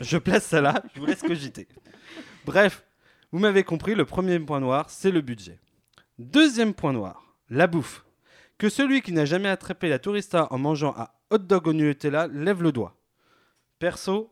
Je 0.00 0.16
place 0.16 0.46
ça 0.46 0.60
là, 0.62 0.82
je 0.94 1.00
vous 1.00 1.06
laisse 1.06 1.22
cogiter. 1.22 1.68
Bref, 2.46 2.84
vous 3.30 3.38
m'avez 3.38 3.62
compris, 3.62 3.94
le 3.94 4.06
premier 4.06 4.38
point 4.40 4.60
noir, 4.60 4.88
c'est 4.88 5.10
le 5.10 5.20
budget. 5.20 5.58
Deuxième 6.18 6.72
point 6.72 6.92
noir, 6.94 7.36
la 7.50 7.66
bouffe. 7.66 8.04
Que 8.60 8.68
celui 8.68 9.00
qui 9.00 9.12
n'a 9.12 9.24
jamais 9.24 9.48
attrapé 9.48 9.88
la 9.88 9.98
tourista 9.98 10.46
en 10.50 10.58
mangeant 10.58 10.94
un 10.98 11.08
hot 11.30 11.38
dog 11.38 11.68
au 11.68 11.72
Nutella 11.72 12.26
lève 12.26 12.62
le 12.62 12.72
doigt. 12.72 12.94
Perso, 13.78 14.30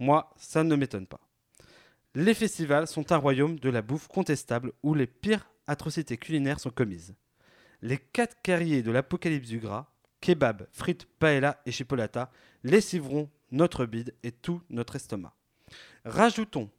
moi, 0.00 0.34
ça 0.36 0.64
ne 0.64 0.74
m'étonne 0.74 1.06
pas. 1.06 1.20
Les 2.16 2.34
festivals 2.34 2.88
sont 2.88 3.12
un 3.12 3.16
royaume 3.16 3.60
de 3.60 3.70
la 3.70 3.80
bouffe 3.80 4.08
contestable 4.08 4.72
où 4.82 4.92
les 4.92 5.06
pires 5.06 5.48
atrocités 5.68 6.16
culinaires 6.16 6.58
sont 6.58 6.70
commises. 6.70 7.14
Les 7.80 7.96
quatre 7.96 8.42
carriers 8.42 8.82
de 8.82 8.90
l'apocalypse 8.90 9.50
du 9.50 9.60
gras, 9.60 9.86
kebab, 10.20 10.66
frites, 10.72 11.06
paella 11.20 11.62
et 11.64 11.70
chipolata, 11.70 12.32
lessiveront 12.64 13.30
notre 13.52 13.86
bide 13.86 14.16
et 14.24 14.32
tout 14.32 14.62
notre 14.68 14.96
estomac. 14.96 15.32
Rajoutons 16.04 16.72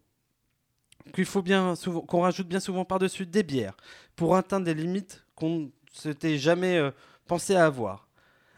qu'il 1.14 1.24
faut 1.24 1.42
bien 1.42 1.76
qu'on 2.06 2.22
rajoute 2.22 2.50
bien 2.50 2.60
souvent 2.60 2.84
par-dessus 2.84 3.26
des 3.26 3.44
bières 3.44 3.78
pour 4.18 4.36
atteindre 4.36 4.66
des 4.66 4.74
limites 4.74 5.26
qu'on 5.36 5.72
s'était 6.00 6.38
jamais 6.38 6.78
euh, 6.78 6.92
pensé 7.28 7.56
à 7.56 7.66
avoir. 7.66 8.08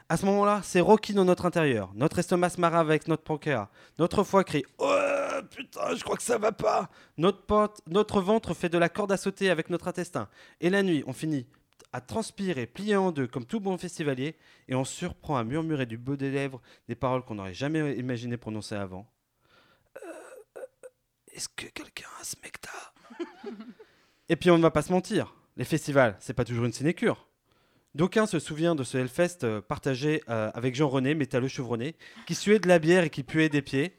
À 0.10 0.16
ce 0.18 0.26
moment-là, 0.26 0.62
c'est 0.64 0.80
Rocky 0.80 1.14
dans 1.14 1.26
notre 1.26 1.46
intérieur. 1.46 1.92
Notre 1.94 2.20
estomac 2.20 2.50
se 2.52 2.62
marre 2.62 2.76
avec 2.76 3.08
notre 3.10 3.24
pancréas. 3.24 3.70
Notre 4.00 4.24
foie 4.24 4.44
crie 4.46 4.64
Oh 4.78 4.94
putain, 5.52 5.96
je 5.96 6.04
crois 6.04 6.16
que 6.16 6.24
ça 6.24 6.38
va 6.38 6.52
pas. 6.54 6.90
Notre, 7.18 7.42
porte- 7.46 7.82
notre 7.88 8.22
ventre 8.22 8.54
fait 8.54 8.70
de 8.70 8.78
la 8.78 8.88
corde 8.90 9.12
à 9.12 9.18
sauter 9.18 9.50
avec 9.50 9.70
notre 9.70 9.88
intestin. 9.90 10.30
Et 10.62 10.70
la 10.70 10.82
nuit, 10.82 11.04
on 11.08 11.14
finit 11.14 11.46
à 11.94 12.00
transpirer, 12.02 12.68
plié 12.68 12.96
en 12.96 13.12
deux 13.12 13.28
comme 13.28 13.46
tout 13.46 13.60
bon 13.60 13.78
festivalier, 13.78 14.36
et 14.68 14.76
on 14.76 14.84
surprend 14.86 15.38
à 15.38 15.44
murmurer 15.44 15.86
du 15.86 15.98
bout 15.98 16.16
des 16.18 16.32
lèvres 16.32 16.62
des 16.88 16.96
paroles 16.96 17.24
qu'on 17.24 17.36
n'aurait 17.36 17.54
jamais 17.54 17.94
imaginé 17.98 18.36
prononcer 18.38 18.76
avant. 18.76 19.10
Euh, 19.98 20.00
euh, 20.58 20.62
Est-ce 21.34 21.50
que 21.50 21.66
quelqu'un 21.68 22.08
a 22.22 22.24
smecta 22.24 22.72
Et 24.30 24.36
puis 24.36 24.52
on 24.52 24.58
ne 24.58 24.64
va 24.64 24.72
pas 24.72 24.82
se 24.82 24.92
mentir, 24.92 25.34
les 25.58 25.66
festivals, 25.66 26.16
c'est 26.20 26.34
pas 26.34 26.46
toujours 26.46 26.66
une 26.66 26.74
sinécure. 26.74 27.28
D'aucuns 27.96 28.28
se 28.28 28.38
souviennent 28.38 28.76
de 28.76 28.84
ce 28.84 28.98
Hellfest 29.00 29.40
euh, 29.44 29.60
partagé 29.60 30.22
euh, 30.30 30.52
avec 30.54 30.76
Jean-René, 30.76 31.16
métalleux 31.16 31.48
chevronné, 31.48 31.96
qui 32.28 32.36
suait 32.36 32.60
de 32.60 32.68
la 32.68 32.78
bière 32.78 33.04
et 33.04 33.10
qui 33.10 33.24
puait 33.24 33.50
des 33.50 33.64
pieds. 33.64 33.96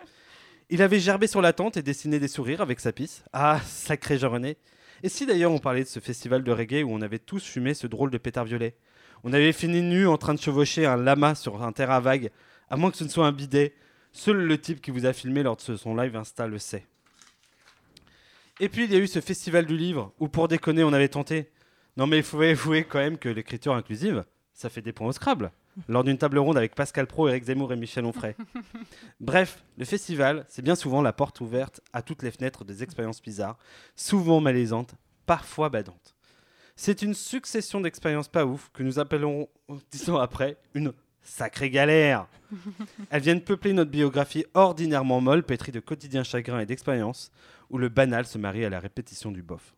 Il 0.71 0.83
avait 0.83 1.01
gerbé 1.01 1.27
sur 1.27 1.43
la 1.43 1.53
tente 1.53 1.77
et 1.77 1.83
dessiné 1.83 2.21
des 2.21 2.29
sourires 2.29 2.61
avec 2.61 2.79
sa 2.79 2.93
pisse. 2.93 3.25
Ah, 3.33 3.61
sacré 3.67 4.19
Jean-René. 4.19 4.57
Et 5.03 5.09
si 5.09 5.27
d'ailleurs 5.27 5.51
on 5.51 5.59
parlait 5.59 5.83
de 5.83 5.89
ce 5.89 5.99
festival 5.99 6.45
de 6.45 6.53
reggae 6.53 6.85
où 6.85 6.93
on 6.93 7.03
avait 7.03 7.19
tous 7.19 7.45
fumé 7.45 7.75
ce 7.75 7.87
drôle 7.89 8.11
de 8.11 8.19
pétard 8.19 8.45
violet? 8.45 8.77
On 9.25 9.33
avait 9.33 9.53
fini 9.53 9.83
nu 9.83 10.07
en 10.07 10.17
train 10.17 10.35
de 10.35 10.41
chevaucher 10.41 10.87
un 10.87 10.97
lama 10.97 11.35
sur 11.35 11.63
un 11.63 11.73
terrain 11.73 11.99
vague, 11.99 12.31
à 12.71 12.77
moins 12.77 12.93
que 12.93 12.97
ce 12.97 13.05
ne 13.05 13.09
soit 13.09 13.27
un 13.27 13.33
bidet. 13.33 13.75
Seul 14.13 14.37
le 14.37 14.61
type 14.61 14.81
qui 14.81 14.93
vous 14.93 15.07
a 15.07 15.13
filmé 15.13 15.43
lors 15.43 15.57
de 15.57 15.77
son 15.77 15.97
live 15.97 16.15
Insta 16.15 16.47
le 16.47 16.59
sait. 16.59 16.87
Et 18.61 18.69
puis 18.69 18.85
il 18.85 18.93
y 18.93 18.97
a 18.97 18.99
eu 18.99 19.07
ce 19.07 19.21
festival 19.21 19.67
du 19.67 19.77
livre 19.77 20.13
où 20.19 20.29
pour 20.29 20.49
déconner 20.49 20.83
on 20.85 20.93
avait 20.93 21.09
tenté. 21.09 21.51
Non 21.97 22.07
mais 22.07 22.19
il 22.19 22.23
faut 22.23 22.41
avouer 22.41 22.85
quand 22.85 22.99
même 22.99 23.19
que 23.19 23.29
l'écriture 23.29 23.75
inclusive, 23.75 24.25
ça 24.53 24.69
fait 24.69 24.83
des 24.83 24.93
points 24.93 25.09
au 25.09 25.13
Scrabble. 25.13 25.53
Lors 25.87 26.03
d'une 26.03 26.19
table 26.19 26.39
ronde 26.39 26.57
avec 26.57 26.75
Pascal 26.75 27.07
Pro, 27.07 27.29
Eric 27.29 27.45
Zemmour 27.45 27.73
et 27.73 27.77
Michel 27.77 28.05
Onfray. 28.05 28.35
Bref, 29.21 29.63
le 29.77 29.85
festival, 29.85 30.45
c'est 30.49 30.63
bien 30.63 30.75
souvent 30.75 31.03
la 31.03 31.13
porte 31.13 31.41
ouverte 31.41 31.81
à 31.93 32.03
toutes 32.03 32.25
les 32.25 32.33
fenêtres 32.33 32.65
des 32.65 32.83
expériences 32.83 33.23
bizarres, 33.23 33.59
souvent 33.95 34.41
malaisantes, 34.41 34.97
parfois 35.25 35.69
badantes. 35.69 36.17
C'est 36.75 37.03
une 37.03 37.15
succession 37.15 37.81
d'expériences 37.81 38.29
pas 38.29 38.45
ouf 38.45 38.71
que 38.73 38.83
nous 38.83 38.99
appellerons, 38.99 39.49
dix 39.93 40.11
ans 40.11 40.19
après, 40.19 40.57
une 40.75 40.93
sacrée 41.29 41.71
galère. 41.71 42.27
Elles 43.11 43.23
viennent 43.23 43.43
peupler 43.43 43.73
notre 43.73 43.91
biographie 43.91 44.45
ordinairement 44.55 45.21
molle, 45.21 45.43
pétrie 45.43 45.73
de 45.73 45.81
quotidiens 45.81 46.25
chagrins 46.25 46.61
et 46.61 46.67
d'expériences, 46.67 47.31
où 47.71 47.79
le 47.79 47.89
banal 47.89 48.27
se 48.27 48.39
marie 48.39 48.65
à 48.65 48.71
la 48.71 48.81
répétition 48.81 49.31
du 49.31 49.43
bof. 49.43 49.75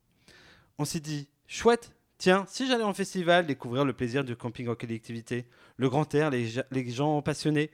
On 0.79 0.85
s'est 0.85 1.01
dit, 1.01 1.29
chouette, 1.47 1.93
tiens, 2.19 2.45
si 2.49 2.67
j'allais 2.67 2.85
en 2.85 2.95
festival 2.95 3.47
découvrir 3.47 3.85
le 3.85 3.93
plaisir 3.93 4.25
du 4.25 4.37
camping 4.37 4.69
en 4.69 4.75
collectivité, 4.75 5.47
le 5.77 5.89
grand 5.89 6.15
air, 6.15 6.31
les, 6.31 6.91
gens 6.91 7.21
passionnés, 7.23 7.71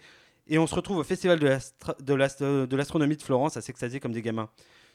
et 0.49 0.59
on 0.59 0.67
se 0.67 0.75
retrouve 0.75 0.99
au 0.99 1.05
festival 1.05 1.39
de 1.39 2.77
l'astronomie 2.77 3.17
de 3.17 3.23
Florence 3.23 3.57
à 3.57 3.61
s'extasier 3.61 4.01
comme 4.01 4.13
des 4.13 4.23
gamins. 4.23 4.51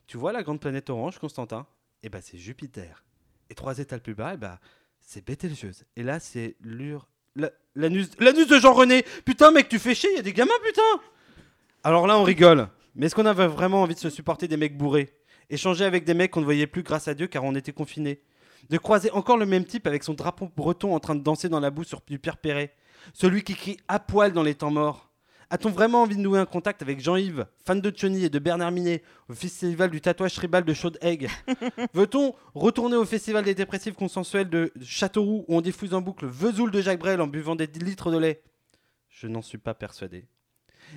Tu 0.08 0.18
vois 0.18 0.34
la 0.34 0.44
grande 0.44 0.60
planète 0.60 0.90
orange, 0.90 1.20
Constantin? 1.20 1.68
Eh 2.04 2.10
ben 2.10 2.22
c'est 2.22 2.38
Jupiter. 2.38 3.04
Et 3.50 3.56
trois 3.56 3.78
étals 3.80 4.02
plus 4.02 4.16
bas, 4.16 4.32
eh 4.34 4.38
ben, 4.38 4.58
c'est 5.02 5.26
Bételgeuse. 5.26 5.84
Et 5.96 6.04
là, 6.04 6.20
c'est 6.20 6.56
l'ur... 6.62 7.08
la- 7.36 7.52
L'anus 7.76 8.10
l'anus 8.20 8.48
de 8.48 8.60
Jean-René 8.60 9.06
Putain, 9.26 9.52
mec, 9.52 9.70
tu 9.70 9.80
fais 9.80 9.96
chier, 9.96 10.10
il 10.12 10.18
y 10.18 10.20
a 10.20 10.24
des 10.24 10.34
gamins, 10.34 10.52
putain. 10.66 10.82
Alors 11.84 12.06
là, 12.08 12.18
on 12.18 12.24
rigole. 12.24 12.68
Mais 12.96 13.06
est-ce 13.06 13.16
qu'on 13.16 13.26
avait 13.26 13.48
vraiment 13.48 13.82
envie 13.82 13.96
de 13.96 14.00
se 14.00 14.10
supporter 14.10 14.48
des 14.50 14.58
mecs 14.58 14.78
bourrés? 14.78 15.14
Échanger 15.50 15.86
avec 15.86 16.04
des 16.04 16.14
mecs 16.14 16.32
qu'on 16.32 16.42
ne 16.42 16.46
voyait 16.46 16.68
plus 16.68 16.84
grâce 16.84 17.08
à 17.08 17.14
Dieu 17.14 17.28
car 17.28 17.44
on 17.44 17.56
était 17.56 17.72
confinés. 17.72 18.22
De 18.70 18.78
croiser 18.78 19.10
encore 19.12 19.38
le 19.38 19.46
même 19.46 19.66
type 19.66 19.88
avec 19.88 20.04
son 20.04 20.14
drapeau 20.14 20.50
breton 20.56 20.94
en 20.94 21.00
train 21.00 21.16
de 21.16 21.24
danser 21.24 21.50
dans 21.50 21.60
la 21.60 21.72
boue 21.72 21.84
sur 21.84 22.02
du 22.08 22.20
Pierre 22.20 22.38
Perret. 22.38 22.76
Celui 23.14 23.44
qui 23.44 23.56
crie 23.56 23.78
à 23.88 24.00
poil 24.00 24.34
dans 24.34 24.44
les 24.44 24.56
temps 24.56 24.72
morts 24.72 25.11
A-t-on 25.54 25.70
vraiment 25.70 26.04
envie 26.04 26.16
de 26.16 26.22
nouer 26.22 26.40
un 26.40 26.46
contact 26.46 26.82
avec 26.82 27.02
Jean-Yves, 27.02 27.46
fan 27.66 27.82
de 27.82 27.92
Johnny 27.94 28.24
et 28.24 28.30
de 28.30 28.40
Bernard 28.40 28.72
Minet, 28.72 29.04
au 29.28 29.34
festival 29.34 29.90
du 29.90 30.00
tatouage 30.00 30.34
tribal 30.34 30.64
de 30.64 30.74
Chaude 30.74 30.98
Egg 31.02 31.30
Veut-on 31.94 32.34
retourner 32.56 32.96
au 32.96 33.04
festival 33.04 33.44
des 33.44 33.54
dépressifs 33.54 33.96
consensuels 33.96 34.50
de 34.50 34.72
Châteauroux 34.82 35.44
où 35.50 35.58
on 35.58 35.60
diffuse 35.60 35.94
en 35.94 36.00
boucle 36.00 36.26
Vesoul 36.26 36.72
de 36.72 36.80
Jacques 36.80 37.00
Brel 37.00 37.20
en 37.20 37.28
buvant 37.28 37.58
des 37.58 37.68
litres 37.68 38.12
de 38.12 38.18
lait? 38.18 38.42
Je 39.10 39.28
n'en 39.28 39.42
suis 39.42 39.58
pas 39.58 39.74
persuadé. 39.74 40.26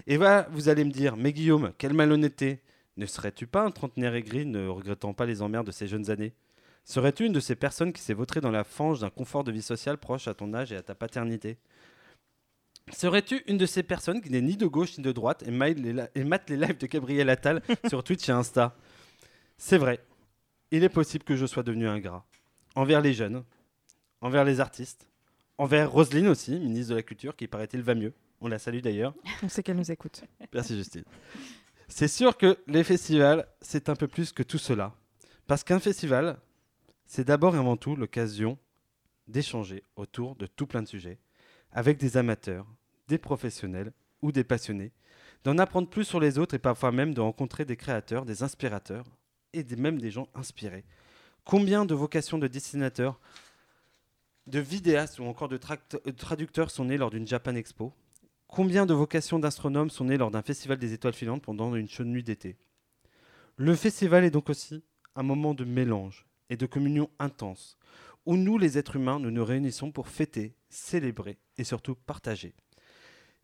Et 0.07 0.19
voilà, 0.19 0.47
vous 0.53 0.69
allez 0.69 0.85
me 0.85 0.93
dire, 0.93 1.17
mais 1.17 1.33
Guillaume, 1.33 1.73
quelle 1.77 1.93
malhonnêteté. 1.93 2.61
Ne 2.97 3.07
serais-tu 3.07 3.49
pas 3.49 3.65
un 3.65 3.73
trentenaire 3.73 4.15
aigri 4.15 4.47
ne 4.47 4.69
regrettant 4.69 5.15
pas 5.15 5.27
les 5.27 5.43
emmerdes 5.43 5.67
de 5.67 5.73
ces 5.73 5.89
jeunes 5.89 6.13
années? 6.13 6.33
Serais-tu 6.85 7.27
une 7.27 7.33
de 7.33 7.41
ces 7.41 7.57
personnes 7.57 7.93
qui 7.93 8.03
s'est 8.03 8.15
vautrée 8.15 8.41
dans 8.41 8.53
la 8.53 8.63
fange 8.63 9.01
d'un 9.01 9.11
confort 9.11 9.43
de 9.43 9.51
vie 9.51 9.63
sociale 9.63 9.99
proche 9.99 10.29
à 10.29 10.35
ton 10.35 10.55
âge 10.55 10.71
et 10.71 10.77
à 10.77 10.83
ta 10.83 10.95
paternité? 10.95 11.59
Serais-tu 12.93 13.43
une 13.47 13.57
de 13.57 13.67
ces 13.67 13.83
personnes 13.83 14.21
qui 14.21 14.31
n'est 14.31 14.43
ni 14.43 14.57
de 14.57 14.67
gauche 14.67 14.99
ni 14.99 15.05
de 15.05 15.13
droite 15.13 15.43
et, 15.47 15.51
les 15.51 16.05
et 16.15 16.25
mate 16.25 16.51
les 16.51 16.57
lives 16.57 16.79
de 16.79 16.87
Gabriel 16.87 17.31
Attal 17.31 17.63
sur 17.89 18.05
Twitch 18.05 18.29
et 18.29 18.33
Insta? 18.33 18.77
C'est 19.57 19.79
vrai, 19.79 20.01
il 20.71 20.85
est 20.85 20.89
possible 20.89 21.25
que 21.25 21.37
je 21.37 21.47
sois 21.47 21.63
devenu 21.63 21.89
ingrat. 21.89 22.27
Envers 22.75 23.01
les 23.01 23.15
jeunes, 23.15 23.45
envers 24.21 24.45
les 24.45 24.61
artistes, 24.61 25.09
envers 25.59 25.91
Roselyne 25.91 26.29
aussi, 26.29 26.59
ministre 26.59 26.91
de 26.91 26.97
la 26.97 27.03
Culture, 27.03 27.37
qui 27.37 27.47
paraît-il 27.47 27.83
va 27.83 27.95
mieux. 27.95 28.13
On 28.41 28.49
la 28.49 28.59
salue 28.59 28.81
d'ailleurs. 28.81 29.15
On 29.43 29.49
sait 29.49 29.63
qu'elle 29.63 29.77
nous 29.77 29.91
écoute. 29.91 30.25
Merci 30.53 30.77
Justine. 30.77 31.05
C'est 31.89 32.09
sûr 32.09 32.37
que 32.37 32.59
les 32.67 32.85
festivals, 32.85 33.47
c'est 33.61 33.89
un 33.89 33.97
peu 33.97 34.09
plus 34.09 34.33
que 34.33 34.43
tout 34.43 34.59
cela. 34.59 34.95
Parce 35.47 35.63
qu'un 35.65 35.79
festival, 35.79 36.39
c'est 37.07 37.25
d'abord 37.25 37.55
et 37.55 37.59
avant 37.59 37.77
tout 37.77 37.97
l'occasion 37.97 38.59
d'échanger 39.29 39.83
autour 39.97 40.37
de 40.37 40.47
tout 40.47 40.67
plein 40.67 40.83
de 40.83 40.89
sujets, 40.89 41.19
avec 41.73 41.99
des 41.99 42.17
amateurs, 42.17 42.67
des 43.09 43.19
professionnels 43.19 43.93
ou 44.23 44.33
des 44.33 44.45
passionnés, 44.45 44.93
d'en 45.45 45.59
apprendre 45.59 45.89
plus 45.89 46.05
sur 46.05 46.21
les 46.21 46.39
autres 46.39 46.55
et 46.55 46.59
parfois 46.59 46.93
même 46.93 47.15
de 47.15 47.21
rencontrer 47.21 47.65
des 47.65 47.77
créateurs, 47.77 48.25
des 48.25 48.43
inspirateurs 48.43 49.05
et 49.53 49.65
même 49.77 50.01
des 50.01 50.11
gens 50.11 50.29
inspirés. 50.35 50.85
Combien 51.45 51.85
de 51.85 51.95
vocations 51.95 52.39
de 52.39 52.49
dessinateurs, 52.49 53.21
de 54.47 54.59
vidéastes 54.59 55.19
ou 55.19 55.25
encore 55.25 55.49
de 55.49 55.59
euh, 55.71 56.13
traducteurs 56.13 56.71
sont 56.71 56.87
nés 56.87 56.97
lors 56.97 57.11
d'une 57.11 57.27
Japan 57.27 57.55
Expo? 57.55 57.93
Combien 58.47 58.87
de 58.87 58.95
vocations 58.95 59.39
d'astronomes 59.39 59.91
sont 59.91 60.05
nées 60.05 60.17
lors 60.17 60.31
d'un 60.31 60.43
festival 60.43 60.79
des 60.79 60.93
étoiles 60.93 61.13
filantes 61.13 61.43
pendant 61.43 61.75
une 61.75 61.89
chaude 61.89 62.07
nuit 62.07 62.23
d'été? 62.23 62.57
Le 63.57 63.75
festival 63.75 64.25
est 64.25 64.31
donc 64.31 64.49
aussi 64.49 64.83
un 65.15 65.23
moment 65.23 65.55
de 65.55 65.65
mélange 65.65 66.27
et 66.51 66.57
de 66.57 66.67
communion 66.67 67.11
intense, 67.19 67.79
où 68.27 68.37
nous, 68.37 68.59
les 68.59 68.79
êtres 68.79 68.97
humains, 68.97 69.19
nous 69.19 69.31
nous 69.31 69.45
réunissons 69.45 69.93
pour 69.93 70.09
fêter, 70.09 70.55
célébrer 70.69 71.39
et 71.59 71.65
surtout 71.65 71.95
partager. 71.95 72.55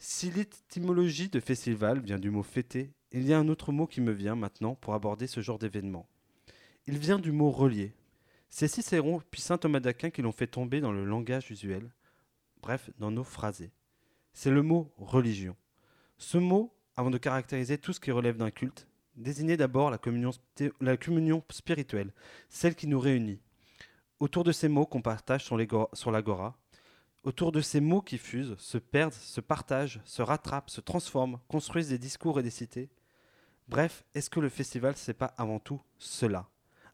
Si 0.00 0.32
l'étymologie 0.32 1.28
de 1.28 1.38
festival 1.38 2.00
vient 2.00 2.18
du 2.18 2.30
mot 2.30 2.42
fêter, 2.42 2.90
il 3.12 3.22
y 3.22 3.32
a 3.32 3.38
un 3.38 3.48
autre 3.48 3.70
mot 3.70 3.86
qui 3.86 4.00
me 4.00 4.12
vient 4.12 4.34
maintenant 4.34 4.74
pour 4.74 4.94
aborder 4.94 5.28
ce 5.28 5.40
genre 5.40 5.60
d'événement. 5.60 6.08
Il 6.88 6.98
vient 6.98 7.20
du 7.20 7.30
mot 7.30 7.52
relier. 7.52 7.94
C'est 8.48 8.66
Cicéron 8.66 9.22
puis 9.30 9.40
saint 9.40 9.58
Thomas 9.58 9.78
d'Aquin 9.78 10.10
qui 10.10 10.22
l'ont 10.22 10.32
fait 10.32 10.48
tomber 10.48 10.80
dans 10.80 10.90
le 10.90 11.04
langage 11.04 11.52
usuel, 11.52 11.92
bref, 12.60 12.90
dans 12.98 13.12
nos 13.12 13.22
phrasés 13.22 13.70
c'est 14.32 14.50
le 14.50 14.62
mot 14.62 14.92
religion. 14.96 15.56
Ce 16.18 16.38
mot, 16.38 16.74
avant 16.96 17.10
de 17.10 17.18
caractériser 17.18 17.78
tout 17.78 17.92
ce 17.92 18.00
qui 18.00 18.10
relève 18.10 18.36
d'un 18.36 18.50
culte, 18.50 18.86
désignait 19.16 19.56
d'abord 19.56 19.90
la 19.90 19.98
communion, 19.98 21.42
spirituelle, 21.50 22.12
celle 22.48 22.74
qui 22.74 22.86
nous 22.86 23.00
réunit. 23.00 23.40
autour 24.18 24.44
de 24.44 24.52
ces 24.52 24.68
mots 24.68 24.84
qu'on 24.84 25.00
partage 25.00 25.44
sur 25.44 25.56
l'Agora, 25.56 26.58
autour 27.22 27.52
de 27.52 27.60
ces 27.60 27.80
mots 27.80 28.02
qui 28.02 28.18
fusent, 28.18 28.56
se 28.58 28.78
perdent, 28.78 29.12
se 29.12 29.40
partagent, 29.40 30.00
se 30.04 30.22
rattrapent, 30.22 30.70
se 30.70 30.80
transforment, 30.80 31.38
construisent 31.48 31.88
des 31.90 31.98
discours 31.98 32.40
et 32.40 32.42
des 32.42 32.50
cités. 32.50 32.88
Bref, 33.68 34.04
est-ce 34.14 34.30
que 34.30 34.40
le 34.40 34.48
festival, 34.48 34.94
c'est 34.96 35.14
pas 35.14 35.32
avant 35.36 35.58
tout 35.60 35.80
cela? 35.98 36.48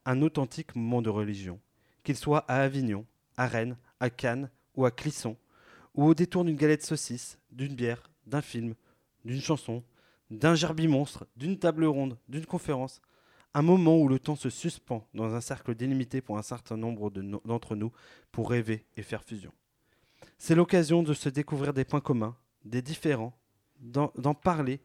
Un 0.05 0.21
authentique 0.21 0.75
moment 0.75 1.01
de 1.01 1.09
religion 1.09 1.59
Qu'il 2.03 2.15
soit 2.15 2.45
à 2.47 2.57
Avignon, 2.61 3.05
à 3.35 3.47
Rennes, 3.47 3.77
à 3.99 4.09
Cannes 4.09 4.49
ou 4.75 4.85
à 4.85 4.91
Clisson, 4.91 5.37
ou 5.95 6.05
au 6.05 6.13
détour 6.13 6.45
d'une 6.45 6.55
galette 6.55 6.85
saucisse, 6.85 7.39
d'une 7.51 7.75
bière, 7.75 8.09
d'un 8.25 8.41
film, 8.41 8.75
d'une 9.25 9.41
chanson, 9.41 9.83
d'un 10.29 10.55
gerbi 10.55 10.87
monstre, 10.87 11.25
d'une 11.35 11.57
table 11.57 11.85
ronde, 11.85 12.17
d'une 12.27 12.45
conférence. 12.45 13.01
Un 13.53 13.61
moment 13.61 13.97
où 13.97 14.07
le 14.07 14.19
temps 14.19 14.35
se 14.35 14.49
suspend 14.49 15.07
dans 15.13 15.33
un 15.33 15.41
cercle 15.41 15.73
délimité 15.73 16.21
pour 16.21 16.37
un 16.37 16.43
certain 16.43 16.77
nombre 16.77 17.09
de 17.09 17.21
no- 17.21 17.41
d'entre 17.45 17.75
nous 17.75 17.91
pour 18.31 18.49
rêver 18.49 18.85
et 18.97 19.01
faire 19.03 19.23
fusion. 19.23 19.51
C'est 20.37 20.55
l'occasion 20.55 21.03
de 21.03 21.13
se 21.13 21.29
découvrir 21.29 21.73
des 21.73 21.85
points 21.85 22.01
communs, 22.01 22.35
des 22.63 22.81
différents, 22.81 23.37
d'en 23.79 24.33
parler, 24.33 24.79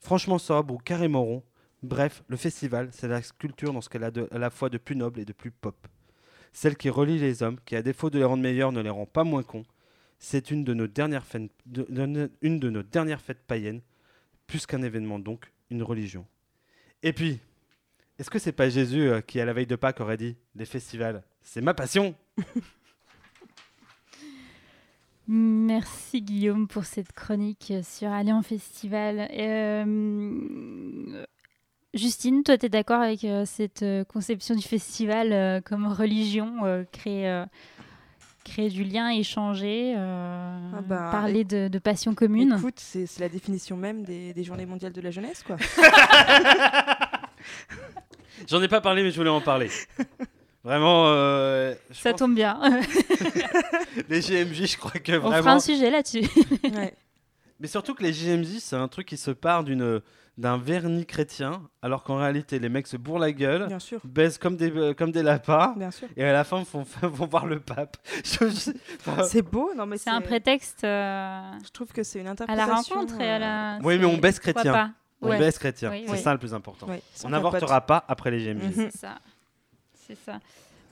franchement 0.00 0.38
sobre 0.38 0.74
ou 0.74 0.78
carrément 0.78 1.24
rond. 1.24 1.44
Bref, 1.82 2.24
le 2.26 2.36
festival, 2.36 2.88
c'est 2.92 3.08
la 3.08 3.20
culture 3.22 3.72
dans 3.72 3.80
ce 3.80 3.88
qu'elle 3.88 4.04
a 4.04 4.10
à 4.30 4.38
la 4.38 4.50
fois 4.50 4.68
de 4.68 4.78
plus 4.78 4.96
noble 4.96 5.20
et 5.20 5.24
de 5.24 5.32
plus 5.32 5.50
pop. 5.50 5.86
Celle 6.52 6.76
qui 6.76 6.90
relie 6.90 7.18
les 7.18 7.42
hommes, 7.42 7.58
qui 7.64 7.76
à 7.76 7.82
défaut 7.82 8.10
de 8.10 8.18
les 8.18 8.24
rendre 8.24 8.42
meilleurs 8.42 8.72
ne 8.72 8.80
les 8.80 8.90
rend 8.90 9.06
pas 9.06 9.24
moins 9.24 9.42
cons. 9.42 9.64
C'est 10.18 10.50
une 10.50 10.64
de 10.64 10.74
nos 10.74 10.88
dernières 10.88 11.24
fêtes, 11.24 11.52
une 11.68 12.58
de 12.58 12.70
nos 12.70 12.82
dernières 12.82 13.20
fêtes 13.20 13.44
païennes, 13.46 13.82
plus 14.48 14.66
qu'un 14.66 14.82
événement 14.82 15.20
donc, 15.20 15.52
une 15.70 15.84
religion. 15.84 16.26
Et 17.04 17.12
puis, 17.12 17.38
est-ce 18.18 18.30
que 18.30 18.40
c'est 18.40 18.50
pas 18.50 18.68
Jésus 18.68 19.02
euh, 19.02 19.20
qui, 19.20 19.40
à 19.40 19.44
la 19.44 19.52
veille 19.52 19.66
de 19.66 19.76
Pâques, 19.76 20.00
aurait 20.00 20.16
dit 20.16 20.36
Les 20.56 20.64
festivals, 20.64 21.22
c'est 21.42 21.60
ma 21.60 21.74
passion? 21.74 22.16
Merci 25.30 26.22
Guillaume 26.22 26.68
pour 26.68 26.84
cette 26.84 27.12
chronique 27.12 27.72
sur 27.82 28.10
aller 28.10 28.32
en 28.32 28.40
festival. 28.42 29.28
Euh, 29.30 29.84
Justine, 31.92 32.42
toi, 32.42 32.56
tu 32.56 32.64
es 32.66 32.68
d'accord 32.70 33.02
avec 33.02 33.24
euh, 33.24 33.44
cette 33.44 33.82
euh, 33.82 34.04
conception 34.04 34.54
du 34.54 34.62
festival 34.62 35.32
euh, 35.34 35.60
comme 35.60 35.86
religion, 35.86 36.64
euh, 36.64 36.84
créer, 36.92 37.28
euh, 37.28 37.44
créer 38.44 38.70
du 38.70 38.84
lien, 38.84 39.10
échanger, 39.10 39.94
euh, 39.98 40.70
Ah 40.78 40.80
bah, 40.80 41.08
parler 41.12 41.44
de, 41.44 41.68
de 41.68 41.78
passion 41.78 42.14
commune? 42.14 42.54
Écoute, 42.58 42.80
c'est 42.80 43.04
c'est 43.04 43.20
la 43.20 43.28
définition 43.28 43.76
même 43.76 44.04
des, 44.04 44.32
des 44.32 44.44
journées 44.44 44.64
mondiales 44.66 44.92
de 44.92 45.00
la 45.02 45.10
jeunesse, 45.10 45.42
quoi. 45.42 45.56
J'en 48.48 48.62
ai 48.62 48.68
pas 48.68 48.80
parlé, 48.80 49.02
mais 49.02 49.10
je 49.10 49.16
voulais 49.16 49.28
en 49.28 49.42
parler. 49.42 49.68
Vraiment, 50.64 51.04
euh, 51.08 51.74
Ça 51.92 52.10
pense- 52.10 52.18
tombe 52.20 52.34
bien. 52.34 52.58
les 54.08 54.20
JMJ, 54.20 54.66
je 54.66 54.76
crois 54.76 54.92
que 55.00 55.12
On 55.12 55.22
fera 55.22 55.30
vraiment. 55.40 55.56
un 55.56 55.60
sujet 55.60 55.90
là-dessus. 55.90 56.24
Ouais. 56.74 56.94
Mais 57.60 57.66
surtout 57.66 57.94
que 57.94 58.02
les 58.04 58.12
JMJ, 58.12 58.58
c'est 58.60 58.76
un 58.76 58.86
truc 58.88 59.06
qui 59.08 59.16
se 59.16 59.30
part 59.32 59.64
d'une 59.64 60.00
d'un 60.36 60.56
vernis 60.56 61.04
chrétien, 61.04 61.62
alors 61.82 62.04
qu'en 62.04 62.16
réalité, 62.18 62.60
les 62.60 62.68
mecs 62.68 62.86
se 62.86 62.96
bourrent 62.96 63.18
la 63.18 63.32
gueule, 63.32 63.66
Bien 63.66 63.80
sûr, 63.80 63.98
baissent 64.04 64.38
comme 64.38 64.56
des, 64.56 64.70
euh, 64.70 64.94
comme 64.94 65.10
des 65.10 65.24
lapins, 65.24 65.74
bien 65.76 65.90
sûr. 65.90 66.06
et 66.16 66.22
à 66.22 66.32
la 66.32 66.44
fin, 66.44 66.64
font, 66.64 66.84
vont 67.02 67.26
voir 67.26 67.44
le 67.46 67.58
pape. 67.58 67.96
Enfin, 68.40 69.24
C'est 69.24 69.42
beau, 69.42 69.72
non 69.76 69.84
mais 69.86 69.98
C'est 69.98 70.10
un 70.10 70.20
prétexte 70.20 70.84
euh, 70.84 71.40
Je 71.64 71.70
trouve 71.70 71.88
que 71.88 72.04
c'est 72.04 72.20
une 72.20 72.28
à 72.28 72.30
interprétation. 72.30 72.68
la 72.68 72.74
rencontre 73.00 73.20
et 73.20 73.28
à 73.28 73.38
la. 73.40 73.78
Oui, 73.82 73.98
mais 73.98 74.04
on 74.04 74.16
baisse 74.16 74.38
chrétien. 74.38 74.94
on 75.20 75.30
Ouais. 75.30 75.38
baisse 75.40 75.58
chrétien, 75.58 75.90
Oui, 75.90 76.04
c'est 76.06 76.12
oui. 76.12 76.18
ça 76.20 76.32
le 76.32 76.38
plus 76.38 76.54
important. 76.54 76.86
On 77.24 77.28
n'avortera 77.30 77.80
pas 77.80 78.04
après 78.06 78.30
les 78.30 78.38
JMJ. 78.38 78.62
Mhm. 78.62 78.72
C'est 78.92 78.96
ça. 78.96 79.18
C'est 80.08 80.16
ça. 80.18 80.40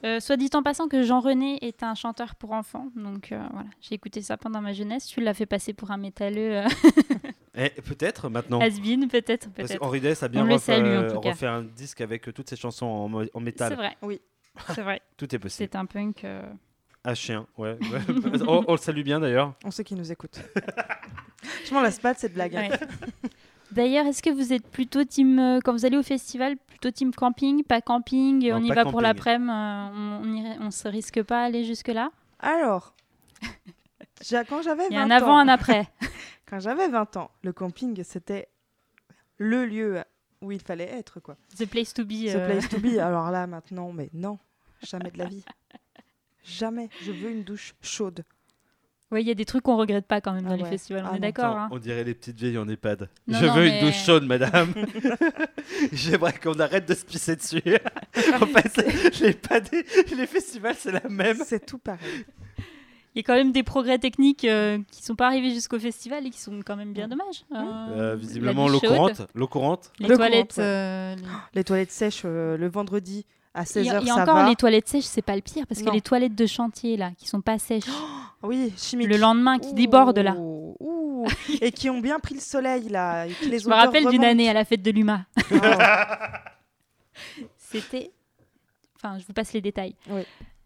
Euh, 0.05 0.21
soit 0.21 0.37
dit 0.37 0.51
en 0.53 0.63
passant 0.63 0.89
que 0.89 1.03
Jean-René 1.03 1.59
est 1.67 1.83
un 1.83 1.95
chanteur 1.95 2.35
pour 2.35 2.53
enfants, 2.53 2.89
donc 2.97 3.33
euh, 3.33 3.43
voilà, 3.51 3.69
j'ai 3.81 3.95
écouté 3.95 4.21
ça 4.21 4.37
pendant 4.37 4.61
ma 4.61 4.75
jeunesse. 4.75 5.07
Tu 5.07 5.23
l'as 5.23 5.33
fait 5.33 5.47
passer 5.47 5.73
pour 5.73 5.91
un 5.91 5.97
métalleux 5.97 6.59
euh, 6.59 6.69
Et 7.57 7.71
peut-être 7.71 8.29
maintenant. 8.29 8.61
has-been, 8.61 9.09
peut-être, 9.09 9.51
peut-être. 9.53 9.79
qu'Henri 9.79 10.01
Dess 10.03 10.23
a 10.23 10.29
bien 10.29 10.43
On 10.43 10.45
le 10.45 10.55
refait, 10.55 10.77
salue, 10.77 10.99
en 10.99 11.15
tout 11.15 11.21
cas. 11.21 11.31
refait 11.31 11.47
un 11.47 11.63
disque 11.63 12.03
avec 12.03 12.29
euh, 12.29 12.33
toutes 12.33 12.51
ses 12.51 12.57
chansons 12.57 12.85
en, 12.87 13.15
en 13.15 13.25
C'est 13.33 13.41
métal. 13.41 13.75
vrai. 13.75 13.97
Oui. 14.03 14.21
C'est 14.75 14.83
vrai. 14.83 15.01
Tout 15.17 15.35
est 15.35 15.39
possible. 15.39 15.67
C'est 15.73 15.77
un 15.77 15.87
punk. 15.87 16.25
euh, 16.25 16.43
À 17.03 17.15
chien, 17.15 17.47
ouais. 17.57 17.79
ouais. 17.81 18.41
on, 18.47 18.65
on 18.69 18.73
le 18.73 18.79
salue 18.79 19.03
bien 19.03 19.19
d'ailleurs. 19.19 19.55
On 19.65 19.71
sait 19.71 19.83
qui 19.85 19.95
nous 19.95 20.13
écoute. 20.13 20.39
Je 21.65 21.73
m'en 21.73 21.81
lasse 21.81 21.99
pas 22.01 22.13
de 22.13 22.19
cette 22.19 22.35
blague. 22.35 22.53
ouais. 22.53 22.71
D'ailleurs, 23.73 24.07
est-ce 24.07 24.23
que 24.23 24.31
vous 24.31 24.53
êtes 24.53 24.67
plutôt 24.69 25.03
team 25.05 25.39
euh, 25.39 25.59
quand 25.65 25.73
vous 25.73 25.85
allez 25.85 25.97
au 25.97 26.03
festival, 26.03 26.57
plutôt 26.77 26.91
team 26.91 27.15
camping, 27.15 27.65
pas 27.65 27.81
camping, 27.81 28.51
Non, 28.51 28.57
on 28.57 28.63
y 28.63 28.71
va 28.71 28.85
pour 28.85 29.01
l'après-midi, 29.01 29.51
euh, 29.51 29.89
on, 29.95 30.61
on, 30.63 30.67
on 30.67 30.71
se 30.71 30.87
risque 30.89 31.23
pas 31.23 31.41
à 31.43 31.45
aller 31.45 31.65
jusque 31.65 31.89
là 31.89 32.11
Alors, 32.39 32.95
quand 34.49 34.63
j'avais 34.63 34.85
20 34.85 34.89
Il 34.91 34.95
y 34.95 34.97
a 34.97 35.03
un 35.03 35.11
ans, 35.11 35.15
avant, 35.15 35.39
un 35.39 35.49
après. 35.49 35.89
quand 36.47 36.61
j'avais 36.61 36.89
20 36.89 37.17
ans, 37.17 37.31
le 37.43 37.53
camping 37.55 38.03
c'était 38.05 38.49
le 39.39 39.65
lieu 39.65 40.03
où 40.43 40.53
il 40.53 40.61
fallait 40.61 40.85
être 40.85 41.19
quoi. 41.21 41.37
The 41.59 41.65
place 41.65 41.95
to 41.95 42.05
be. 42.05 42.29
Ce 42.29 42.37
euh, 42.37 42.47
place 42.47 42.69
to 42.69 42.79
be. 42.79 42.99
Alors 43.01 43.31
là 43.31 43.47
maintenant, 43.47 43.93
mais 43.93 44.11
non, 44.13 44.39
jamais 44.83 45.11
de 45.11 45.19
la 45.19 45.25
vie. 45.25 45.45
Jamais. 46.45 46.91
Je 47.03 47.11
veux 47.11 47.31
une 47.31 47.43
douche 47.43 47.75
chaude. 47.81 48.23
Ouais, 49.13 49.23
il 49.23 49.29
y 49.29 49.31
a 49.31 49.35
des 49.35 49.45
trucs 49.45 49.63
qu'on 49.63 49.77
regrette 49.77 50.07
pas 50.07 50.21
quand 50.21 50.33
même 50.33 50.45
Ah 50.47 50.51
dans 50.51 50.57
les 50.57 50.65
ouais. 50.65 50.69
festivals, 50.69 51.05
on 51.09 51.13
Ah 51.13 51.17
est 51.17 51.21
d'accord. 51.21 51.57
Hein. 51.57 51.69
On 51.71 51.79
dirait 51.79 52.03
les 52.03 52.13
petites 52.15 52.37
vieilles 52.37 52.59
en 52.59 52.69
EHPAD. 52.69 53.09
Non, 53.29 53.39
Je 53.39 53.47
non, 53.47 53.55
veux 53.55 53.63
mais- 53.65 53.79
une 53.81 53.87
douche 53.87 54.05
chaude, 54.05 54.25
madame. 54.27 54.73
J'aimerais 55.93 56.33
qu'on 56.35 56.59
arrête 56.59 56.89
de 56.89 56.95
se 56.95 57.05
pisser 57.05 57.37
dessus. 57.37 57.63
en 58.41 58.47
fait, 58.47 58.77
les, 59.21 59.29
EHPAD 59.29 59.69
et 59.73 60.15
les 60.15 60.27
festivals, 60.27 60.75
c'est 60.79 60.93
la 60.93 61.09
même. 61.09 61.39
C'est 61.45 61.65
tout 61.65 61.79
pareil. 61.79 62.25
Il 63.15 63.21
y 63.21 63.21
a 63.21 63.23
quand 63.23 63.35
même 63.35 63.53
des 63.53 63.63
progrès 63.63 63.99
techniques 63.99 64.45
euh, 64.45 64.79
qui 64.91 65.03
sont 65.03 65.15
pas 65.15 65.27
arrivés 65.29 65.55
jusqu'au 65.55 65.79
festival 65.79 66.27
et 66.27 66.31
qui 66.31 66.39
sont 66.41 66.61
quand 66.67 66.77
même 66.77 66.93
bien 66.93 67.09
dommages. 67.09 67.45
Euh, 67.55 67.57
Euh, 68.13 68.17
visiblement, 68.17 68.69
l'eau 68.69 68.81
courante. 68.81 69.23
L'eau 69.35 69.47
courante. 69.49 69.91
Les 70.01 70.09
Le 70.09 70.17
toilettes. 70.17 70.55
ouais. 70.59 70.63
euh, 70.65 71.15
les- 71.17 71.23
Les 71.55 71.65
toilettes 71.65 71.93
sèches 71.93 72.23
euh, 72.27 72.57
le 72.59 72.69
vendredi 72.69 73.25
à 73.55 73.63
Il 73.63 73.83
y 73.87 73.89
16h, 73.89 73.95
a, 73.97 74.01
il 74.03 74.07
y 74.07 74.11
a 74.11 74.15
ça 74.15 74.23
encore 74.25 74.35
va. 74.35 74.49
les 74.51 74.57
toilettes 74.57 74.89
sèches, 74.89 75.05
c'est 75.05 75.23
pas 75.23 75.35
le 75.35 75.41
pire 75.41 75.67
parce 75.67 75.81
que 75.81 75.87
Non. 75.87 75.93
les 75.93 76.03
toilettes 76.03 76.35
de 76.35 76.45
chantier 76.45 76.99
là, 76.99 77.13
qui 77.17 77.27
sont 77.27 77.41
pas 77.41 77.59
sèches, 77.59 77.85
Oui, 78.43 78.73
chimique. 78.77 79.09
le 79.09 79.17
lendemain 79.17 79.59
qui 79.59 79.73
débordent 79.75 80.19
là. 80.19 80.35
Ouh. 80.39 81.27
Et 81.61 81.73
qui 81.73 81.91
ont 81.91 82.01
bien 82.01 82.19
pris 82.21 82.35
le 82.35 82.41
soleil 82.41 82.89
là. 82.89 83.27
et 83.27 83.33
que 83.33 83.47
les 83.47 83.59
Je 83.59 83.69
me 83.69 83.75
rappelle 83.75 84.07
d'une 84.07 84.25
année 84.25 84.49
à 84.49 84.53
la 84.53 84.65
fête 84.65 84.83
de 84.83 84.91
l'UMA. 84.91 85.25
Oh. 85.51 85.57
C'était. 87.57 88.11
Enfin, 88.97 89.19
je 89.19 89.27
vous 89.27 89.33
passe 89.33 89.53
les 89.53 89.61
détails. 89.61 89.95
Oui. 90.09 90.23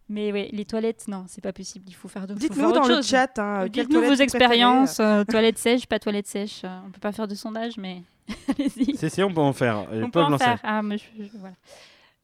Mais 0.08 0.32
oui, 0.32 0.48
les 0.52 0.64
toilettes, 0.64 1.06
non, 1.06 1.24
c'est 1.28 1.40
pas 1.40 1.52
possible. 1.52 1.84
Il 1.88 1.94
faut 1.94 2.08
faire 2.08 2.26
de 2.26 2.34
Dites-nous 2.34 2.72
dans 2.72 2.84
le 2.86 2.94
chose. 2.96 3.06
chat. 3.08 3.38
Hein, 3.38 3.68
Dites-nous 3.68 4.02
vos 4.02 4.14
expériences, 4.14 4.98
euh, 4.98 5.22
toilettes 5.24 5.58
sèches, 5.58 5.86
pas 5.86 6.00
toilettes 6.00 6.26
sèches. 6.26 6.62
euh, 6.64 6.78
on 6.86 6.90
peut 6.90 6.98
pas 6.98 7.12
faire 7.12 7.28
de 7.28 7.34
sondage, 7.36 7.76
mais 7.76 8.02
allez-y. 8.48 8.96
Si, 8.96 9.08
si, 9.08 9.22
on 9.22 9.32
peut 9.32 9.40
en 9.40 9.52
faire. 9.52 9.86
Ils 9.92 10.02
On 10.02 10.10
peut 10.10 10.20
en 10.20 10.30
lancer. 10.30 10.44
faire. 10.44 10.58
Ah, 10.64 10.82
mais 10.82 10.98
je- 10.98 11.04
je- 11.22 11.38
voilà. 11.38 11.54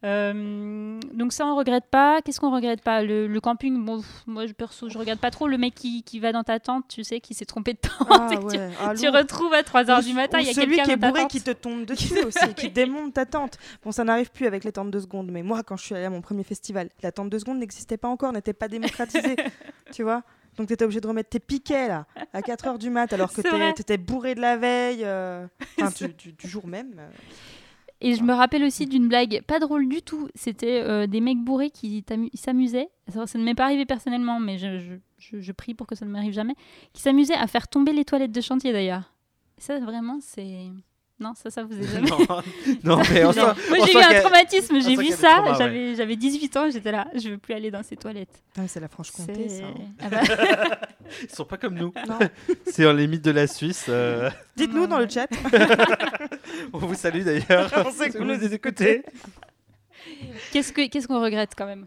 Euh, 0.07 1.01
donc 1.13 1.33
ça, 1.33 1.45
on 1.47 1.57
regrette 1.57 1.87
pas. 1.91 2.21
Qu'est-ce 2.23 2.39
qu'on 2.41 2.55
regrette 2.55 2.81
pas? 2.81 3.03
Le, 3.03 3.27
le 3.27 3.41
camping, 3.41 3.85
bon, 3.85 4.03
moi 4.27 4.47
je 4.47 4.53
perso, 4.53 4.89
je 4.89 4.97
regarde 4.99 5.19
pas 5.19 5.31
trop. 5.31 5.49
Le 5.49 5.59
mec 5.59 5.75
qui, 5.75 6.03
qui 6.05 6.21
va 6.21 6.33
dans 6.33 6.45
ta 6.45 6.61
tente, 6.61 6.85
tu 6.89 7.03
sais, 7.05 7.21
qui 7.21 7.35
s'est 7.35 7.45
trompé 7.45 7.73
de 7.75 7.79
tente. 7.79 8.07
Ah, 8.11 8.29
et 8.33 8.37
tu-. 8.39 8.61
Ah, 8.81 8.95
tu, 8.95 9.09
retrouves 9.09 9.53
à 9.53 9.63
3h 9.63 9.99
Ou- 10.01 10.05
du 10.05 10.13
matin, 10.15 10.39
il 10.41 10.47
y 10.47 10.51
a 10.51 10.55
celui 10.55 10.77
quelqu'un 10.77 10.85
qui 10.85 10.91
est 10.93 10.97
bourré 10.97 11.21
tente. 11.23 11.31
qui 11.31 11.41
te 11.43 11.51
tombe 11.51 11.85
dessus 11.87 12.19
aussi, 12.25 12.55
qui 12.55 12.71
démonte 12.71 13.15
ta 13.15 13.27
tente. 13.27 13.59
Bon, 13.85 13.91
ça 13.93 14.05
n'arrive 14.05 14.31
plus 14.31 14.47
avec 14.47 14.65
les 14.65 14.73
tentes 14.73 14.91
de 14.91 15.01
seconde, 15.01 15.31
mais 15.31 15.43
moi, 15.43 15.63
quand 15.63 15.77
je 15.77 15.85
suis 15.85 15.95
allée 15.95 16.05
à 16.07 16.11
mon 16.11 16.21
premier 16.23 16.45
festival, 16.45 16.89
la 17.03 17.11
tente 17.13 17.29
de 17.31 17.39
seconde 17.39 17.59
n'existait 17.59 17.97
pas 17.97 18.09
encore, 18.09 18.33
n'était 18.33 18.53
pas 18.53 18.69
démocratisée, 18.69 19.37
tu 19.93 20.03
vois. 20.05 20.23
Donc, 20.57 20.69
tu 20.69 20.73
étais 20.73 20.85
obligé 20.85 21.03
de 21.03 21.07
remettre 21.09 21.29
tes 21.29 21.41
piquets 21.41 21.87
là 21.89 22.07
à 22.33 22.41
4 22.41 22.67
heures 22.69 22.79
du 22.79 22.89
mat, 22.89 23.13
alors 23.13 23.31
que 23.31 23.43
C'est 23.43 23.51
vrai. 23.51 23.75
tu 23.75 23.83
étais 23.83 23.99
bourré 23.99 24.35
de 24.35 24.41
la 24.41 24.57
veille, 24.57 25.03
euh, 25.05 25.47
enfin, 25.79 25.91
du, 26.07 26.15
du- 26.15 26.33
du 26.33 26.49
jour 26.49 26.67
même. 26.67 26.95
euh. 26.99 27.09
Et 28.01 28.15
je 28.15 28.23
me 28.23 28.33
rappelle 28.35 28.63
aussi 28.65 28.87
d'une 28.87 29.09
blague 29.09 29.43
pas 29.47 29.59
drôle 29.59 29.89
du 29.89 30.03
tout. 30.03 30.29
C'était 30.35 30.83
euh, 30.83 31.07
des 31.07 31.21
mecs 31.21 31.39
bourrés 31.43 31.71
qui 31.71 32.05
s'amusaient. 32.35 32.89
Ça, 33.09 33.27
ça 33.27 33.39
ne 33.39 33.45
m'est 33.45 33.55
pas 33.55 33.65
arrivé 33.65 33.87
personnellement, 33.87 34.39
mais 34.39 34.59
je, 34.59 34.79
je, 34.79 34.95
je- 35.19 35.41
je 35.41 35.53
prie 35.53 35.75
pour 35.75 35.87
que 35.87 35.95
ça 35.95 36.05
ne 36.05 36.11
m'arrive 36.11 36.33
jamais. 36.35 36.55
Qui 36.93 37.01
s'amusaient 37.03 37.35
à 37.35 37.47
faire 37.47 37.69
tomber 37.69 37.93
les 37.93 38.05
toilettes 38.05 38.33
de 38.33 38.41
chantier 38.41 38.73
d'ailleurs. 38.73 39.13
Ça 39.59 39.79
vraiment, 39.81 40.19
c'est. 40.21 40.69
Non, 41.19 41.33
ça, 41.35 41.49
ça 41.51 41.63
vous 41.65 41.73
est 41.79 41.83
jamais. 41.93 42.11
non, 42.11 42.19
non, 42.85 43.03
mais 43.11 43.25
on 43.25 43.29
Non. 43.29 43.33
sent- 43.33 43.69
Moi 43.71 43.79
j'ai 43.87 43.93
eu 43.95 44.03
un 44.03 44.21
traumatisme, 44.21 44.81
j'ai 44.83 44.97
vu 44.97 45.07
ça, 45.13 45.41
ouais. 45.43 45.55
j'avais 45.57 45.95
j'avais 45.95 46.17
18 46.17 46.57
ans, 46.59 46.71
j'étais 46.71 46.93
là, 46.93 47.07
je 47.15 47.31
veux 47.31 47.39
plus 47.39 47.55
aller 47.55 47.71
dans 47.71 47.83
ces 47.83 47.97
toilettes. 47.97 48.43
Ah, 48.59 48.63
c'est 48.69 48.81
la 48.81 48.89
Franche-Comté, 48.89 49.49
ça. 49.49 49.65
hein. 49.65 49.75
Ah 50.03 50.09
bah, 50.11 50.21
Ils 51.23 51.31
sont 51.35 51.45
pas 51.47 51.57
comme 51.57 51.75
nous. 51.75 51.93
C'est 52.67 52.85
en 52.87 52.93
limite 52.93 53.25
de 53.25 53.31
la 53.31 53.47
Suisse. 53.47 53.87
euh, 53.89 54.29
Dites-nous 54.57 54.87
dans 54.87 54.99
le 54.99 55.09
chat. 55.09 55.29
On 56.73 56.79
vous 56.79 56.95
salue 56.95 57.23
d'ailleurs. 57.23 57.73
On 57.87 57.91
sait 57.93 58.11
que 58.11 58.19
vous 58.19 58.25
nous 58.25 58.37
nous 58.37 58.53
écoutez. 58.53 59.03
Qu'est-ce 60.53 60.73
que- 60.73 60.87
qu'est-ce 60.89 61.09
qu'on 61.09 61.21
regrette 61.23 61.53
quand 61.57 61.67
même? 61.67 61.87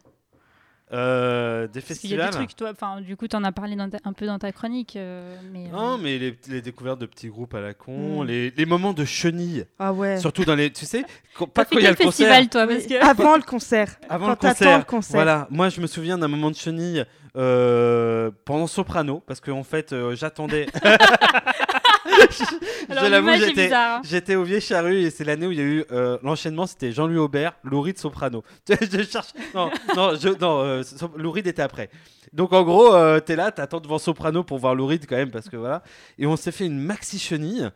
Euh, 0.91 1.67
des 1.67 1.81
Parce 1.81 1.99
qu'il 1.99 2.09
y 2.09 2.13
a 2.15 2.17
festivals. 2.17 2.29
des 2.31 2.35
trucs, 2.47 2.55
toi. 2.55 2.71
Enfin, 2.71 2.99
du 3.01 3.15
coup, 3.15 3.27
t'en 3.27 3.43
as 3.43 3.51
parlé 3.51 3.75
dans 3.75 3.87
ta- 3.89 3.99
un 4.05 4.13
peu 4.13 4.25
dans 4.25 4.39
ta 4.39 4.51
chronique. 4.51 4.95
euh, 4.95 5.35
mais, 5.53 5.67
euh, 5.67 5.71
Non, 5.71 5.97
mais 5.99 6.17
les, 6.17 6.35
les 6.47 6.61
découvertes 6.63 6.99
de 6.99 7.05
petits 7.05 7.27
groupes 7.29 7.53
à 7.53 7.61
la 7.61 7.75
con, 7.75 8.23
Mm. 8.23 8.27
les, 8.27 8.49
les 8.51 8.65
moments 8.65 8.93
de 8.93 9.05
chenilles, 9.05 9.65
Ah 9.77 9.93
ouais. 9.93 10.17
surtout 10.19 10.45
dans 10.45 10.55
les. 10.55 10.71
Tu 10.71 10.85
sais, 10.85 11.05
quand- 11.37 11.45
pas 11.47 11.65
quand 11.65 11.77
il 11.77 11.83
y 11.83 11.85
a 11.87 11.91
le 11.91 11.95
concert. 11.95 12.07
festival, 12.11 12.49
toi 12.49 12.65
parce 12.67 12.87
que... 12.87 13.05
Avant 13.07 13.35
le 13.35 13.43
concert. 13.43 13.95
Avant 14.09 14.25
Quand 14.35 14.43
le 14.43 14.49
concert. 14.49 14.77
le 14.79 14.83
concert. 14.83 15.15
Voilà, 15.15 15.47
moi 15.51 15.69
je 15.69 15.79
me 15.79 15.85
souviens 15.87 16.17
d'un 16.17 16.27
moment 16.27 16.49
de 16.49 16.55
chenille 16.55 17.05
euh, 17.37 18.31
pendant 18.45 18.65
Soprano, 18.65 19.21
parce 19.27 19.39
qu'en 19.41 19.63
fait 19.63 19.93
euh, 19.93 20.15
Je 22.89 23.09
l'avoue, 23.09 23.35
j'étais- 23.37 23.73
hein. 23.73 24.01
J'étais 24.03 24.35
au 24.35 24.43
Vieille 24.43 24.61
Charrue 24.61 24.97
et 25.01 25.09
c'est 25.09 25.23
l'année 25.23 25.47
où 25.47 25.51
il 25.51 25.57
y 25.57 25.61
a 25.61 25.65
eu 25.65 25.85
euh, 25.91 26.17
l'enchaînement, 26.23 26.65
c'était 26.67 26.91
Jean-Louis 26.91 27.17
Aubert, 27.17 27.53
Louride 27.63 27.97
Soprano. 27.97 28.43
je 28.69 29.03
cherche. 29.03 29.33
Non, 29.53 29.69
non, 29.95 30.15
je, 30.15 30.29
non 30.39 30.59
euh, 30.61 30.83
So- 30.83 31.11
Louride 31.15 31.47
était 31.47 31.61
après. 31.61 31.89
Donc 32.33 32.53
en 32.53 32.63
gros, 32.63 32.93
euh, 32.93 33.19
t'es 33.19 33.35
là, 33.35 33.51
t'attends 33.51 33.79
devant 33.79 33.97
Soprano 33.99 34.43
pour 34.43 34.57
voir 34.59 34.75
Louride 34.75 35.05
quand 35.07 35.15
même, 35.15 35.31
parce 35.31 35.49
que 35.49 35.57
voilà. 35.57 35.83
Et 36.17 36.25
on 36.27 36.35
s'est 36.35 36.51
fait 36.51 36.65
une 36.65 36.79
maxi 36.79 37.17
chenille. 37.19 37.69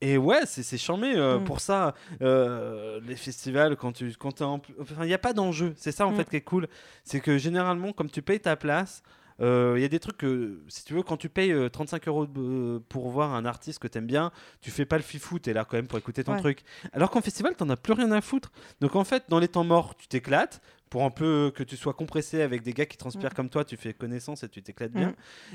Et 0.00 0.16
ouais, 0.16 0.42
c'est 0.46 0.62
c'est 0.62 0.78
charmé 0.78 1.14
euh, 1.16 1.38
Mm. 1.40 1.44
pour 1.44 1.58
ça. 1.60 1.94
euh, 2.22 3.00
les 3.06 3.16
festivals, 3.16 3.76
quand 3.76 3.92
tu 3.92 4.14
quand 4.18 4.32
t'es 4.32 4.44
en- 4.44 4.60
Enfin, 4.80 5.02
il 5.02 5.06
n'y 5.08 5.14
a 5.14 5.18
pas 5.18 5.32
d'enjeu. 5.32 5.74
C'est 5.76 5.90
ça 5.92 6.06
en 6.06 6.12
Mm. 6.12 6.16
fait 6.16 6.30
qui 6.30 6.36
est 6.36 6.40
cool. 6.42 6.68
C'est 7.04 7.20
que 7.20 7.36
généralement, 7.36 7.92
comme 7.92 8.08
tu 8.10 8.22
payes 8.22 8.38
ta 8.40 8.54
place, 8.56 9.02
il 9.40 9.80
y 9.80 9.84
a 9.84 9.88
des 9.88 10.00
trucs 10.00 10.16
que, 10.18 10.60
si 10.68 10.84
tu 10.84 10.94
veux, 10.94 11.02
quand 11.02 11.16
tu 11.16 11.28
payes 11.28 11.52
euh, 11.52 11.68
35 11.68 12.08
euros 12.08 12.26
de- 12.26 12.78
pour 12.88 13.08
voir 13.10 13.34
un 13.34 13.44
artiste 13.44 13.78
que 13.78 13.86
t'aimes 13.88 14.06
bien, 14.06 14.32
tu 14.60 14.70
fais 14.70 14.84
pas 14.84 14.96
le 14.96 15.02
fifou, 15.04 15.38
t'es 15.38 15.52
là 15.52 15.64
quand 15.64 15.76
même 15.76 15.86
pour 15.86 15.98
écouter 15.98 16.24
ton 16.24 16.32
Ouais. 16.34 16.40
truc. 16.40 16.62
Alors 16.92 17.10
qu'en 17.10 17.20
festival, 17.20 17.54
t'en 17.56 17.68
as 17.70 17.76
plus 17.76 17.92
rien 17.92 18.10
à 18.12 18.20
foutre. 18.20 18.50
Donc 18.80 18.96
en 18.96 19.04
fait, 19.04 19.24
dans 19.28 19.38
les 19.38 19.48
temps 19.48 19.64
morts, 19.64 19.94
tu 19.96 20.08
t'éclates. 20.08 20.60
Pour 20.90 21.04
un 21.04 21.10
peu 21.10 21.52
que 21.54 21.62
tu 21.62 21.76
sois 21.76 21.92
compressé 21.92 22.40
avec 22.40 22.62
des 22.62 22.72
gars 22.72 22.86
qui 22.86 22.96
transpirent 22.96 23.28
Mm. 23.32 23.34
comme 23.34 23.50
toi, 23.50 23.62
tu 23.62 23.76
fais 23.76 23.92
connaissance 23.92 24.42
et 24.42 24.48
tu 24.48 24.62
t'éclates 24.62 24.92
bien. 24.92 25.08
Mm. 25.10 25.14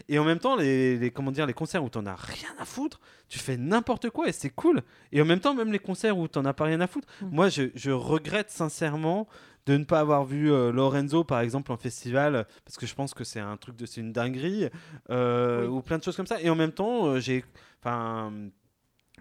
Et 0.09 0.19
en 0.19 0.23
même 0.25 0.37
temps, 0.37 0.55
les, 0.55 0.95
les- 0.99 1.09
comment 1.09 1.31
dire, 1.31 1.47
les 1.47 1.55
concerts 1.55 1.83
où 1.83 1.89
t'en 1.89 2.05
as 2.05 2.13
rien 2.13 2.53
à 2.59 2.65
foutre, 2.65 2.99
tu 3.29 3.39
fais 3.39 3.57
n'importe 3.57 4.11
quoi 4.11 4.27
et 4.27 4.31
c'est 4.31 4.51
cool. 4.51 4.83
Et 5.11 5.19
en 5.23 5.25
même 5.25 5.39
temps, 5.39 5.55
même 5.55 5.71
les 5.71 5.79
concerts 5.79 6.19
où 6.19 6.27
t'en 6.27 6.45
as 6.45 6.53
pas 6.53 6.65
rien 6.65 6.79
à 6.81 6.85
foutre, 6.87 7.07
Mm. 7.23 7.29
moi 7.31 7.49
je, 7.49 7.63
je 7.73 7.89
regrette 7.89 8.51
sincèrement 8.51 9.27
de 9.65 9.77
ne 9.77 9.83
pas 9.85 9.99
avoir 9.99 10.25
vu 10.25 10.51
euh, 10.51 10.71
Lorenzo 10.71 11.23
par 11.23 11.39
exemple 11.39 11.71
en 11.71 11.77
festival 11.77 12.45
parce 12.65 12.77
que 12.77 12.85
je 12.85 12.93
pense 12.95 13.13
que 13.13 13.23
c'est 13.23 13.39
un 13.39 13.55
truc 13.57 13.75
de 13.77 13.85
c'est 13.85 14.01
une 14.01 14.11
dinguerie 14.11 14.67
euh, 15.09 15.61
Oui. 15.67 15.77
ou 15.77 15.81
plein 15.81 15.97
de 15.97 16.03
choses 16.03 16.17
comme 16.17 16.27
ça 16.27 16.41
et 16.41 16.49
en 16.49 16.55
même 16.55 16.71
temps 16.73 17.05
euh, 17.05 17.19
j'ai 17.19 17.45
enfin 17.81 18.31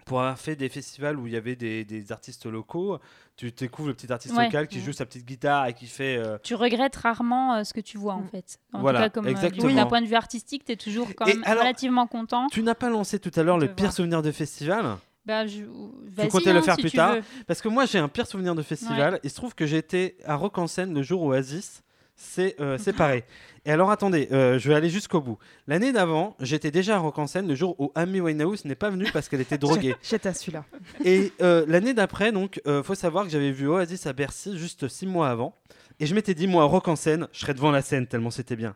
pour 0.05 0.19
avoir 0.19 0.37
fait 0.37 0.57
des 0.57 0.67
festivals 0.67 1.17
où 1.17 1.27
il 1.27 1.33
y 1.33 1.37
avait 1.37 1.55
des, 1.55 1.85
des 1.85 2.11
artistes 2.11 2.45
locaux 2.45 2.99
tu 3.37 3.51
découvres 3.51 3.87
le 3.87 3.93
petit 3.93 4.11
artiste 4.11 4.35
Ouais. 4.35 4.45
local 4.45 4.67
qui 4.67 4.81
joue 4.81 4.91
sa 4.91 5.05
petite 5.05 5.25
guitare 5.25 5.67
et 5.67 5.73
qui 5.73 5.87
fait 5.87 6.17
euh, 6.17 6.37
Tu 6.43 6.55
regrettes 6.55 6.95
rarement 6.97 7.55
euh, 7.55 7.63
ce 7.63 7.73
que 7.73 7.79
tu 7.79 7.97
vois, 7.97 8.13
en 8.15 8.21
Mm. 8.21 8.27
fait. 8.27 8.59
En 8.73 8.81
Voilà, 8.81 8.99
tout 8.99 9.03
cas, 9.05 9.09
comme 9.09 9.25
euh, 9.27 9.29
exactement. 9.31 9.73
d'un 9.73 9.85
point 9.85 10.01
de 10.01 10.07
vue 10.07 10.13
artistique, 10.15 10.65
toujours 10.77 11.07
quand 11.15 11.25
Et 11.25 11.33
même 11.35 11.43
alors- 11.45 11.63
relativement 11.63 12.05
content. 12.05 12.47
tu 12.51 12.61
n'as 12.63 12.75
pas 12.75 12.89
lancé 12.89 13.17
tout 13.19 13.31
à 13.35 13.41
l'heure 13.43 13.57
le 13.57 13.67
pire 13.67 13.85
voir. 13.85 13.93
souvenir 13.93 14.21
de 14.21 14.31
festival? 14.31 14.97
Bah, 15.25 15.47
je... 15.47 15.63
vas-y, 16.15 16.27
comptais 16.27 16.51
le 16.51 16.59
hein, 16.59 16.61
faire 16.61 16.75
si 16.75 16.81
plus 16.81 16.91
tu 16.91 16.97
tard 16.97 17.15
veux. 17.15 17.21
Parce 17.47 17.61
que 17.61 17.69
moi, 17.69 17.85
j'ai 17.85 17.97
un 17.97 18.09
pire 18.09 18.27
souvenir 18.27 18.55
de 18.55 18.61
festival. 18.61 19.19
Il 19.23 19.29
se 19.29 19.35
trouve 19.35 19.55
que 19.55 19.65
j'étais 19.65 20.17
à 20.25 20.35
Rock 20.35 20.57
en 20.57 20.67
scène 20.67 20.93
le 20.93 21.01
jour 21.01 21.21
où 21.21 21.29
Oasis 21.29 21.83
s'est 22.15 22.55
euh, 22.59 22.77
séparé. 22.79 23.23
Et 23.65 23.71
alors, 23.71 23.89
attendez, 23.89 24.27
euh, 24.31 24.59
je 24.59 24.67
vais 24.67 24.75
aller 24.75 24.89
jusqu'au 24.89 25.21
bout. 25.21 25.37
L'année 25.67 25.93
d'avant, 25.93 26.35
j'étais 26.41 26.71
déjà 26.71 26.95
à 26.95 26.99
Rock 26.99 27.17
en 27.17 27.27
scène 27.27 27.47
le 27.47 27.55
jour 27.55 27.79
où 27.79 27.91
Amy 27.95 28.19
Winehouse 28.19 28.65
n'est 28.65 28.75
pas 28.75 28.89
venue 28.89 29.07
parce 29.13 29.29
qu'elle 29.29 29.41
était 29.41 29.57
droguée. 29.59 29.95
J'étais 30.03 30.29
à 30.29 30.33
celui-là. 30.33 30.65
Et 31.05 31.31
euh, 31.41 31.63
l'année 31.67 31.93
d'après, 31.93 32.33
donc, 32.33 32.61
euh, 32.67 32.83
faut 32.83 32.95
savoir 32.95 33.23
que 33.23 33.29
j'avais 33.29 33.51
vu 33.51 33.67
Oasis 33.67 34.05
à 34.05 34.13
Bercy 34.13 34.57
juste 34.57 34.89
six 34.89 35.07
mois 35.07 35.29
avant. 35.29 35.55
Et 36.01 36.05
je 36.05 36.13
m'étais 36.15 36.33
dit, 36.33 36.47
moi, 36.47 36.63
à 36.63 36.65
Rock 36.65 36.89
en 36.89 36.97
scène, 36.97 37.27
je 37.31 37.39
serais 37.39 37.53
devant 37.53 37.71
la 37.71 37.81
scène 37.81 38.07
tellement 38.07 38.31
c'était 38.31 38.57
bien. 38.57 38.75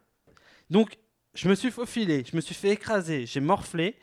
Donc, 0.69 0.97
je 1.33 1.49
me 1.49 1.55
suis 1.55 1.71
faufilé, 1.71 2.23
je 2.29 2.35
me 2.35 2.41
suis 2.41 2.55
fait 2.55 2.69
écraser, 2.69 3.25
j'ai 3.25 3.41
morflé. 3.41 3.95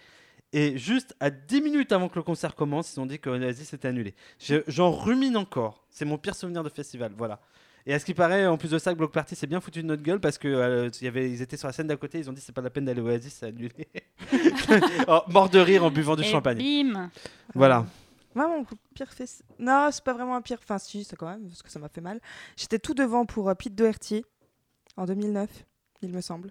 Et 0.57 0.79
juste 0.79 1.17
à 1.19 1.31
10 1.31 1.61
minutes 1.63 1.91
avant 1.91 2.09
que 2.09 2.15
le 2.15 2.23
concert 2.23 2.55
commence, 2.55 2.95
ils 2.95 3.01
ont 3.01 3.07
dit 3.07 3.19
que 3.19 3.29
Oasis 3.29 3.73
était 3.73 3.89
annulé. 3.89 4.15
Je- 4.39 4.63
J'en 4.69 4.93
rumine 4.93 5.37
encore. 5.37 5.85
C'est 5.91 6.05
mon 6.05 6.17
pire 6.17 6.37
souvenir 6.37 6.63
de 6.63 6.69
festival. 6.69 7.13
Voilà. 7.19 7.41
Et 7.87 7.93
à 7.93 7.99
ce 7.99 8.05
qui 8.05 8.15
paraît, 8.15 8.47
en 8.47 8.57
plus 8.57 8.71
de 8.71 8.79
ça, 8.79 8.95
Block 8.95 9.13
Party 9.13 9.35
s'est 9.35 9.47
bien 9.49 9.61
foutu 9.61 9.83
de 9.83 9.87
notre 9.89 10.03
gueule 10.03 10.21
parce 10.21 10.39
que 10.39 10.47
euh, 10.49 10.89
il 11.01 11.05
y 11.05 11.09
avait, 11.09 11.29
ils 11.31 11.43
étaient 11.43 11.57
sur 11.57 11.67
la 11.67 11.73
scène 11.73 11.89
d'à 11.89 11.97
côté. 11.97 12.19
Ils 12.21 12.31
ont 12.31 12.33
dit 12.33 12.41
c'est 12.41 12.53
pas 12.55 12.63
la 12.63 12.71
peine 12.71 12.85
d'aller 12.85 13.01
au 13.01 13.07
Oasis, 13.09 13.35
c'est 13.41 13.47
annulé. 13.47 13.73
Oh, 15.09 15.21
mort 15.29 15.51
de 15.51 15.59
rire 15.59 15.85
en 15.85 15.91
buvant 15.91 16.17
du 16.17 16.23
Et 16.23 16.27
champagne. 16.27 16.57
bim 16.59 17.11
Voilà. 17.55 17.85
Moi, 18.35 18.49
mon 18.49 18.65
pire. 18.95 19.11
Non, 19.59 19.89
c'est 19.93 20.03
pas 20.05 20.13
vraiment 20.15 20.35
un 20.37 20.41
pire. 20.43 20.59
Enfin, 20.63 20.79
si, 20.79 21.05
c'est 21.05 21.17
quand 21.17 21.29
même, 21.29 21.47
parce 21.47 21.63
que 21.63 21.71
ça 21.71 21.79
m'a 21.79 21.89
fait 21.89 22.01
mal. 22.01 22.21
J'étais 22.57 22.79
tout 22.79 22.95
devant 22.95 23.27
pour 23.27 23.49
euh, 23.49 23.55
Pete 23.55 23.75
Doherty 23.75 24.25
en 24.97 25.05
2009, 25.05 25.49
il 26.03 26.11
me 26.11 26.21
semble. 26.21 26.51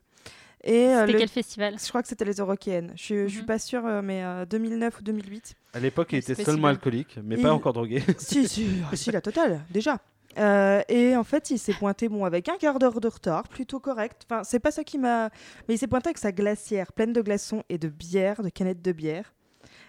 Et 0.66 0.88
euh, 0.88 1.02
C'était 1.02 1.12
le- 1.14 1.20
quel 1.20 1.30
festival? 1.30 1.76
Je 1.78 1.90
crois 1.90 2.02
que 2.02 2.08
c'était 2.08 2.26
les 2.26 2.36
Eurokéennes. 2.36 2.94
Je, 2.96 3.04
suis- 3.04 3.24
je 3.24 3.28
suis 3.28 3.40
Mhm. 3.42 3.46
pas 3.46 3.60
sûre, 3.60 3.86
euh, 3.86 4.02
mais 4.02 4.24
euh, 4.24 4.46
2009 4.46 5.00
ou 5.00 5.04
2008. 5.04 5.56
À 5.74 5.80
l'époque, 5.80 6.10
il 6.14 6.20
était 6.20 6.36
seulement 6.36 6.68
alcoolique, 6.70 7.20
mais 7.24 7.36
Il- 7.36 7.42
pas 7.42 7.52
encore 7.54 7.74
drogué. 7.74 8.02
si, 8.18 8.48
si, 8.48 8.68
ah, 8.92 8.96
si, 8.96 9.12
la 9.12 9.20
totale, 9.22 9.66
déjà. 9.72 10.00
Euh, 10.38 10.82
et 10.88 11.16
en 11.16 11.24
fait, 11.24 11.52
il 11.52 11.60
s'est 11.60 11.74
pointé 11.74 12.10
bon 12.10 12.26
avec 12.26 12.50
un 12.50 12.58
quart 12.58 12.80
d'heure 12.80 13.00
de 13.02 13.08
retard, 13.08 13.44
plutôt 13.48 13.80
correct. 13.80 14.24
Enfin, 14.26 14.44
c'est 14.44 14.60
pas 14.60 14.72
ça 14.72 14.84
qui 14.84 14.98
m'a. 14.98 15.30
Mais 15.68 15.76
il 15.76 15.78
s'est 15.78 15.88
pointé 15.88 16.08
avec 16.10 16.18
sa 16.18 16.32
glacière 16.32 16.92
pleine 16.94 17.14
de 17.14 17.22
glaçons 17.22 17.64
et 17.70 17.78
de 17.78 17.88
bière, 17.90 18.42
de 18.42 18.50
canettes 18.50 18.82
de 18.82 18.92
bière. 18.94 19.34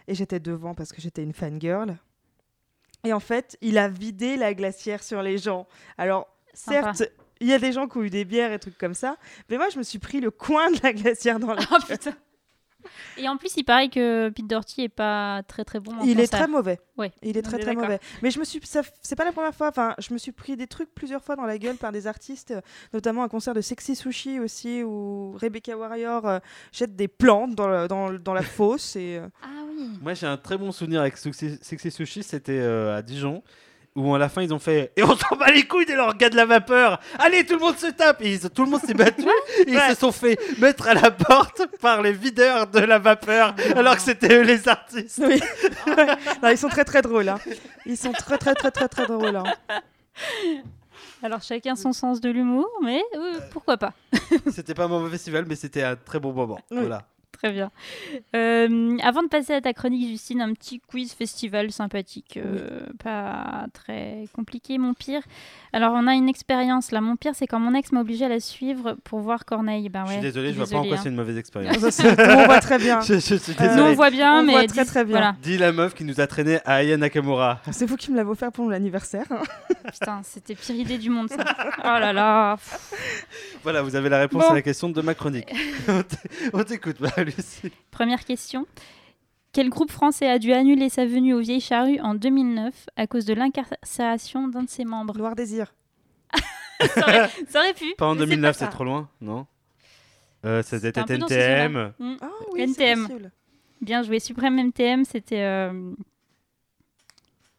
Et 0.06 0.14
j'étais 0.14 0.40
devant 0.40 0.74
parce 0.74 0.92
que 0.92 1.00
j'étais 1.00 1.22
une 1.22 1.32
fangirl. 1.32 1.96
Et 3.04 3.12
en 3.12 3.20
fait, 3.20 3.56
il 3.62 3.78
a 3.78 3.88
vidé 3.88 4.36
la 4.36 4.52
glacière 4.54 5.02
sur 5.02 5.22
les 5.22 5.38
gens. 5.38 5.66
Alors, 5.98 6.26
Sympa. 6.52 6.92
certes, 6.94 7.12
il 7.44 7.50
y 7.50 7.52
a 7.54 7.58
des 7.58 7.72
gens 7.72 7.86
qui 7.88 7.98
ont 7.98 8.02
eu 8.02 8.10
des 8.10 8.24
bières 8.24 8.52
et 8.52 8.58
trucs 8.58 8.78
comme 8.78 8.94
ça, 8.94 9.16
mais 9.48 9.56
moi, 9.56 9.68
je 9.68 9.78
me 9.78 9.82
suis 9.82 9.98
pris 9.98 10.20
le 10.20 10.30
coin 10.30 10.70
de 10.70 10.78
la 10.82 10.92
glacière 10.92 11.38
dans 11.38 11.52
la. 11.54 11.62
Oh 11.72 11.76
putain 11.88 12.12
Et 13.16 13.26
en 13.28 13.36
plus, 13.38 13.54
il 13.56 13.64
paraît 13.64 13.88
que 13.88 14.28
Pete 14.28 14.46
Doherty 14.46 14.82
est 14.82 14.88
pas 14.90 15.42
très 15.48 15.64
très 15.64 15.80
bon 15.80 15.92
en 15.94 16.04
Il 16.04 16.20
est 16.20 16.26
très 16.30 16.46
mauvais. 16.46 16.78
Ouais, 16.98 17.12
Il 17.22 17.36
est 17.38 17.46
on 17.46 17.50
très 17.50 17.58
est 17.58 17.62
très 17.62 17.74
mauvais. 17.74 17.98
Mais 18.22 18.30
je 18.30 18.38
me 18.38 18.44
suis, 18.44 18.60
c'est 19.02 19.16
pas 19.16 19.24
la 19.24 19.32
première 19.32 19.54
fois. 19.54 19.68
Enfin, 19.68 19.94
je 19.98 20.12
me 20.12 20.18
suis 20.18 20.32
pris 20.32 20.54
des 20.56 20.66
trucs 20.66 20.94
plusieurs 20.94 21.22
fois 21.24 21.34
dans 21.34 21.46
la 21.46 21.56
gueule 21.58 21.76
par 21.76 21.92
des 21.92 22.06
artistes, 22.06 22.52
notamment 22.92 23.22
un 23.22 23.28
concert 23.28 23.54
de 23.54 23.62
Sexy 23.62 23.96
Sushi 23.96 24.38
aussi 24.38 24.82
où 24.82 25.32
Rebecca 25.40 25.76
Warrior 25.76 26.26
euh, 26.28 26.38
jette 26.72 26.94
des 26.94 27.08
plantes 27.08 27.54
dans, 27.54 27.68
le- 27.68 27.88
dans, 27.88 28.12
dans 28.12 28.34
la 28.34 28.42
fosse 28.42 28.96
et 28.96 29.16
euh, 29.18 29.28
Ah 29.42 29.48
oui 29.76 29.88
Moi, 30.02 30.12
j'ai 30.14 30.26
un 30.26 30.36
très 30.36 30.58
bon 30.58 30.70
souvenir 30.70 31.00
avec 31.00 31.16
Sexy 31.16 31.58
Sexy 31.62 31.90
Sushi. 31.90 32.22
C'était 32.22 32.60
euh, 32.60 32.96
à 32.98 33.02
Dijon. 33.02 33.42
Où 33.96 34.12
à 34.12 34.18
la 34.18 34.28
fin 34.28 34.42
ils 34.42 34.52
ont 34.52 34.58
fait 34.58 34.92
et 34.96 35.04
on 35.04 35.16
s'en 35.16 35.36
bat 35.36 35.52
les 35.52 35.68
couilles 35.68 35.86
de 35.86 35.92
leur 35.92 36.16
gars 36.16 36.28
de 36.28 36.34
la 36.34 36.46
vapeur. 36.46 36.98
Allez, 37.20 37.46
tout 37.46 37.54
le 37.54 37.60
monde 37.60 37.76
se 37.78 37.86
tape. 37.86 38.22
Et 38.22 38.32
ils- 38.34 38.50
tout 38.50 38.64
le 38.64 38.70
monde 38.70 38.80
s'est 38.80 38.92
battu. 38.94 39.22
et 39.22 39.64
ils 39.68 39.76
Ouais. 39.76 39.90
se 39.90 40.00
sont 40.00 40.10
fait 40.10 40.36
mettre 40.58 40.88
à 40.88 40.94
la 40.94 41.12
porte 41.12 41.62
par 41.80 42.02
les 42.02 42.12
videurs 42.12 42.66
de 42.66 42.80
la 42.80 42.98
vapeur, 42.98 43.54
alors 43.76 43.94
que 43.94 44.02
c'était 44.02 44.34
eux 44.36 44.42
les 44.42 44.68
artistes. 44.68 45.22
oui. 45.24 45.40
Non, 46.42 46.48
ils 46.48 46.58
sont 46.58 46.68
très 46.68 46.84
très 46.84 47.02
drôles. 47.02 47.28
hein. 47.28 47.38
Ils 47.86 47.96
sont 47.96 48.10
très 48.12 48.36
très 48.36 48.54
très 48.56 48.72
très 48.72 48.88
très 48.88 49.06
drôles. 49.06 49.36
hein. 49.36 49.44
Alors 51.22 51.42
chacun 51.42 51.74
son 51.76 51.92
sens 51.92 52.20
de 52.20 52.30
l'humour, 52.30 52.68
mais 52.82 53.00
euh, 53.16 53.38
pourquoi 53.52 53.76
pas 53.76 53.92
C'était 54.52 54.74
pas 54.74 54.84
un 54.84 54.88
mauvais 54.88 55.10
festival, 55.10 55.44
mais 55.48 55.54
c'était 55.56 55.82
un 55.82 55.96
très 55.96 56.18
bon 56.18 56.32
moment. 56.32 56.58
Oui. 56.70 56.78
Voilà. 56.80 57.06
Très 57.38 57.52
bien. 57.52 57.70
Euh, 58.36 58.96
avant 59.02 59.22
de 59.22 59.28
passer 59.28 59.52
à 59.54 59.60
ta 59.60 59.72
chronique, 59.72 60.08
Justine, 60.08 60.40
un 60.40 60.52
petit 60.54 60.80
quiz 60.80 61.12
festival 61.12 61.70
sympathique, 61.72 62.38
euh, 62.38 62.80
pas 63.02 63.66
très 63.72 64.24
compliqué, 64.34 64.78
mon 64.78 64.94
pire. 64.94 65.20
Alors, 65.72 65.92
on 65.94 66.06
a 66.06 66.14
une 66.14 66.28
expérience 66.28 66.90
là. 66.92 67.00
Mon 67.00 67.16
pire, 67.16 67.32
c'est 67.34 67.46
quand 67.46 67.58
mon 67.58 67.74
ex 67.74 67.92
m'a 67.92 68.00
obligé 68.00 68.24
à 68.24 68.28
la 68.28 68.40
suivre 68.40 68.96
pour 69.04 69.18
voir 69.20 69.44
Corneille. 69.44 69.88
Ben 69.88 70.04
Je 70.04 70.08
ouais, 70.08 70.12
suis 70.14 70.22
désolé, 70.22 70.52
je 70.52 70.56
vois 70.58 70.66
pas 70.66 70.76
en 70.78 70.84
quoi 70.86 70.96
hein. 70.96 71.00
c'est 71.02 71.08
une 71.08 71.16
mauvaise 71.16 71.36
expérience. 71.36 71.76
C'est- 71.90 72.08
on 72.20 72.44
voit 72.46 72.60
très 72.60 72.78
bien. 72.78 73.00
je, 73.02 73.14
je 73.14 73.34
suis 73.36 73.52
Euh, 73.60 73.76
Nous, 73.76 73.82
on 73.82 73.92
voit 73.94 74.10
bien, 74.10 74.40
on 74.40 74.42
mais 74.44 74.52
voit 74.52 74.66
très, 74.66 74.84
dis- 74.84 74.90
très 74.90 75.04
bien. 75.04 75.16
Voilà. 75.16 75.36
Dis 75.42 75.58
la 75.58 75.72
meuf 75.72 75.94
qui 75.94 76.04
nous 76.04 76.20
a 76.20 76.26
traîné 76.26 76.58
à 76.64 76.74
Aya 76.76 76.96
Nakamura. 76.96 77.60
C'est 77.72 77.86
vous 77.86 77.96
qui 77.96 78.10
me 78.12 78.16
l'avez 78.16 78.30
offert 78.30 78.52
pour 78.52 78.64
mon 78.66 78.70
anniversaire. 78.70 79.26
hein. 79.30 79.42
Putain, 79.92 80.20
c'était 80.22 80.54
pire 80.54 80.76
idée 80.76 80.98
du 80.98 81.10
monde, 81.10 81.28
ça. 81.28 81.44
Oh 81.80 81.82
là 81.84 82.12
là. 82.12 82.56
Voilà, 83.62 83.82
vous 83.82 83.96
avez 83.96 84.08
la 84.08 84.18
réponse 84.20 84.44
Bon. 84.44 84.50
à 84.50 84.54
la 84.54 84.62
question 84.62 84.88
de 84.88 85.00
ma 85.02 85.14
chronique. 85.14 85.52
On 86.52 86.62
t'écoute, 86.62 86.96
Lucie. 87.24 87.72
Première 87.90 88.24
question. 88.24 88.66
Quel 89.52 89.68
groupe 89.70 89.90
français 89.90 90.28
a 90.28 90.38
dû 90.38 90.52
annuler 90.52 90.88
sa 90.88 91.06
venue 91.06 91.32
aux 91.34 91.40
Vieilles 91.40 91.60
Charrues 91.60 92.00
en 92.00 92.14
2009 92.14 92.86
à 92.96 93.06
cause 93.06 93.24
de 93.24 93.34
l'incarcération 93.34 94.48
d'un 94.48 94.64
de 94.64 94.68
ses 94.68 94.84
membres? 94.84 95.16
Noir 95.16 95.34
désir. 95.36 95.74
ça, 96.80 97.02
aurait, 97.02 97.30
ça 97.48 97.60
aurait 97.60 97.74
pu. 97.74 97.94
Pas 97.96 98.06
en 98.06 98.14
mais 98.14 98.20
c'est 98.22 98.26
2009, 98.26 98.58
pas 98.58 98.64
c'est 98.64 98.70
trop 98.70 98.84
loin, 98.84 99.08
non? 99.20 99.46
Euh, 100.44 100.62
Ça 100.62 100.78
ces 100.80 100.88
NTM. 100.88 101.92
Mm. 101.98 102.16
Ah 102.20 102.28
oui, 102.52 102.62
NTM. 102.62 103.08
Bien 103.80 104.02
joué. 104.02 104.18
Suprême 104.18 104.56
MTM, 104.60 105.04
c'était. 105.04 105.40
euh, 105.42 105.72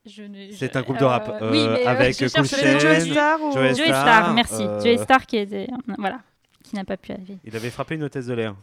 ne- 0.05 0.51
C'est 0.51 0.75
un 0.75 0.81
groupe 0.81 0.99
de 0.99 1.03
rap, 1.05 1.27
euh, 1.29 1.37
euh, 1.41 1.51
oui, 1.51 1.67
mais, 1.67 1.85
euh, 1.85 1.89
avec 1.89 2.13
je 2.19 2.27
Cool 2.27 2.45
Joey 2.79 2.99
Star 3.11 3.41
ou... 3.41 3.51
Joey 3.53 3.73
Joey 3.73 3.87
Star, 3.87 4.33
merci. 4.33 4.63
Joey 4.83 4.97
Star 4.97 5.25
qui 5.25 5.37
était. 5.37 5.67
Voilà. 5.97 6.19
Qui 6.63 6.75
n'a 6.75 6.83
pas 6.83 6.97
pu 6.97 7.11
arriver. 7.11 7.37
Il 7.43 7.55
avait 7.55 7.69
frappé 7.69 7.95
une 7.95 8.03
hôtesse 8.03 8.25
de 8.27 8.33
l'air. 8.33 8.55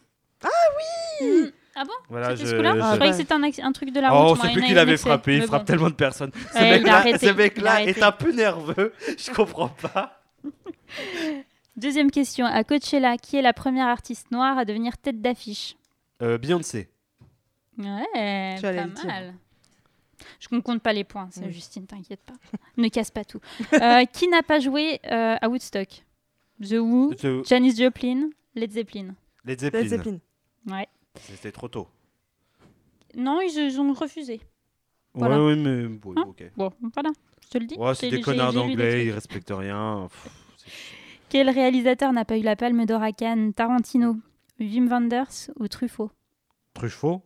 Mm. 1.20 1.50
Ah 1.74 1.84
bon? 1.84 1.92
Voilà, 2.10 2.30
C'était 2.36 2.42
je, 2.42 2.50
ce 2.50 2.56
coup-là? 2.56 2.72
je- 2.74 2.80
Je 2.80 2.94
croyais 2.94 3.10
que 3.12 3.16
c'était 3.16 3.62
un, 3.62 3.72
truc 3.72 3.92
de 3.92 4.00
la 4.00 4.14
Oh, 4.14 4.28
route. 4.28 4.36
c'est 4.38 4.42
moi, 4.44 4.52
plus 4.52 4.60
il 4.62 4.66
qu'il 4.66 4.72
y 4.72 4.74
en 4.74 4.78
a 4.78 4.82
avait 4.82 4.90
un 4.90 4.94
excès, 4.94 5.08
frappé, 5.08 5.36
il 5.36 5.42
frappe 5.44 5.62
bon. 5.62 5.66
tellement 5.66 5.88
de 5.90 5.94
personnes. 5.94 6.30
Ce 6.52 6.58
Ouais, 6.58 6.70
mec-là 6.80 7.04
mec-là 7.34 7.82
est 7.84 8.02
un 8.02 8.12
peu 8.12 8.30
nerveux. 8.32 8.92
Je 9.18 9.30
comprends 9.32 9.68
pas. 9.70 10.22
Deuxième 11.76 12.10
question. 12.10 12.44
À 12.44 12.62
Coachella, 12.64 13.16
qui 13.16 13.36
est 13.36 13.42
la 13.42 13.54
première 13.54 13.86
artiste 13.86 14.30
noire 14.30 14.58
à 14.58 14.64
devenir 14.66 14.98
tête 14.98 15.22
d'affiche? 15.22 15.76
Euh, 16.20 16.36
Beyoncé. 16.36 16.90
Ouais, 17.78 18.58
pas 18.60 18.86
mal. 19.06 19.34
Je 20.38 20.48
ne 20.54 20.60
compte 20.60 20.82
pas 20.82 20.92
les 20.92 21.04
points, 21.04 21.28
c'est 21.32 21.46
Oui. 21.46 21.52
Justine, 21.52 21.86
t'inquiète 21.86 22.20
pas. 22.20 22.34
ne 22.76 22.88
casse 22.88 23.10
pas 23.10 23.24
tout. 23.24 23.40
Euh, 23.72 24.04
qui 24.12 24.28
n'a 24.28 24.42
pas 24.42 24.60
joué 24.60 25.00
euh, 25.10 25.36
à 25.40 25.48
Woodstock? 25.48 25.88
The 26.62 26.74
Who, 26.74 27.14
The- 27.14 27.44
Janis 27.48 27.76
Joplin, 27.76 28.28
Led 28.54 28.70
Zeppelin. 28.72 29.14
Led 29.44 29.58
Zeppelin. 29.60 29.80
Led 29.80 29.88
Zeppelin. 29.88 30.18
Ouais. 30.70 30.86
C'était 31.20 31.52
trop 31.52 31.68
tôt. 31.68 31.88
Non, 33.14 33.40
ils, 33.40 33.56
ils 33.56 33.80
ont 33.80 33.92
refusé. 33.92 34.40
Voilà. 35.14 35.38
Ouais, 35.38 35.46
ouais, 35.48 35.56
mais 35.56 35.84
oui, 36.04 36.14
Hein 36.16 36.24
ok. 36.26 36.44
Bon, 36.56 36.72
voilà, 36.94 37.10
je 37.44 37.48
te 37.48 37.58
le 37.58 37.66
dis. 37.66 37.76
Ouais, 37.76 37.94
c'est 37.94 38.10
des 38.10 38.20
connards 38.22 38.52
d'anglais, 38.52 39.06
ils 39.06 39.10
respectent 39.10 39.52
rien. 39.54 40.08
Pff, 40.08 40.28
c'est 40.56 40.70
chiant. 40.70 40.98
Quel 41.28 41.50
réalisateur 41.50 42.12
n'a 42.12 42.24
pas 42.24 42.36
eu 42.38 42.42
la 42.42 42.56
palme 42.56 42.84
d'or 42.86 43.02
à 43.02 43.12
Cannes? 43.12 43.52
Tarantino, 43.52 44.16
Wim 44.58 44.88
Wenders 44.88 45.50
ou 45.56 45.68
Truffaut? 45.68 46.10
Truffaut 46.74 47.22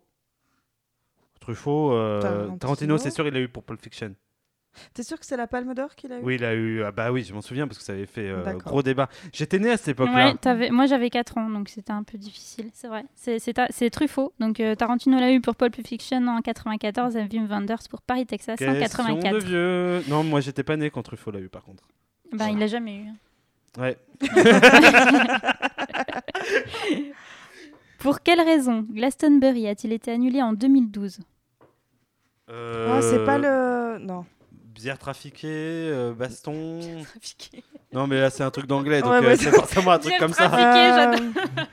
Truffaut, 1.41 1.93
euh, 1.93 2.21
Tarantino. 2.21 2.59
Tarantino, 2.59 2.99
c'est 2.99 3.11
sûr, 3.11 3.27
il 3.29 3.37
a 3.37 3.41
eu 3.41 3.49
pour 3.49 3.63
Pulp 3.63 3.81
Fiction. 3.81 4.15
T'es 4.95 5.03
sûr 5.03 5.19
que 5.19 5.27
c'est 5.27 5.37
la 5.37 5.47
Palme 5.47 5.75
d'Or 5.75 5.95
qu'il 5.95 6.13
a 6.13 6.19
eu 6.19 6.23
Oui, 6.23 6.35
il 6.37 6.45
a 6.45 6.55
eu. 6.55 6.83
ah 6.85 6.91
bah 6.93 7.13
oui, 7.13 7.23
je 7.25 7.33
m'en 7.35 7.41
souviens 7.43 7.67
parce 7.67 7.79
que 7.79 7.85
ça 7.85 7.93
avait 7.93 8.07
fait 8.07 8.29
euh, 8.29 8.43
gros 8.55 8.83
débat. 8.83 9.09
J'étais 9.33 9.59
né 9.59 9.71
à 9.71 9.77
cette 9.77 9.89
époque-là. 9.89 10.35
Ouais, 10.45 10.71
moi 10.71 10.87
j'avais 10.87 11.11
4 11.11 11.39
ans, 11.39 11.49
donc 11.51 11.69
c'était 11.69 11.93
un 11.93 12.03
peu 12.03 12.19
difficile, 12.19 12.71
c'est 12.73 12.89
vrai. 12.89 13.05
C'est- 13.15 13.53
ta- 13.53 13.69
Truffaut. 13.91 14.33
Donc 14.41 14.61
euh, 14.61 14.75
Tarantino 14.75 15.19
l'a 15.21 15.33
eu 15.33 15.41
pour 15.41 15.57
Pulp 15.57 15.77
Fiction 15.87 16.27
en 16.27 16.41
94 16.41 17.17
et 17.17 17.23
Wim 17.33 17.47
Wenders 17.49 17.79
pour 17.91 18.03
Paris, 18.03 18.27
Texas 18.27 18.55
en 18.61 18.73
Question 18.75 19.05
84. 19.05 19.33
de 19.35 19.39
vieux. 19.39 20.03
Non, 20.09 20.23
moi 20.25 20.41
j'étais 20.41 20.63
pas 20.63 20.77
né 20.77 20.91
quand 20.91 21.03
Truffaut 21.03 21.31
l'a 21.31 21.41
eu 21.41 21.49
par 21.49 21.63
contre. 21.63 21.85
Ben, 22.33 22.49
il 22.49 22.59
l'a 22.59 22.67
jamais 22.67 22.97
eu. 22.97 23.07
Ouais. 23.81 23.97
Pour 27.99 28.21
quelle 28.21 28.41
raison 28.41 28.87
Glastonbury 28.91 29.69
a-t-il 29.69 29.93
été 29.93 30.11
annulé 30.13 30.43
en 30.43 30.53
2012 30.53 31.21
Ah, 32.49 32.99
c'est 33.01 33.25
pas 33.25 33.39
Euh, 33.39 33.99
le. 33.99 34.05
Non. 34.05 34.25
Bière 34.77 34.99
trafiquée, 34.99 35.49
euh, 35.49 36.13
baston. 36.13 36.81
Non, 37.93 38.07
mais 38.07 38.21
là 38.21 38.31
c'est 38.31 38.43
un 38.43 38.51
truc 38.51 38.67
d'anglais, 38.67 39.01
donc 39.01 39.11
Ouais, 39.11 39.25
euh, 39.25 39.37
c'est 39.37 39.51
forcément 39.51 39.91
un 39.93 39.99
truc 39.99 40.11
Bière 40.11 40.21
comme 40.21 40.33
ça. 40.35 40.53
Euh, 40.55 41.17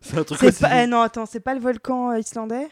C'est 0.00 0.18
un 0.18 0.24
truc 0.24 0.40
aussi. 0.42 0.60
pas... 0.60 0.84
eh, 0.84 0.86
non, 0.86 1.00
attends, 1.00 1.26
c'est 1.26 1.40
pas 1.40 1.54
le 1.54 1.60
volcan 1.60 2.12
euh, 2.12 2.18
islandais? 2.20 2.68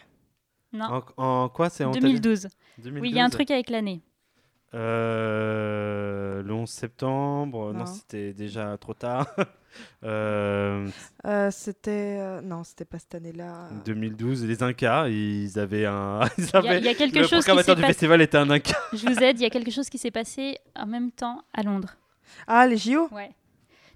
Non, 0.73 1.03
En, 1.17 1.25
en 1.45 1.49
quoi 1.49 1.69
c'est 1.69 1.85
en 1.85 1.91
2012. 1.91 2.49
2012 2.79 3.03
Oui, 3.03 3.11
il 3.11 3.17
y 3.17 3.21
a 3.21 3.25
un 3.25 3.29
truc 3.31 3.51
avec 3.51 3.71
l'année. 3.71 4.03
Euh, 4.75 6.43
le 6.43 6.53
11 6.53 6.69
septembre, 6.69 7.73
non, 7.73 7.81
Non. 7.81 7.87
c'était 7.87 8.33
déjà 8.33 8.77
trop 8.79 8.95
tard. 8.95 9.27
Euh, 10.05 10.89
Euh, 11.27 11.51
C'était. 11.51 12.19
euh, 12.21 12.41
Non, 12.41 12.63
c'était 12.63 12.85
pas 12.85 13.01
cette 13.01 13.17
année-là. 13.17 13.71
2012, 13.85 14.45
les 14.45 14.63
Incas, 14.63 15.09
ils 15.09 15.59
avaient 15.59 15.85
un. 15.87 16.21
Ils 16.39 16.45
Il 16.45 16.65
y, 16.65 16.69
a- 16.69 16.79
il 16.79 16.85
y 16.85 16.89
a 16.89 16.95
quelque 16.95 17.19
le 17.19 17.27
chose 17.27 17.45
s'est 17.45 17.75
du 17.75 17.83
festival 17.83 18.23
était 18.23 18.37
un 18.39 18.49
Inca. 18.51 18.79
Je 18.93 19.05
vous 19.05 19.19
aide, 19.19 19.41
il 19.41 19.43
y 19.43 19.47
a 19.47 19.51
quelque 19.51 19.73
chose 19.73 19.89
qui 19.91 19.99
s'est 19.99 20.13
passé 20.13 20.59
en 20.77 20.87
même 20.87 21.11
temps 21.11 21.43
à 21.53 21.65
Londres. 21.65 21.97
Ah, 22.47 22.69
les 22.69 22.77
JO 22.77 23.09
Ouais. 23.11 23.31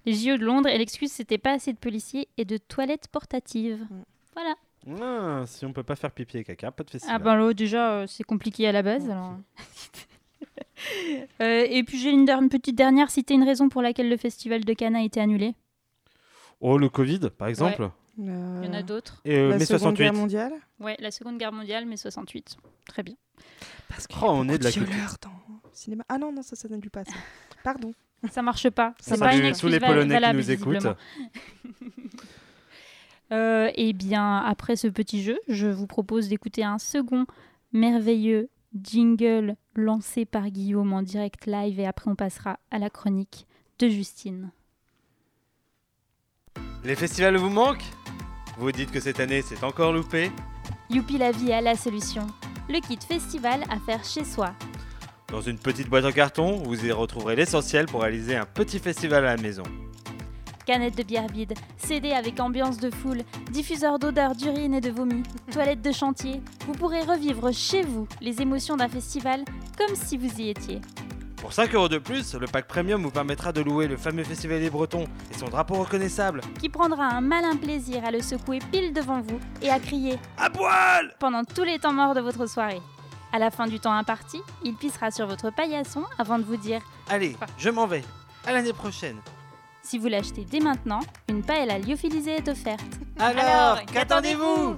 Les 0.05 0.11
JO 0.15 0.35
de 0.37 0.43
Londres 0.43 0.67
et 0.67 0.77
l'excuse 0.77 1.13
c'était 1.13 1.37
pas 1.37 1.53
assez 1.53 1.71
de 1.71 1.77
policiers 1.77 2.27
et 2.35 2.43
de 2.43 2.57
toilettes 2.57 3.07
portatives. 3.07 3.81
Mm. 3.89 4.03
Voilà. 4.33 4.55
Ah, 5.01 5.43
si 5.45 5.65
on 5.65 5.71
peut 5.71 5.83
pas 5.83 5.95
faire 5.95 6.11
pipi 6.11 6.39
et 6.39 6.43
caca, 6.43 6.71
pas 6.71 6.83
de 6.83 6.89
festival. 6.89 7.15
Ah 7.15 7.23
ben 7.23 7.37
là 7.37 7.53
déjà 7.53 7.91
euh, 7.93 8.05
c'est 8.05 8.23
compliqué 8.25 8.67
à 8.67 8.73
la 8.73 8.81
base 8.81 9.09
alors. 9.09 9.37
Euh, 11.41 11.65
et 11.69 11.83
puis 11.83 11.97
j'ai 11.97 12.09
une, 12.09 12.25
petite 12.49 12.75
dernière, 12.75 13.09
citer 13.09 13.33
une 13.33 13.43
raison 13.43 13.69
pour 13.69 13.81
laquelle 13.81 14.09
le 14.09 14.17
festival 14.17 14.63
de 14.63 14.73
Cannes 14.73 14.95
a 14.95 15.03
été 15.03 15.19
annulé. 15.19 15.53
Oh, 16.61 16.77
le 16.77 16.89
Covid, 16.89 17.29
par 17.37 17.47
exemple. 17.47 17.89
Il 18.17 18.25
y 18.25 18.67
en 18.67 18.73
a 18.73 18.83
d'autres. 18.83 19.21
Et 19.23 19.37
euh, 19.37 19.49
La 19.49 19.57
mai 19.57 19.65
Seconde 19.65 19.95
68. 19.95 20.03
Guerre 20.03 20.13
mondiale 20.13 20.53
Ouais, 20.79 20.97
la 20.99 21.11
Seconde 21.11 21.37
Guerre 21.37 21.53
mondiale, 21.53 21.85
mai 21.85 21.95
68. 21.95 22.57
Très 22.87 23.03
bien. 23.03 23.15
Parce 23.87 24.07
qu'il 24.07 24.19
Oh, 24.21 24.27
on 24.31 24.49
est 24.49 24.57
de 24.57 24.63
la 24.63 24.71
culture 24.71 25.15
dans 25.21 25.29
le 25.29 25.69
cinéma. 25.73 26.03
Ah 26.09 26.17
non, 26.17 26.33
non, 26.33 26.41
ça, 26.41 26.55
ça 26.55 26.67
n'annule 26.67 26.89
pas 26.89 27.05
ça. 27.05 27.13
Pardon. 27.63 27.93
Ça 28.31 28.41
marche 28.41 28.69
pas. 28.69 28.93
Ça 28.99 29.15
C'est 29.15 29.19
pas 29.19 29.35
une 29.35 29.55
tous 29.55 29.67
les 29.67 29.79
Polonais 29.79 30.03
qui 30.03 30.09
valable, 30.09 30.39
nous 30.39 30.51
écoutent. 30.51 30.87
Euh, 33.31 33.69
eh 33.75 33.93
bien, 33.93 34.37
après 34.37 34.75
ce 34.75 34.87
petit 34.87 35.21
jeu, 35.21 35.39
je 35.47 35.67
vous 35.67 35.85
propose 35.85 36.29
d'écouter 36.29 36.63
un 36.63 36.79
second 36.79 37.27
merveilleux 37.73 38.49
jingle 38.83 39.55
lancé 39.75 40.25
par 40.25 40.49
Guillaume 40.49 40.93
en 40.93 41.01
direct 41.01 41.45
live 41.45 41.79
et 41.79 41.87
après 41.87 42.09
on 42.09 42.15
passera 42.15 42.59
à 42.71 42.79
la 42.79 42.89
chronique 42.89 43.47
de 43.79 43.87
Justine. 43.87 44.51
Les 46.83 46.95
festivals 46.95 47.37
vous 47.37 47.49
manquent? 47.49 47.85
Vous 48.57 48.71
dites 48.71 48.91
que 48.91 48.99
cette 48.99 49.19
année 49.19 49.41
c'est 49.41 49.63
encore 49.63 49.93
loupé 49.93 50.31
Youpi 50.89 51.17
la 51.17 51.31
vie 51.31 51.51
a 51.51 51.61
la 51.61 51.75
solution. 51.75 52.25
Le 52.67 52.79
kit 52.79 52.99
festival 53.05 53.63
à 53.69 53.79
faire 53.79 54.03
chez 54.03 54.23
soi. 54.23 54.53
Dans 55.29 55.41
une 55.41 55.59
petite 55.59 55.89
boîte 55.89 56.05
en 56.05 56.11
carton, 56.11 56.57
vous 56.57 56.85
y 56.85 56.91
retrouverez 56.91 57.35
l'essentiel 57.35 57.85
pour 57.85 58.01
réaliser 58.01 58.35
un 58.35 58.45
petit 58.45 58.79
festival 58.79 59.25
à 59.25 59.35
la 59.35 59.41
maison. 59.41 59.63
Canette 60.65 60.97
de 60.97 61.03
bière 61.03 61.27
vide, 61.27 61.53
CD 61.89 62.11
avec 62.13 62.39
ambiance 62.39 62.77
de 62.77 62.91
foule, 62.91 63.23
diffuseur 63.49 63.97
d'odeur 63.97 64.35
d'urine 64.35 64.75
et 64.75 64.79
de 64.79 64.91
vomi, 64.91 65.23
toilette 65.51 65.81
de 65.81 65.91
chantier. 65.91 66.39
Vous 66.67 66.73
pourrez 66.73 67.01
revivre 67.01 67.51
chez 67.51 67.81
vous 67.81 68.07
les 68.21 68.43
émotions 68.43 68.77
d'un 68.77 68.87
festival 68.87 69.43
comme 69.75 69.95
si 69.95 70.15
vous 70.15 70.39
y 70.39 70.49
étiez. 70.49 70.81
Pour 71.37 71.51
5 71.51 71.73
euros 71.73 71.89
de 71.89 71.97
plus, 71.97 72.35
le 72.35 72.45
pack 72.45 72.67
premium 72.67 73.01
vous 73.01 73.09
permettra 73.09 73.51
de 73.51 73.61
louer 73.61 73.87
le 73.87 73.97
fameux 73.97 74.23
festival 74.23 74.59
des 74.59 74.69
Bretons 74.69 75.05
et 75.31 75.33
son 75.33 75.47
drapeau 75.47 75.73
reconnaissable. 75.77 76.41
qui 76.59 76.69
prendra 76.69 77.05
un 77.05 77.21
malin 77.21 77.55
plaisir 77.55 78.05
à 78.05 78.11
le 78.11 78.21
secouer 78.21 78.59
pile 78.71 78.93
devant 78.93 79.21
vous 79.21 79.39
et 79.63 79.71
à 79.71 79.79
crier 79.79 80.19
À 80.37 80.51
poil 80.51 81.15
pendant 81.17 81.43
tous 81.43 81.63
les 81.63 81.79
temps 81.79 81.93
morts 81.93 82.13
de 82.13 82.21
votre 82.21 82.47
soirée. 82.47 82.81
À 83.33 83.39
la 83.39 83.49
fin 83.49 83.65
du 83.65 83.79
temps 83.79 83.93
imparti, 83.93 84.43
il 84.63 84.75
pissera 84.75 85.09
sur 85.09 85.25
votre 85.25 85.49
paillasson 85.49 86.03
avant 86.19 86.37
de 86.37 86.43
vous 86.43 86.57
dire 86.57 86.81
Allez, 87.09 87.35
je 87.57 87.71
m'en 87.71 87.87
vais. 87.87 88.03
À 88.45 88.53
l'année 88.53 88.73
prochaine. 88.73 89.17
Si 89.89 89.97
vous 89.97 90.07
l'achetez 90.07 90.45
dès 90.45 90.59
maintenant, 90.59 90.99
une 91.29 91.41
paelle 91.41 91.71
à 91.71 91.79
lyophilisée 91.79 92.35
est 92.35 92.47
offerte. 92.47 92.99
Alors, 93.17 93.83
qu'attendez-vous 93.87 94.77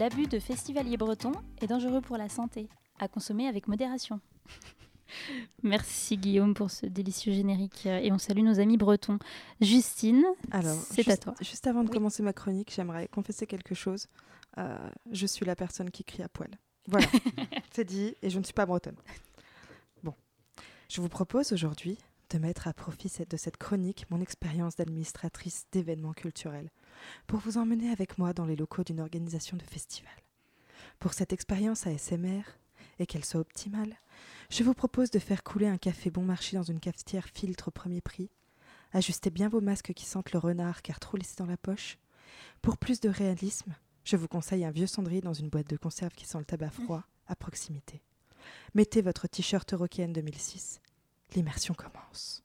L'abus 0.00 0.26
de 0.26 0.40
festivalier 0.40 0.96
breton 0.96 1.30
est 1.60 1.68
dangereux 1.68 2.00
pour 2.00 2.16
la 2.16 2.28
santé. 2.28 2.68
À 2.98 3.06
consommer 3.06 3.46
avec 3.46 3.68
modération. 3.68 4.20
Merci 5.62 6.16
Guillaume 6.16 6.54
pour 6.54 6.72
ce 6.72 6.86
délicieux 6.86 7.32
générique 7.32 7.86
euh, 7.86 8.00
et 8.02 8.10
on 8.10 8.18
salue 8.18 8.42
nos 8.42 8.58
amis 8.58 8.76
bretons. 8.76 9.20
Justine, 9.60 10.24
Alors, 10.50 10.74
c'est 10.74 11.02
à 11.06 11.12
juste, 11.12 11.22
toi. 11.22 11.34
Juste 11.40 11.68
avant 11.68 11.84
de 11.84 11.88
Oui. 11.88 11.94
commencer 11.94 12.24
ma 12.24 12.32
chronique, 12.32 12.72
j'aimerais 12.74 13.06
confesser 13.06 13.46
quelque 13.46 13.76
chose. 13.76 14.08
Euh, 14.58 14.76
je 15.12 15.26
suis 15.26 15.46
la 15.46 15.54
personne 15.54 15.92
qui 15.92 16.02
crie 16.02 16.24
à 16.24 16.28
poil. 16.28 16.50
Voilà, 16.88 17.06
c'est 17.70 17.84
dit, 17.84 18.16
et 18.22 18.28
je 18.28 18.40
ne 18.40 18.44
suis 18.44 18.52
pas 18.52 18.66
bretonne. 18.66 18.96
Bon, 20.02 20.14
je 20.90 21.00
vous 21.00 21.08
propose 21.08 21.52
aujourd'hui 21.52 21.96
de 22.34 22.38
mettre 22.38 22.68
à 22.68 22.74
profit 22.74 23.12
de 23.28 23.36
cette 23.36 23.56
chronique 23.56 24.06
mon 24.10 24.20
expérience 24.20 24.76
d'administratrice 24.76 25.66
d'événements 25.72 26.12
culturels, 26.12 26.70
pour 27.26 27.38
vous 27.38 27.58
emmener 27.58 27.90
avec 27.90 28.18
moi 28.18 28.32
dans 28.32 28.44
les 28.44 28.56
locaux 28.56 28.84
d'une 28.84 29.00
organisation 29.00 29.56
de 29.56 29.62
festival. 29.62 30.12
Pour 30.98 31.14
cette 31.14 31.32
expérience 31.32 31.86
ASMR, 31.86 32.42
et 32.98 33.06
qu'elle 33.06 33.24
soit 33.24 33.40
optimale, 33.40 33.96
je 34.50 34.62
vous 34.62 34.74
propose 34.74 35.10
de 35.10 35.18
faire 35.18 35.42
couler 35.42 35.66
un 35.66 35.78
café 35.78 36.10
bon 36.10 36.22
marché 36.22 36.56
dans 36.56 36.62
une 36.62 36.80
cafetière 36.80 37.26
filtre 37.26 37.68
au 37.68 37.70
premier 37.70 38.00
prix, 38.00 38.30
Ajustez 38.94 39.30
bien 39.30 39.48
vos 39.48 39.60
masques 39.60 39.92
qui 39.92 40.06
sentent 40.06 40.30
le 40.30 40.38
renard 40.38 40.80
car 40.80 41.00
trop 41.00 41.16
laissés 41.16 41.34
dans 41.38 41.46
la 41.46 41.56
poche. 41.56 41.98
Pour 42.62 42.78
plus 42.78 43.00
de 43.00 43.08
réalisme, 43.08 43.74
je 44.04 44.16
vous 44.16 44.28
conseille 44.28 44.64
un 44.64 44.70
vieux 44.70 44.86
cendrier 44.86 45.20
dans 45.20 45.34
une 45.34 45.48
boîte 45.48 45.68
de 45.68 45.76
conserve 45.76 46.12
qui 46.14 46.26
sent 46.26 46.38
le 46.38 46.44
tabac 46.44 46.70
froid 46.70 47.02
à 47.26 47.34
proximité. 47.34 48.04
Mettez 48.72 49.02
votre 49.02 49.26
t-shirt 49.26 49.74
Eurokéenne 49.74 50.12
2006. 50.12 50.80
L'immersion 51.34 51.74
commence. 51.74 52.44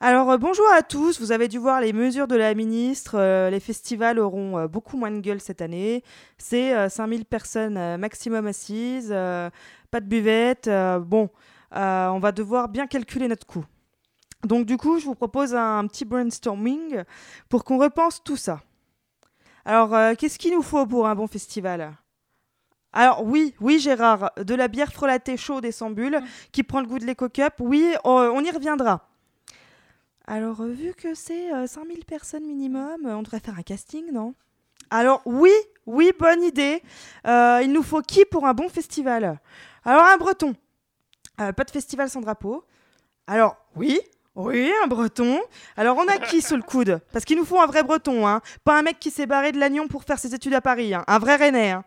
Alors 0.00 0.30
euh, 0.30 0.38
bonjour 0.38 0.66
à 0.72 0.82
tous, 0.82 1.20
vous 1.20 1.32
avez 1.32 1.48
dû 1.48 1.58
voir 1.58 1.80
les 1.80 1.92
mesures 1.92 2.28
de 2.28 2.36
la 2.36 2.54
ministre, 2.54 3.16
euh, 3.18 3.50
les 3.50 3.58
festivals 3.58 4.20
auront 4.20 4.56
euh, 4.56 4.68
beaucoup 4.68 4.96
moins 4.96 5.10
de 5.10 5.18
gueule 5.18 5.40
cette 5.40 5.60
année, 5.60 6.04
c'est 6.36 6.72
euh, 6.72 6.88
5000 6.88 7.24
personnes 7.24 7.96
maximum 7.96 8.46
assises, 8.46 9.08
pas 9.08 10.00
de 10.00 10.06
buvette, 10.06 10.70
bon, 11.00 11.30
on 11.72 12.18
va 12.20 12.30
devoir 12.30 12.68
bien 12.68 12.86
calculer 12.86 13.26
notre 13.26 13.46
coût. 13.46 13.64
Donc 14.44 14.66
du 14.66 14.76
coup, 14.76 15.00
je 15.00 15.04
vous 15.04 15.16
propose 15.16 15.52
un 15.56 15.84
petit 15.88 16.04
brainstorming 16.04 17.02
pour 17.48 17.64
qu'on 17.64 17.78
repense 17.78 18.22
tout 18.22 18.36
ça. 18.36 18.60
Alors, 19.64 20.16
qu'est-ce 20.16 20.38
qu'il 20.38 20.54
nous 20.54 20.62
faut 20.62 20.86
pour 20.86 21.08
un 21.08 21.16
bon 21.16 21.26
festival? 21.26 21.92
Alors 22.92 23.22
oui, 23.24 23.54
oui 23.60 23.78
Gérard, 23.78 24.30
de 24.36 24.54
la 24.54 24.68
bière 24.68 24.92
frelatée 24.92 25.36
chaude 25.36 25.64
et 25.64 25.72
sans 25.72 25.90
bulle 25.90 26.20
qui 26.52 26.62
prend 26.62 26.80
le 26.80 26.86
goût 26.86 26.98
de 26.98 27.04
l'éco-cup, 27.04 27.54
oui, 27.60 27.92
euh, 27.94 28.30
on 28.32 28.42
y 28.42 28.50
reviendra. 28.50 29.08
Alors, 30.26 30.60
euh, 30.60 30.68
vu 30.68 30.92
que 30.94 31.14
c'est 31.14 31.52
euh, 31.52 31.66
5000 31.66 32.04
personnes 32.04 32.44
minimum, 32.44 33.06
euh, 33.06 33.16
on 33.16 33.22
devrait 33.22 33.40
faire 33.40 33.58
un 33.58 33.62
casting, 33.62 34.12
non? 34.12 34.34
Alors 34.90 35.22
oui, 35.26 35.52
oui, 35.86 36.12
bonne 36.18 36.42
idée. 36.42 36.82
Euh, 37.26 37.60
il 37.62 37.72
nous 37.72 37.82
faut 37.82 38.00
qui 38.02 38.24
pour 38.24 38.46
un 38.46 38.54
bon 38.54 38.68
festival? 38.68 39.38
Alors 39.84 40.04
un 40.04 40.16
breton. 40.16 40.54
Euh, 41.40 41.52
pas 41.52 41.64
de 41.64 41.70
festival 41.70 42.08
sans 42.10 42.20
drapeau. 42.20 42.64
Alors 43.26 43.56
oui, 43.76 44.00
Oui, 44.38 44.70
un 44.84 44.86
breton. 44.86 45.40
Alors 45.76 45.98
on 45.98 46.06
a 46.06 46.16
qui 46.16 46.42
sous 46.42 46.54
le 46.54 46.62
coude? 46.62 47.00
Parce 47.12 47.24
qu'il 47.24 47.36
nous 47.36 47.44
faut 47.44 47.60
un 47.60 47.66
vrai 47.66 47.82
breton, 47.82 48.24
hein. 48.26 48.40
Pas 48.62 48.78
un 48.78 48.82
mec 48.82 49.00
qui 49.00 49.10
s'est 49.10 49.26
barré 49.26 49.50
de 49.50 49.58
Lannion 49.58 49.88
pour 49.88 50.04
faire 50.04 50.20
ses 50.20 50.32
études 50.32 50.54
à 50.54 50.60
Paris, 50.60 50.94
hein. 50.94 51.02
Un 51.08 51.18
vrai 51.18 51.34
rennais, 51.34 51.72
hein. 51.72 51.84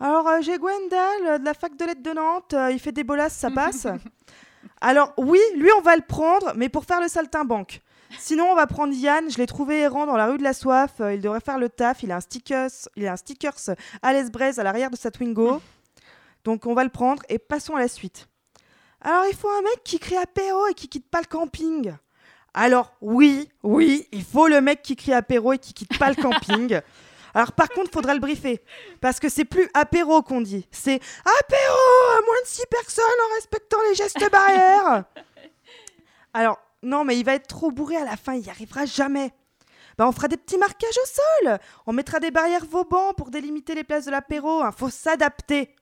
Alors 0.00 0.28
euh, 0.28 0.40
j'ai 0.40 0.58
Gwendal 0.58 1.26
euh, 1.26 1.38
de 1.38 1.44
la 1.44 1.54
fac 1.54 1.76
de 1.76 1.84
lettres 1.84 2.02
de 2.02 2.12
Nantes. 2.12 2.54
euh, 2.54 2.70
il 2.70 2.78
fait 2.78 2.92
des 2.92 3.04
bolasses, 3.04 3.34
ça 3.34 3.50
passe. 3.50 3.86
Alors 4.80 5.12
oui, 5.16 5.40
lui 5.56 5.70
on 5.76 5.80
va 5.80 5.96
le 5.96 6.02
prendre, 6.02 6.52
mais 6.54 6.68
pour 6.68 6.84
faire 6.84 7.00
le 7.00 7.08
saltimbanque. 7.08 7.80
Sinon 8.18 8.46
on 8.50 8.54
va 8.54 8.66
prendre 8.66 8.92
Yann. 8.94 9.28
Je 9.30 9.38
l'ai 9.38 9.46
trouvé 9.46 9.80
errant 9.80 10.06
dans 10.06 10.16
la 10.16 10.26
rue 10.26 10.38
de 10.38 10.42
la 10.44 10.52
Soif. 10.52 11.00
euh, 11.00 11.14
il 11.14 11.20
devrait 11.20 11.40
faire 11.40 11.58
le 11.58 11.68
taf. 11.68 12.02
Il 12.02 12.12
a 12.12 12.16
un 12.16 12.20
stickers, 12.20 12.70
il 12.96 13.06
a 13.06 13.12
un 13.12 13.16
stickers 13.16 13.58
à 14.02 14.12
l'esbraise 14.12 14.58
à 14.58 14.62
l'arrière 14.62 14.90
de 14.90 14.96
sa 14.96 15.10
Twingo. 15.10 15.60
Donc 16.44 16.66
on 16.66 16.74
va 16.74 16.84
le 16.84 16.90
prendre 16.90 17.22
et 17.28 17.38
passons 17.38 17.74
à 17.74 17.80
la 17.80 17.88
suite. 17.88 18.28
Alors 19.00 19.24
il 19.30 19.36
faut 19.36 19.48
un 19.50 19.62
mec 19.62 19.82
qui 19.84 19.98
crie 19.98 20.16
apéro 20.16 20.66
et 20.68 20.74
qui 20.74 20.88
quitte 20.88 21.08
pas 21.10 21.20
le 21.20 21.26
camping. 21.26 21.92
Alors 22.54 22.92
oui, 23.00 23.48
oui, 23.62 24.08
il 24.12 24.24
faut 24.24 24.48
le 24.48 24.60
mec 24.60 24.82
qui 24.82 24.96
crie 24.96 25.12
apéro 25.12 25.52
et 25.52 25.58
qui 25.58 25.74
quitte 25.74 25.98
pas 25.98 26.10
le 26.10 26.16
camping. 26.16 26.80
Alors 27.38 27.52
par 27.52 27.68
contre, 27.68 27.92
faudra 27.92 28.14
le 28.14 28.20
briefer 28.20 28.60
parce 29.00 29.20
que 29.20 29.28
c'est 29.28 29.44
plus 29.44 29.70
apéro 29.72 30.22
qu'on 30.22 30.40
dit, 30.40 30.66
c'est 30.72 30.96
apéro 31.40 32.18
à 32.18 32.20
moins 32.26 32.42
de 32.42 32.48
6 32.48 32.64
personnes 32.68 33.04
en 33.04 33.34
respectant 33.36 33.78
les 33.88 33.94
gestes 33.94 34.28
barrières. 34.32 35.04
Alors 36.34 36.58
non, 36.82 37.04
mais 37.04 37.16
il 37.16 37.24
va 37.24 37.34
être 37.34 37.46
trop 37.46 37.70
bourré 37.70 37.96
à 37.96 38.04
la 38.04 38.16
fin, 38.16 38.34
il 38.34 38.44
y 38.44 38.50
arrivera 38.50 38.86
jamais. 38.86 39.32
Bah, 39.96 40.08
on 40.08 40.10
fera 40.10 40.26
des 40.26 40.36
petits 40.36 40.58
marquages 40.58 40.98
au 41.00 41.06
sol. 41.06 41.58
On 41.86 41.92
mettra 41.92 42.18
des 42.18 42.32
barrières 42.32 42.64
Vauban 42.64 43.14
pour 43.14 43.30
délimiter 43.30 43.76
les 43.76 43.84
places 43.84 44.06
de 44.06 44.10
l'apéro. 44.10 44.64
Il 44.66 44.72
faut 44.76 44.90
s'adapter. 44.90 45.76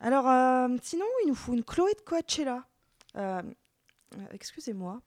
Alors, 0.00 0.28
euh, 0.28 0.68
sinon, 0.82 1.06
il 1.24 1.28
nous 1.28 1.34
faut 1.34 1.54
une 1.54 1.64
Chloé 1.64 1.94
de 1.94 2.02
Coachella. 2.02 2.62
Euh, 3.16 3.40
euh, 4.18 4.26
Excusez-moi. 4.32 5.00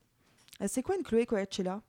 C'est 0.66 0.82
quoi 0.82 0.96
une 0.96 1.04
Chloé 1.04 1.28
Coachella? 1.28 1.84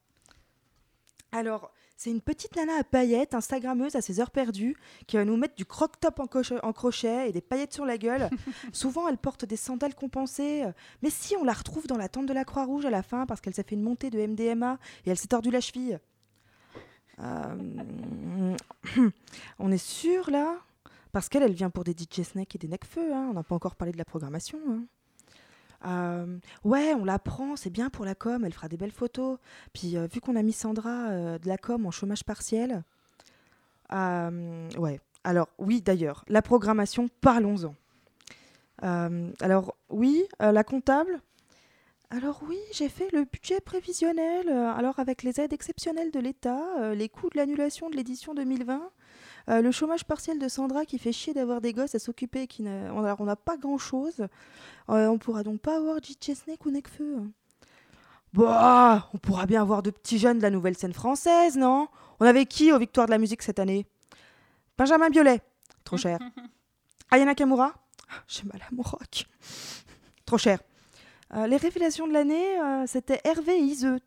Alors, 1.33 1.73
c'est 2.03 2.11
une 2.11 2.21
petite 2.21 2.57
nana 2.57 2.79
à 2.81 2.83
paillettes, 2.83 3.33
Instagrammeuse 3.33 3.95
à 3.95 4.01
ses 4.01 4.19
heures 4.19 4.33
perdues, 4.33 4.77
qui 5.07 5.17
va 5.17 5.25
nous 5.25 5.37
mettre 5.37 5.55
du 5.55 5.65
croc-top 5.65 6.19
en, 6.19 6.73
crochet 6.73 7.29
et 7.29 7.33
des 7.33 7.41
paillettes 7.41 7.73
sur 7.73 7.85
la 7.85 7.97
gueule. 7.97 8.29
Souvent, 8.73 9.07
elle 9.07 9.19
porte 9.19 9.45
des 9.45 9.57
sandales 9.57 9.95
compensées. 9.95 10.65
euh, 10.65 10.73
Mais 11.03 11.11
si, 11.11 11.37
on 11.37 11.45
la 11.45 11.53
retrouve 11.53 11.87
dans 11.87 11.97
la 11.97 12.09
tente 12.09 12.27
de 12.27 12.33
la 12.33 12.45
Croix-Rouge 12.45 12.87
à 12.87 12.91
la 12.91 13.05
fin 13.05 13.25
parce 13.25 13.41
qu'elle 13.41 13.55
s'est 13.55 13.63
fait 13.63 13.77
une 13.77 13.83
montée 13.83 14.11
de 14.11 14.19
MDMA 14.19 14.79
et 15.07 15.11
elle 15.11 15.17
s'est 15.17 15.29
tordu 15.29 15.53
la 15.53 15.61
cheville. 15.61 16.01
Euh, 17.21 18.57
on 19.61 19.71
est 19.71 19.79
sûr 19.79 20.29
là? 20.29 20.57
Parce 21.13 21.29
qu'elle, 21.29 21.45
elle 21.45 21.53
vient 21.53 21.71
pour 21.71 21.85
des 21.85 21.93
DJ 21.93 22.23
Snake 22.23 22.57
et 22.57 22.59
des 22.59 22.67
Necfeu. 22.67 23.15
Hein. 23.15 23.29
On 23.31 23.35
n'a 23.35 23.45
pas 23.45 23.55
encore 23.55 23.77
parlé 23.77 23.93
de 23.93 23.99
la 23.99 24.05
programmation. 24.05 24.59
hein. 24.69 24.83
Ouais, 26.65 26.95
on 26.95 27.05
la 27.05 27.19
prend, 27.19 27.57
c'est 27.57 27.71
bien 27.71 27.91
pour 27.91 28.05
la 28.05 28.15
com, 28.15 28.45
elle 28.45 28.53
fera 28.53 28.69
des 28.69 28.77
belles 28.77 28.93
photos. 28.93 29.39
Puis 29.73 29.97
vu 30.13 30.21
qu'on 30.21 30.37
a 30.37 30.43
mis 30.43 30.53
Sandra 30.53 31.39
de 31.39 31.49
la 31.49 31.59
com 31.59 31.87
en 31.87 31.91
chômage 31.91 32.25
partiel, 32.25 32.83
ouais. 33.91 35.01
Alors 35.25 35.49
oui, 35.59 35.83
d'ailleurs, 35.83 36.25
la 36.29 36.43
programmation, 36.43 37.09
parlons-en. 37.21 37.75
Alors 38.83 39.75
oui, 39.91 40.25
euh, 40.41 40.53
la 40.53 40.65
comptable. 40.65 41.21
Alors 42.11 42.43
oui, 42.47 42.59
j'ai 42.73 42.89
fait 42.89 43.11
le 43.13 43.25
budget 43.25 43.61
prévisionnel. 43.61 44.49
euh, 44.49 44.73
alors 44.73 44.99
avec 44.99 45.23
les 45.23 45.41
aides 45.41 45.53
exceptionnelles 45.53 46.11
de 46.11 46.21
l'État, 46.21 46.63
euh, 46.79 46.95
les 46.95 47.09
coûts 47.09 47.31
de 47.31 47.39
l'annulation 47.39 47.89
de 47.89 47.97
l'édition 47.97 48.35
2020, 48.35 48.91
euh, 49.49 49.61
le 49.63 49.71
chômage 49.73 50.05
partiel 50.05 50.39
de 50.39 50.49
Sandra 50.49 50.85
qui 50.85 50.99
fait 50.99 51.13
chier 51.13 51.35
d'avoir 51.35 51.61
des 51.61 51.73
gosses 51.73 51.95
à 51.95 51.99
s'occuper, 51.99 52.47
qui 52.47 52.63
n'a- 52.63 52.91
alors 52.97 53.21
on 53.21 53.25
n'a 53.25 53.37
pas 53.37 53.57
grand-chose. 53.57 54.27
Euh, 54.91 55.07
on 55.09 55.19
pourra 55.19 55.43
donc 55.43 55.61
pas 55.61 55.77
avoir 55.77 55.99
DJ 55.99 56.35
Snake 56.35 56.65
ou 56.67 56.71
Necfeu. 56.71 57.19
Bah, 58.33 59.09
on 59.13 59.19
pourra 59.19 59.45
bien 59.47 59.61
avoir 59.61 59.83
de 59.83 59.91
petits 59.91 60.19
jeunes 60.19 60.39
de 60.39 60.43
la 60.43 60.51
nouvelle 60.51 60.77
scène 60.77 60.95
française, 60.95 61.57
non? 61.57 61.89
On 62.21 62.25
avait 62.27 62.47
qui 62.47 62.73
aux 62.73 62.79
Victoires 62.79 63.07
de 63.07 63.11
la 63.13 63.19
musique 63.19 63.43
cette 63.43 63.59
année? 63.59 63.87
Benjamin 64.79 65.11
Biolay, 65.11 65.41
trop 65.85 65.97
cher. 65.99 66.19
Ayana 67.11 67.35
Kamura 67.35 67.75
J'ai 68.29 68.45
mal 68.45 68.63
à 68.63 68.75
mon 68.75 68.83
rock. 68.83 69.27
Trop 70.25 70.39
cher. 70.39 70.61
Euh, 71.35 71.47
les 71.47 71.57
révélations 71.59 72.07
de 72.07 72.13
l'année, 72.13 72.59
euh, 72.61 72.85
c'était 72.87 73.21
Hervé 73.25 73.57
et 73.59 73.63
Iseut. 73.63 74.01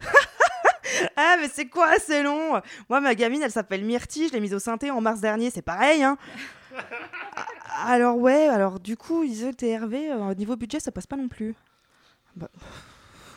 ah, 1.16 1.36
mais 1.40 1.48
c'est 1.48 1.66
quoi, 1.66 1.98
c'est 1.98 2.22
long 2.22 2.60
Moi, 2.88 3.00
ma 3.00 3.14
gamine, 3.14 3.42
elle 3.42 3.50
s'appelle 3.50 3.84
Myrtille, 3.84 4.28
je 4.28 4.32
l'ai 4.32 4.40
mise 4.40 4.54
au 4.54 4.58
synthé 4.58 4.90
en 4.90 5.00
mars 5.00 5.20
dernier, 5.20 5.50
c'est 5.50 5.62
pareil, 5.62 6.02
hein 6.02 6.16
Alors, 7.86 8.16
ouais, 8.18 8.46
alors 8.46 8.78
du 8.80 8.96
coup, 8.96 9.24
et 9.24 9.66
Hervé, 9.66 10.10
euh, 10.10 10.30
au 10.30 10.34
niveau 10.34 10.56
budget, 10.56 10.80
ça 10.80 10.92
passe 10.92 11.06
pas 11.06 11.16
non 11.16 11.28
plus. 11.28 11.54
Bah, 12.36 12.48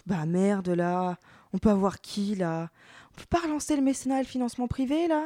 bah 0.06 0.26
merde, 0.26 0.70
là. 0.70 1.18
On 1.54 1.58
peut 1.58 1.70
avoir 1.70 2.02
qui, 2.02 2.36
là? 2.36 2.70
On 3.14 3.20
peut 3.20 3.26
pas 3.30 3.40
relancer 3.40 3.76
le 3.76 3.82
mécénat 3.82 4.18
et 4.20 4.24
le 4.24 4.28
financement 4.28 4.68
privé, 4.68 5.08
là? 5.08 5.26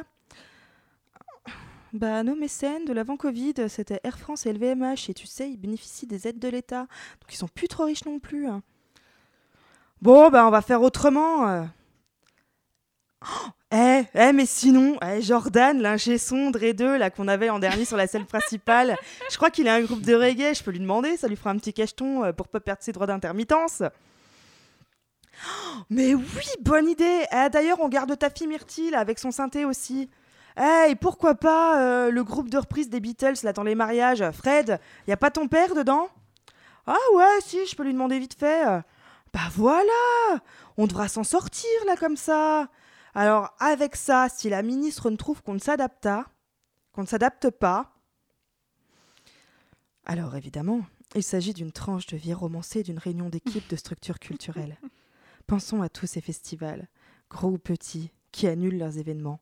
Bah, 1.92 2.22
nos 2.22 2.34
mécènes 2.34 2.86
de 2.86 2.92
l'avant 2.94 3.18
Covid, 3.18 3.68
c'était 3.68 4.00
Air 4.02 4.18
France 4.18 4.46
et 4.46 4.52
LVMH, 4.52 5.10
et 5.10 5.14
tu 5.14 5.26
sais, 5.26 5.50
ils 5.50 5.58
bénéficient 5.58 6.06
des 6.06 6.26
aides 6.26 6.38
de 6.38 6.48
l'État, 6.48 6.80
donc 7.20 7.30
ils 7.32 7.36
sont 7.36 7.48
plus 7.48 7.68
trop 7.68 7.84
riches 7.84 8.06
non 8.06 8.18
plus. 8.18 8.46
hein. 8.48 8.62
Bon, 10.00 10.30
bah, 10.30 10.46
on 10.46 10.50
va 10.50 10.62
faire 10.62 10.80
autrement. 10.82 11.46
euh. 11.48 11.64
Eh, 13.74 14.02
eh, 14.14 14.32
mais 14.32 14.44
sinon, 14.44 14.98
eh, 15.00 15.22
Jordan, 15.22 15.80
l'ingé 15.80 16.18
son 16.18 16.50
Dre 16.50 16.72
2, 16.74 16.98
là, 16.98 17.08
qu'on 17.08 17.26
avait 17.26 17.46
l'an 17.46 17.58
dernier 17.58 17.86
sur 17.86 17.96
la 17.96 18.06
scène 18.06 18.26
principale, 18.26 18.96
je 19.30 19.36
crois 19.36 19.48
qu'il 19.48 19.66
a 19.66 19.74
un 19.74 19.80
groupe 19.80 20.02
de 20.02 20.14
reggae, 20.14 20.54
je 20.54 20.62
peux 20.62 20.72
lui 20.72 20.80
demander, 20.80 21.16
ça 21.16 21.26
lui 21.26 21.36
fera 21.36 21.50
un 21.50 21.56
petit 21.56 21.72
cacheton 21.72 22.22
euh, 22.22 22.32
pour 22.32 22.48
pas 22.48 22.60
perdre 22.60 22.82
ses 22.82 22.92
droits 22.92 23.06
d'intermittence. 23.06 23.82
Oh, 25.42 25.78
mais 25.88 26.14
oui, 26.14 26.46
bonne 26.60 26.86
idée 26.86 27.24
Eh, 27.32 27.48
D'ailleurs, 27.48 27.78
on 27.80 27.88
garde 27.88 28.16
ta 28.18 28.28
fille 28.28 28.46
Myrtille 28.46 28.94
avec 28.94 29.18
son 29.18 29.30
synthé 29.30 29.64
aussi. 29.64 30.10
Eh, 30.60 30.90
et 30.90 30.94
pourquoi 30.94 31.34
pas 31.34 31.80
euh, 31.80 32.10
le 32.10 32.24
groupe 32.24 32.50
de 32.50 32.58
reprise 32.58 32.90
des 32.90 33.00
Beatles 33.00 33.42
là 33.42 33.54
dans 33.54 33.62
les 33.62 33.74
mariages 33.74 34.22
Fred, 34.32 34.80
y 35.08 35.12
a 35.12 35.16
pas 35.16 35.30
ton 35.30 35.48
père 35.48 35.74
dedans? 35.74 36.08
Ah 36.86 36.96
ouais, 37.14 37.40
si, 37.40 37.64
je 37.66 37.74
peux 37.74 37.84
lui 37.84 37.94
demander 37.94 38.18
vite 38.18 38.38
fait. 38.38 38.64
Bah 39.32 39.40
voilà 39.54 40.42
On 40.76 40.86
devra 40.86 41.08
s'en 41.08 41.24
sortir 41.24 41.70
là 41.86 41.96
comme 41.96 42.18
ça 42.18 42.68
Alors 43.14 43.54
avec 43.58 43.96
ça, 43.96 44.28
si 44.28 44.48
la 44.48 44.62
ministre 44.62 45.10
ne 45.10 45.16
trouve 45.16 45.42
qu'on 45.42 45.54
ne 45.54 45.58
s'adapte 45.58 46.02
pas, 46.02 46.30
qu'on 46.92 47.02
ne 47.02 47.06
s'adapte 47.06 47.50
pas, 47.50 47.94
alors 50.04 50.34
évidemment, 50.34 50.84
il 51.14 51.22
s'agit 51.22 51.54
d'une 51.54 51.72
tranche 51.72 52.06
de 52.06 52.16
vie 52.16 52.34
romancée 52.34 52.82
d'une 52.82 52.98
réunion 52.98 53.28
d'équipe 53.28 53.68
de 53.68 53.76
structures 53.76 54.18
culturelles. 54.18 54.78
Pensons 55.46 55.82
à 55.82 55.88
tous 55.88 56.06
ces 56.06 56.20
festivals, 56.20 56.88
gros 57.30 57.50
ou 57.50 57.58
petits, 57.58 58.10
qui 58.32 58.46
annulent 58.46 58.78
leurs 58.78 58.98
événements 58.98 59.40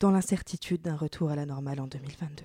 dans 0.00 0.10
l'incertitude 0.10 0.82
d'un 0.82 0.96
retour 0.96 1.30
à 1.30 1.36
la 1.36 1.46
normale 1.46 1.80
en 1.80 1.86
2022. 1.86 2.44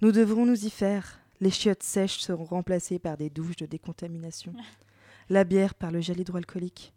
Nous 0.00 0.12
devrons 0.12 0.46
nous 0.46 0.64
y 0.64 0.70
faire. 0.70 1.20
Les 1.40 1.50
chiottes 1.50 1.82
sèches 1.82 2.20
seront 2.20 2.44
remplacées 2.44 2.98
par 2.98 3.18
des 3.18 3.28
douches 3.28 3.56
de 3.56 3.66
décontamination. 3.66 4.54
La 5.28 5.44
bière 5.44 5.74
par 5.74 5.90
le 5.90 6.00
gel 6.00 6.20
hydroalcoolique. 6.20 6.94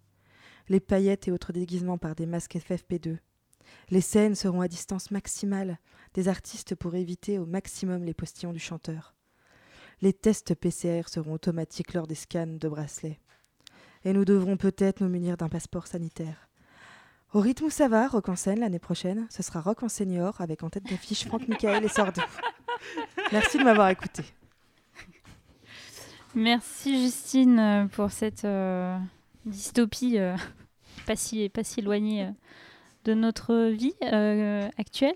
Les 0.70 0.80
paillettes 0.80 1.28
et 1.28 1.32
autres 1.32 1.52
déguisements 1.52 1.98
par 1.98 2.16
des 2.16 2.26
masques 2.26 2.56
FFP2. 2.56 3.18
Les 3.90 4.02
scènes 4.02 4.36
seront 4.36 4.62
à 4.62 4.68
distance 4.68 5.12
maximale 5.12 5.80
des 6.14 6.28
artistes 6.28 6.76
pour 6.76 6.96
éviter 6.96 7.40
au 7.40 7.46
maximum 7.46 8.04
les 8.04 8.14
postillons 8.14 8.54
du 8.54 8.60
chanteur. 8.60 9.16
Les 10.02 10.14
tests 10.14 10.56
PCR 10.56 11.08
seront 11.08 11.34
automatiques 11.34 11.94
lors 11.94 12.08
des 12.08 12.16
scans 12.16 12.48
de 12.48 12.70
bracelets. 12.70 13.20
Et 14.06 14.14
nous 14.14 14.26
devrons 14.26 14.58
peut-être 14.58 15.02
nous 15.02 15.10
munir 15.10 15.36
d'un 15.36 15.50
passeport 15.50 15.88
sanitaire. 15.88 16.50
Au 17.34 17.42
rythme 17.42 17.66
où 17.66 17.70
ça 17.70 17.88
va, 17.88 18.08
Rock 18.08 18.30
en 18.30 18.36
scène 18.36 18.62
l'année 18.62 18.80
prochaine, 18.80 19.28
ce 19.30 19.44
sera 19.44 19.62
Rock 19.62 19.84
en 19.84 19.90
senior 19.90 20.40
avec 20.40 20.64
en 20.64 20.70
tête 20.70 20.86
d'affiche 20.86 21.26
Franck 21.26 21.48
Michael 21.48 21.84
et 21.84 21.90
Sardou. 21.90 22.22
Merci 23.32 23.58
de 23.58 23.64
m'avoir 23.64 23.90
écouté. 23.90 24.24
Merci 26.34 27.04
Justine 27.04 27.90
pour 27.92 28.12
cette 28.12 28.46
euh, 28.46 28.98
dystopie 29.46 30.18
euh, 30.18 30.36
pas, 31.06 31.16
si, 31.16 31.50
pas 31.50 31.64
si 31.64 31.80
éloignée 31.80 32.24
euh, 32.24 32.32
de 33.06 33.14
notre 33.14 33.70
vie 33.70 33.96
euh, 34.04 34.68
actuelle. 34.78 35.16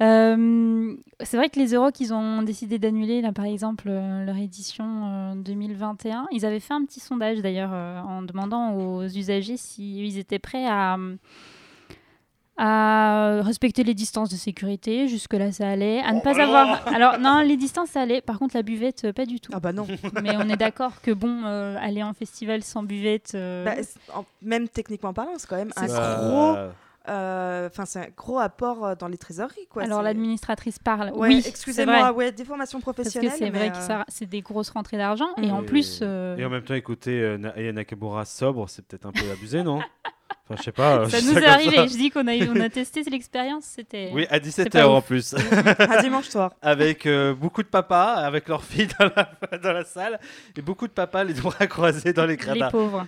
C'est 0.00 1.36
vrai 1.36 1.50
que 1.50 1.58
les 1.58 1.74
Euroc, 1.74 2.00
ils 2.00 2.14
ont 2.14 2.42
décidé 2.42 2.78
d'annuler, 2.78 3.20
là, 3.20 3.32
par 3.32 3.44
exemple, 3.44 3.88
leur 3.88 4.36
édition 4.36 4.84
euh, 5.04 5.34
2021. 5.34 6.26
Ils 6.32 6.46
avaient 6.46 6.60
fait 6.60 6.72
un 6.72 6.84
petit 6.84 7.00
sondage, 7.00 7.42
d'ailleurs, 7.42 7.72
en 7.72 8.22
demandant 8.22 8.74
aux 8.74 9.04
usagers 9.04 9.58
s'ils 9.58 10.18
étaient 10.18 10.38
prêts 10.38 10.66
à, 10.66 10.96
à 12.62 13.40
respecter 13.42 13.82
les 13.84 13.94
distances 13.94 14.28
de 14.28 14.36
sécurité. 14.36 15.08
Jusque-là, 15.08 15.50
ça 15.50 15.68
allait. 15.68 16.00
À 16.00 16.12
ne 16.12 16.20
pas 16.20 16.38
avoir... 16.40 16.86
Alors, 16.88 17.18
non, 17.18 17.40
les 17.40 17.56
distances, 17.56 17.88
ça 17.90 18.02
allait. 18.02 18.20
Par 18.20 18.38
contre, 18.38 18.54
la 18.54 18.62
buvette, 18.62 19.04
euh, 19.06 19.12
pas 19.14 19.24
du 19.24 19.40
tout. 19.40 19.50
Ah 19.54 19.60
bah 19.60 19.72
non. 19.72 19.86
Mais 20.22 20.36
on 20.36 20.48
est 20.48 20.56
d'accord 20.58 21.00
que, 21.00 21.10
bon, 21.10 21.42
euh, 21.46 21.76
aller 21.80 22.02
en 22.02 22.12
festival 22.12 22.62
sans 22.62 22.82
buvette... 22.82 23.32
euh, 23.34 23.64
Bah, 23.64 23.74
en- 24.14 24.24
même 24.42 24.68
techniquement 24.68 25.14
parlant, 25.14 25.32
c'est 25.38 25.48
quand 25.48 25.56
même 25.56 25.72
un 25.76 25.88
C'est 25.88 25.94
gros, 25.94 26.56
Euh, 27.08 27.66
Enfin, 27.72 27.86
c'est 27.86 27.98
un 27.98 28.08
gros 28.14 28.38
apport 28.38 28.94
dans 28.98 29.08
les 29.08 29.16
trésoreries, 29.16 29.66
quoi. 29.70 29.82
Alors 29.84 30.02
l'administratrice 30.02 30.78
parle. 30.78 31.10
Ouais, 31.14 31.28
oui, 31.28 31.42
excusez-moi, 31.46 32.12
ouais, 32.12 32.30
des 32.30 32.44
formations 32.44 32.78
Parce 32.80 32.96
que 32.98 33.02
professionnelles. 33.02 33.32
c'est 33.38 33.48
vrai 33.50 33.70
que 33.70 33.78
ça- 33.78 34.04
c'est 34.08 34.26
des 34.26 34.42
grosses 34.42 34.68
rentrées 34.70 34.98
d'argent. 34.98 35.30
Et 35.42 35.50
en 35.50 35.62
plus. 35.62 36.00
euh, 36.02 36.36
Et 36.36 36.44
en 36.44 36.50
même 36.50 36.62
temps, 36.62 36.74
écouter 36.74 37.18
euh, 37.22 37.38
Aya 37.56 37.72
Nakamura 37.72 38.26
sobre, 38.26 38.68
c'est 38.68 38.86
peut-être 38.86 39.06
un 39.06 39.12
peu 39.12 39.28
abusé, 39.32 39.62
non? 39.62 39.80
Enfin, 40.48 40.56
je 40.58 40.62
sais 40.64 40.72
pas. 40.72 41.08
Ça 41.08 41.20
nous 41.20 41.38
est 41.38 41.46
arrivé. 41.46 41.76
ça. 41.76 41.86
Je 41.86 41.96
dis 41.96 42.10
qu'on 42.10 42.26
a, 42.26 42.34
on 42.48 42.60
a 42.60 42.68
testé 42.68 43.02
l'expérience. 43.04 43.64
C'était. 43.64 44.10
Oui, 44.12 44.26
à 44.30 44.40
pas 44.40 44.46
17h 44.46 44.84
en 44.84 44.98
ouf. 44.98 45.06
plus. 45.06 45.34
un 45.78 46.02
dimanche 46.02 46.28
soir. 46.28 46.52
avec 46.60 47.06
euh, 47.06 47.34
beaucoup 47.34 47.62
de 47.62 47.68
papas, 47.68 48.14
avec 48.14 48.48
leurs 48.48 48.64
filles 48.64 48.88
dans 48.98 49.10
la, 49.16 49.58
dans 49.58 49.72
la 49.72 49.84
salle, 49.84 50.18
et 50.56 50.62
beaucoup 50.62 50.86
de 50.88 50.92
papas 50.92 51.24
les 51.24 51.34
bras 51.34 51.66
croisés 51.68 52.12
dans 52.12 52.26
les 52.26 52.32
Les 52.32 52.36
gradins. 52.36 52.68
On 52.68 52.70
pauvres. 52.70 53.06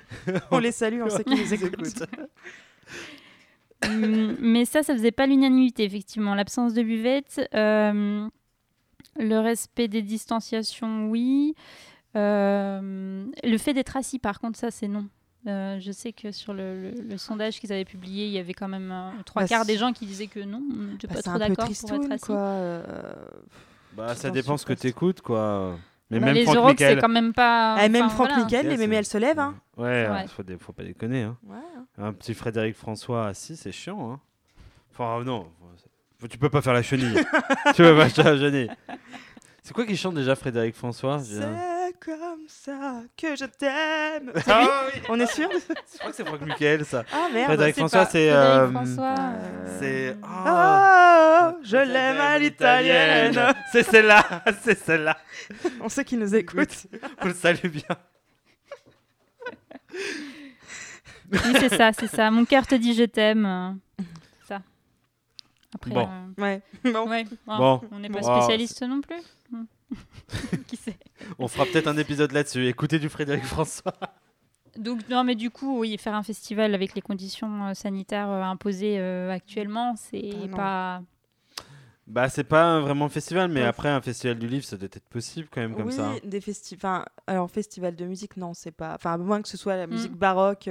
les 0.60 0.72
salue, 0.72 1.02
on 1.04 1.10
sait 1.10 1.24
qu'ils 1.24 1.38
nous 1.38 1.54
écoutent. 1.54 2.04
Hum, 3.84 4.36
mais 4.40 4.64
ça, 4.64 4.82
ça 4.82 4.94
faisait 4.94 5.10
pas 5.10 5.26
l'unanimité, 5.26 5.84
effectivement. 5.84 6.34
L'absence 6.34 6.74
de 6.74 6.82
buvette, 6.82 7.40
euh, 7.54 8.28
le 9.16 9.38
respect 9.40 9.88
des 9.88 10.02
distanciations, 10.02 11.08
oui. 11.10 11.54
Euh, 12.14 13.24
le 13.42 13.58
fait 13.58 13.74
d'être 13.74 13.96
assis, 13.96 14.18
par 14.18 14.38
contre, 14.40 14.58
ça, 14.58 14.70
c'est 14.70 14.88
non. 14.88 15.08
Euh, 15.48 15.80
je 15.80 15.90
sais 15.90 16.12
que 16.12 16.30
sur 16.30 16.54
le, 16.54 16.80
le- 16.80 17.00
le 17.02 17.18
sondage 17.18 17.58
qu'ils 17.58 17.72
avaient 17.72 17.84
publié, 17.84 18.26
il 18.26 18.32
y 18.32 18.38
avait 18.38 18.54
quand 18.54 18.68
même 18.68 18.92
euh, 18.92 19.10
trois 19.24 19.42
Bah, 19.42 19.48
quarts 19.48 19.64
des 19.64 19.76
gens 19.76 19.92
qui 19.92 20.06
disaient 20.06 20.28
que 20.28 20.38
non, 20.40 20.62
je 20.92 20.98
suis 20.98 21.08
Bah, 21.08 21.14
pas 21.14 21.22
trop 21.22 21.38
d'accord 21.38 21.68
pour 21.68 21.94
être 22.04 22.12
assis. 22.12 22.24
quoi. 22.26 22.36
euh, 22.38 23.12
Bah, 23.94 24.14
ça 24.14 24.30
dépend 24.30 24.56
ce 24.56 24.62
ce 24.62 24.66
que 24.66 24.72
poste. 24.74 24.82
t'écoutes, 24.82 25.20
quoi. 25.20 25.76
Mais 26.10 26.20
Bah, 26.20 26.26
même 26.26 26.34
les 26.36 26.44
Franck 26.44 26.76
c'est 26.78 26.96
quand 26.98 27.08
même 27.08 27.32
pas. 27.32 27.76
eh, 27.82 27.88
même 27.88 28.04
enfin, 28.04 28.14
Franck 28.14 28.28
voilà. 28.28 28.44
Michael, 28.44 28.68
les 28.68 28.76
mémés, 28.76 28.96
elles 28.96 29.04
se 29.04 29.18
lèvent. 29.18 29.38
Hein. 29.40 29.54
Ouais, 29.76 30.08
Ouais. 30.08 30.26
faut, 30.28 30.42
dé- 30.42 30.58
faut 30.58 30.72
pas 30.72 30.84
déconner. 30.84 31.22
Hein. 31.22 31.36
Ouais, 31.46 31.56
hein. 31.76 31.86
Un 31.98 32.12
petit 32.12 32.34
Frédéric 32.34 32.76
François 32.76 33.26
assis, 33.28 33.56
c'est 33.56 33.72
chiant. 33.72 34.12
Hein. 34.12 34.20
Enfin, 34.92 35.24
non. 35.24 35.46
Tu 36.30 36.38
peux 36.38 36.50
pas 36.50 36.62
faire 36.62 36.74
la 36.74 36.82
chenille. 36.82 37.14
tu 37.74 37.82
peux 37.82 37.96
pas 37.96 38.08
faire 38.08 38.26
la 38.34 38.38
chenille. 38.38 38.70
C'est 39.64 39.72
quoi 39.74 39.84
qui 39.86 39.96
chante 39.96 40.14
déjà 40.14 40.36
Frédéric 40.36 40.76
François? 40.76 41.18
Comme 42.04 42.46
ça 42.48 43.02
que 43.16 43.36
je 43.36 43.44
t'aime. 43.44 44.32
Ah 44.48 44.84
oui 44.94 45.00
On 45.08 45.18
est 45.20 45.26
sûr 45.26 45.48
Je 45.52 45.98
crois 45.98 46.10
que 46.10 46.16
c'est 46.16 46.24
Franck 46.26 46.40
Michael, 46.42 46.84
ça. 46.84 47.04
Ah 47.12 47.28
merde. 47.32 47.46
Frédéric 47.46 47.74
C'est 47.74 47.80
François, 47.80 48.06
c'est. 48.06 48.30
Euh, 48.30 48.70
François. 48.70 49.14
Euh, 49.18 49.78
C'est. 49.78 50.16
Oh, 50.22 51.58
je 51.62 51.76
l'aime 51.76 52.20
à 52.20 52.38
l'italienne. 52.38 53.54
C'est 53.72 53.82
celle-là, 53.84 54.24
c'est 54.62 54.78
celle-là. 54.78 55.16
On 55.80 55.88
sait 55.88 56.04
qu'ils 56.04 56.18
nous 56.18 56.34
écoutent. 56.34 56.86
On 57.20 57.26
le 57.28 57.34
salue 57.34 57.66
bien. 57.68 57.96
Oui, 61.32 61.38
c'est 61.60 61.74
ça, 61.76 61.92
c'est 61.92 62.08
ça. 62.08 62.30
Mon 62.30 62.44
cœur 62.44 62.66
te 62.66 62.74
dit 62.74 62.94
je 62.94 63.04
t'aime. 63.04 63.46
euh, 63.46 63.70
c'est 64.42 64.48
ça. 64.54 64.62
Après, 65.74 65.90
Bon. 65.90 66.08
euh, 66.38 66.42
Ouais. 66.42 66.62
Bon. 66.84 67.08
ouais, 67.08 67.24
Bon. 67.46 67.80
on 67.90 67.98
n'est 67.98 68.10
pas 68.10 68.22
spécialiste 68.22 68.82
non 68.82 69.00
plus. 69.00 69.16
Qui 70.68 70.76
sait 70.76 70.96
On 71.38 71.48
fera 71.48 71.66
peut-être 71.66 71.86
un 71.88 71.96
épisode 71.98 72.32
là-dessus. 72.32 72.66
Écoutez 72.66 72.98
du 72.98 73.08
Frédéric 73.08 73.44
François. 73.44 73.94
Donc 74.78 75.06
non, 75.10 75.22
mais 75.24 75.34
du 75.34 75.50
coup, 75.50 75.80
oui, 75.80 75.98
faire 75.98 76.14
un 76.14 76.22
festival 76.22 76.74
avec 76.74 76.94
les 76.94 77.02
conditions 77.02 77.66
euh, 77.68 77.74
sanitaires 77.74 78.30
euh, 78.30 78.42
imposées 78.42 78.98
euh, 78.98 79.30
actuellement, 79.30 79.94
c'est 79.96 80.30
Ah 80.52 80.56
pas. 80.56 81.02
Bah, 82.08 82.28
c'est 82.28 82.44
pas 82.44 82.64
un 82.64 82.80
vraiment 82.80 83.08
festival, 83.08 83.48
mais 83.50 83.60
Ouais. 83.60 83.66
après, 83.66 83.88
un 83.88 84.00
festival 84.02 84.36
du 84.38 84.48
livre, 84.48 84.64
ça 84.64 84.76
doit 84.76 84.86
être 84.92 85.08
possible 85.08 85.46
quand 85.50 85.60
même 85.60 85.74
comme 85.76 85.86
oui, 85.86 85.92
ça. 85.92 86.08
hein. 86.10 86.16
des 86.24 86.40
festivals. 86.40 87.04
Alors, 87.28 87.48
festival 87.48 87.94
de 87.94 88.04
musique, 88.04 88.36
non, 88.36 88.54
c'est 88.54 88.72
pas. 88.72 88.94
Enfin, 88.96 89.12
à 89.12 89.18
moins 89.18 89.40
que 89.40 89.48
ce 89.48 89.56
soit 89.56 89.76
la 89.76 89.86
Mm. 89.86 89.90
musique 89.90 90.16
baroque, 90.16 90.68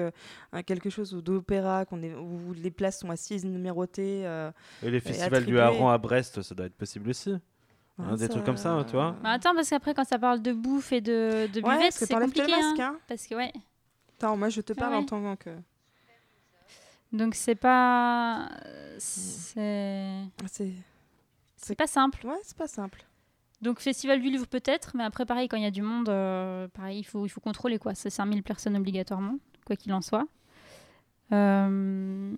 quelque 0.66 0.90
chose 0.90 1.14
ou 1.14 1.22
d'opéra, 1.22 1.86
qu'on 1.86 2.04
est... 2.04 2.14
où 2.14 2.54
les 2.54 2.70
places 2.70 3.00
sont 3.00 3.10
assises, 3.12 3.46
numérotées. 3.46 4.24
euh, 4.26 4.52
Et 4.84 4.92
les 4.92 5.00
festivals 5.00 5.46
du. 5.46 5.58
Hareng 5.58 5.90
à 5.90 5.98
Brest, 5.98 6.42
ça 6.42 6.54
doit 6.54 6.66
être 6.66 6.76
possible 6.76 7.10
aussi. 7.10 7.34
Hein, 8.00 8.04
Hein, 8.12 8.16
des 8.16 8.30
trucs 8.30 8.44
comme 8.46 8.58
ça, 8.58 8.84
tu 8.88 8.94
vois. 8.96 9.16
Bah, 9.24 9.32
attends, 9.32 9.54
parce 9.56 9.70
qu'après, 9.70 9.94
quand 9.94 10.06
ça 10.06 10.18
parle 10.20 10.42
de 10.42 10.54
bouffe 10.54 10.92
et 10.92 11.02
de, 11.02 11.48
de 11.54 11.62
Ouais, 11.62 11.76
buvette, 11.78 11.94
c'est 11.94 12.08
compliqué. 12.14 12.42
le 12.44 12.48
masque, 12.50 12.80
hein. 12.80 12.94
hein. 12.96 13.00
Parce 13.08 13.28
que 13.28 13.36
ouais. 13.36 13.52
Attends, 14.18 14.38
moi, 14.38 14.50
je 14.50 14.62
te 14.62 14.74
Ah 14.74 14.80
parle 14.80 14.96
en 14.96 15.04
tant 15.06 15.36
que. 15.36 15.50
Donc 17.12 17.36
c'est 17.36 17.56
pas. 17.56 18.50
C'est. 18.98 20.24
C'est. 20.50 20.72
C'est 21.58 21.76
pas 21.76 21.88
simple. 21.88 22.26
Ouais, 22.26 22.40
c'est 22.44 22.58
pas 22.58 22.68
simple. 22.68 23.04
Donc 23.62 23.80
festival 23.80 24.20
du 24.22 24.30
livre 24.32 24.48
peut-être, 24.48 24.96
mais 24.96 25.04
après 25.04 25.24
pareil 25.26 25.48
quand 25.48 25.58
il 25.58 25.62
y 25.62 25.68
a 25.68 25.72
du 25.72 25.84
monde, 25.84 26.10
euh, 26.10 26.68
pareil 26.70 26.98
il 27.00 27.04
faut 27.04 27.26
il 27.28 27.30
faut 27.30 27.42
contrôler 27.42 27.78
quoi. 27.78 27.94
C'est 27.94 28.10
5000 28.10 28.42
personnes 28.42 28.76
obligatoirement, 28.76 29.38
quoi 29.68 29.76
qu'il 29.76 29.94
en 29.94 30.02
soit. 30.02 30.26
Euh, 31.32 32.34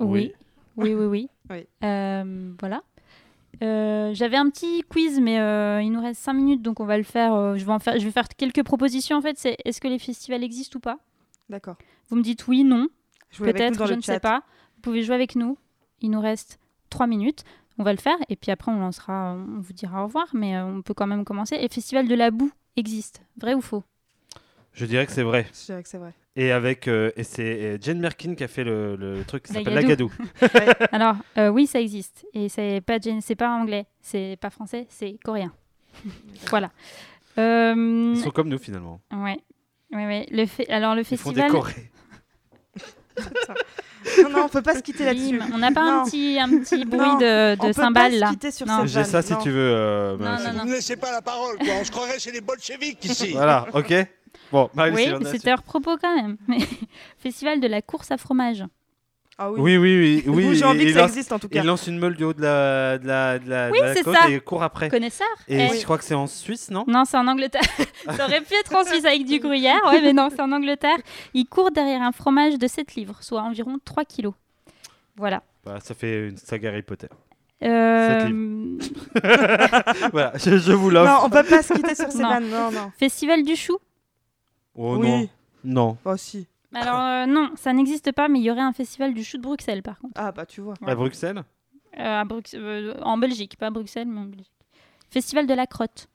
Oui, 0.00 0.32
oui, 0.76 0.94
oui, 0.94 0.94
oui. 0.94 1.06
Oui. 1.06 1.30
Euh, 1.84 2.52
voilà. 2.60 2.82
Euh, 3.62 4.14
J'avais 4.14 4.36
un 4.36 4.48
petit 4.48 4.82
quiz, 4.88 5.20
mais 5.20 5.38
euh, 5.40 5.82
il 5.82 5.90
nous 5.90 6.00
reste 6.00 6.20
5 6.22 6.32
minutes, 6.32 6.62
donc 6.62 6.80
on 6.80 6.84
va 6.86 6.96
le 6.96 7.02
faire. 7.02 7.34
euh, 7.34 7.56
je 7.56 7.64
vais 7.64 7.72
en 7.72 7.78
faire, 7.78 7.98
je 7.98 8.04
vais 8.04 8.10
faire 8.10 8.28
quelques 8.28 8.62
propositions 8.62 9.16
en 9.18 9.20
fait. 9.22 9.36
C'est 9.38 9.56
est-ce 9.64 9.80
que 9.80 9.88
les 9.88 9.98
festivals 9.98 10.42
existent 10.44 10.76
ou 10.78 10.80
pas? 10.80 10.98
D'accord. 11.48 11.76
Vous 12.08 12.16
me 12.16 12.22
dites 12.22 12.46
oui, 12.48 12.64
non. 12.64 12.88
Peut-être, 13.36 13.86
je 13.86 13.94
ne 13.94 14.00
sais 14.00 14.20
pas. 14.20 14.42
Vous 14.76 14.80
pouvez 14.82 15.02
jouer 15.02 15.14
avec 15.14 15.36
nous. 15.36 15.58
Il 16.00 16.10
nous 16.10 16.20
reste 16.20 16.58
3 16.90 17.06
minutes. 17.06 17.44
On 17.78 17.82
va 17.82 17.92
le 17.92 17.98
faire 17.98 18.16
et 18.28 18.36
puis 18.36 18.50
après 18.50 18.70
on 18.70 18.78
lancera, 18.78 19.32
on 19.34 19.60
vous 19.60 19.72
dira 19.72 20.02
au 20.02 20.06
revoir, 20.06 20.26
mais 20.34 20.56
euh, 20.56 20.64
on 20.66 20.82
peut 20.82 20.92
quand 20.94 21.06
même 21.06 21.24
commencer. 21.24 21.56
Et 21.56 21.68
Festival 21.68 22.06
de 22.08 22.14
la 22.14 22.30
boue 22.30 22.50
existe, 22.76 23.22
vrai 23.38 23.54
ou 23.54 23.60
faux? 23.62 23.82
Je 24.74 24.84
dirais 24.86 25.06
que 25.06 25.12
c'est 25.12 25.22
vrai. 25.22 25.46
Je 25.52 25.64
dirais 25.66 25.82
que 25.82 25.88
c'est 25.88 25.98
vrai. 25.98 26.12
Et 26.36 26.52
avec 26.52 26.86
euh, 26.86 27.10
et 27.16 27.24
c'est 27.24 27.78
Jane 27.82 27.98
Merkin 27.98 28.34
qui 28.36 28.44
a 28.44 28.48
fait 28.48 28.62
le, 28.64 28.94
le 28.96 29.24
truc 29.24 29.42
qui 29.42 29.52
s'appelle 29.52 29.74
la 29.74 29.82
Gadou. 29.82 30.12
Gadou. 30.40 30.52
Alors 30.92 31.16
euh, 31.38 31.48
oui, 31.48 31.66
ça 31.66 31.80
existe 31.80 32.24
et 32.34 32.48
c'est 32.48 32.80
pas 32.80 32.98
gén- 32.98 33.20
c'est 33.20 33.34
pas 33.34 33.50
anglais, 33.50 33.86
c'est 34.00 34.36
pas 34.40 34.50
français, 34.50 34.86
c'est 34.88 35.18
coréen. 35.24 35.52
voilà. 36.50 36.70
Euh, 37.38 38.12
Ils 38.14 38.20
sont 38.22 38.30
comme 38.30 38.48
nous 38.48 38.58
finalement. 38.58 39.00
ouais. 39.12 39.38
Ouais, 39.92 40.06
ouais. 40.06 40.26
Le 40.30 40.46
fait, 40.46 40.68
alors 40.70 40.94
le 40.94 41.00
Ils 41.10 41.16
font 41.18 41.32
des 41.32 41.40
festival. 41.42 41.74
Non, 44.22 44.30
non, 44.30 44.42
on 44.44 44.48
peut 44.48 44.62
pas 44.62 44.74
se 44.76 44.82
quitter 44.82 45.04
là-dessus. 45.04 45.38
On 45.52 45.58
n'a 45.58 45.72
pas 45.72 45.82
un 45.82 46.04
petit, 46.04 46.38
un 46.40 46.48
petit 46.48 46.84
bruit 46.84 46.98
Non, 47.00 47.18
de, 47.18 47.56
On 47.60 47.68
de 47.68 47.92
pas 47.92 48.08
là. 48.08 48.28
se 48.28 48.32
quitter 48.32 48.50
sur 48.52 48.66
Non. 48.66 48.78
cette 48.86 48.88
J'ai 48.88 49.04
ça 49.04 49.20
si 49.20 49.36
tu 49.38 49.50
veux. 49.50 49.58
euh, 49.74 50.16
Non, 50.16 50.24
non, 50.24 50.30
non. 50.38 50.50
Vous 50.60 50.64
ne 50.66 50.70
me 50.70 50.74
laissez 50.76 50.96
pas 50.96 51.10
la 51.10 51.20
parole, 51.20 51.58
quoi. 51.58 51.66
On 51.80 51.84
se 51.84 51.90
croirait 51.90 52.18
chez 52.18 52.30
les 52.32 52.40
bolcheviks 52.40 53.04
ici. 53.04 53.32
Voilà, 53.32 53.66
ok. 53.74 53.92
Bon, 54.52 54.68
Marie, 54.74 54.92
Oui, 54.92 55.08
c'était 55.30 55.52
hors 55.52 55.62
propos 55.62 55.96
quand 56.00 56.14
même. 56.14 56.36
Festival 57.18 57.60
de 57.60 57.66
la 57.68 57.82
course 57.82 58.10
à 58.10 58.16
fromage. 58.16 58.64
Ah 59.42 59.50
oui. 59.50 59.60
Oui, 59.60 59.76
oui, 59.78 59.98
oui. 59.98 60.24
oui 60.26 60.46
Ou 60.48 60.54
J'ai 60.54 60.64
envie 60.64 60.84
que 60.86 60.92
ça 60.92 60.98
lance, 61.00 61.10
existe 61.12 61.32
en 61.32 61.38
tout 61.38 61.48
cas. 61.48 61.60
il 61.62 61.66
lance 61.66 61.86
une 61.86 61.98
meule 61.98 62.14
du 62.14 62.24
haut 62.24 62.34
de 62.34 62.42
la, 62.42 62.98
de 62.98 63.06
la, 63.06 63.38
de 63.38 63.48
la, 63.48 63.70
de 63.70 64.02
côte 64.02 64.14
ça. 64.14 64.28
et 64.28 64.38
court 64.40 64.62
après. 64.62 64.90
Connaisseur 64.90 65.26
Et 65.48 65.68
Eh. 65.72 65.78
je 65.78 65.82
crois 65.84 65.96
que 65.96 66.04
c'est 66.04 66.14
en 66.14 66.26
Suisse, 66.26 66.70
non? 66.70 66.84
Non, 66.86 67.04
c'est 67.06 67.16
en 67.16 67.26
Angleterre. 67.26 67.62
ça 68.16 68.26
aurait 68.26 68.42
pu 68.42 68.52
être 68.54 68.74
en 68.76 68.84
Suisse 68.84 69.04
avec 69.06 69.24
du 69.24 69.38
gruyère. 69.38 69.80
Ouais, 69.86 70.02
mais 70.02 70.12
non, 70.12 70.28
c'est 70.30 70.42
en 70.42 70.52
Angleterre. 70.52 70.98
Il 71.32 71.46
court 71.46 71.70
derrière 71.70 72.02
un 72.02 72.12
fromage 72.12 72.58
de 72.58 72.66
7 72.66 72.94
livres, 72.96 73.16
soit 73.22 73.40
environ 73.40 73.78
3 73.84 74.04
kilos. 74.04 74.34
Voilà. 75.16 75.42
bah, 75.64 75.78
Ça 75.82 75.94
fait 75.94 76.28
une 76.28 76.36
saga 76.36 76.68
Harry 76.70 76.82
Potter. 76.82 77.08
Euh, 77.62 78.28
voilà, 80.12 80.32
je, 80.36 80.56
je 80.58 80.72
vous 80.72 80.90
Non, 80.90 81.02
l'offre. 81.04 81.22
on 81.26 81.30
peut 81.30 81.42
pas 81.42 81.62
se 81.62 81.72
quitter 81.74 81.94
sur 81.94 82.10
ces 82.10 82.18
Non. 82.22 82.28
vannes. 82.28 82.48
Non, 82.50 82.70
non. 82.70 82.90
Festival 82.98 83.42
du 83.42 83.56
chou 83.56 83.76
Oh 84.74 84.96
oui. 84.98 85.08
non. 85.08 85.28
Non. 85.64 85.98
Oh 86.04 86.16
si. 86.16 86.46
Alors 86.74 87.00
euh, 87.00 87.26
non, 87.26 87.50
ça 87.56 87.72
n'existe 87.72 88.12
pas, 88.12 88.28
mais 88.28 88.38
il 88.38 88.44
y 88.44 88.50
aurait 88.50 88.60
un 88.60 88.72
festival 88.72 89.12
du 89.12 89.24
chou 89.24 89.36
de 89.38 89.42
Bruxelles 89.42 89.82
par 89.82 89.98
contre. 89.98 90.14
Ah 90.16 90.30
bah 90.32 90.46
tu 90.46 90.60
vois. 90.60 90.74
À 90.86 90.94
Bruxelles? 90.94 91.42
Euh, 91.98 92.20
à 92.20 92.24
Brux- 92.24 92.54
euh, 92.54 92.94
en 93.02 93.18
Belgique, 93.18 93.56
pas 93.58 93.66
à 93.66 93.70
Bruxelles, 93.70 94.06
mais 94.08 94.20
en 94.20 94.24
Belgique. 94.26 94.50
Festival 95.10 95.46
de 95.48 95.54
la 95.54 95.66
crotte. 95.66 96.06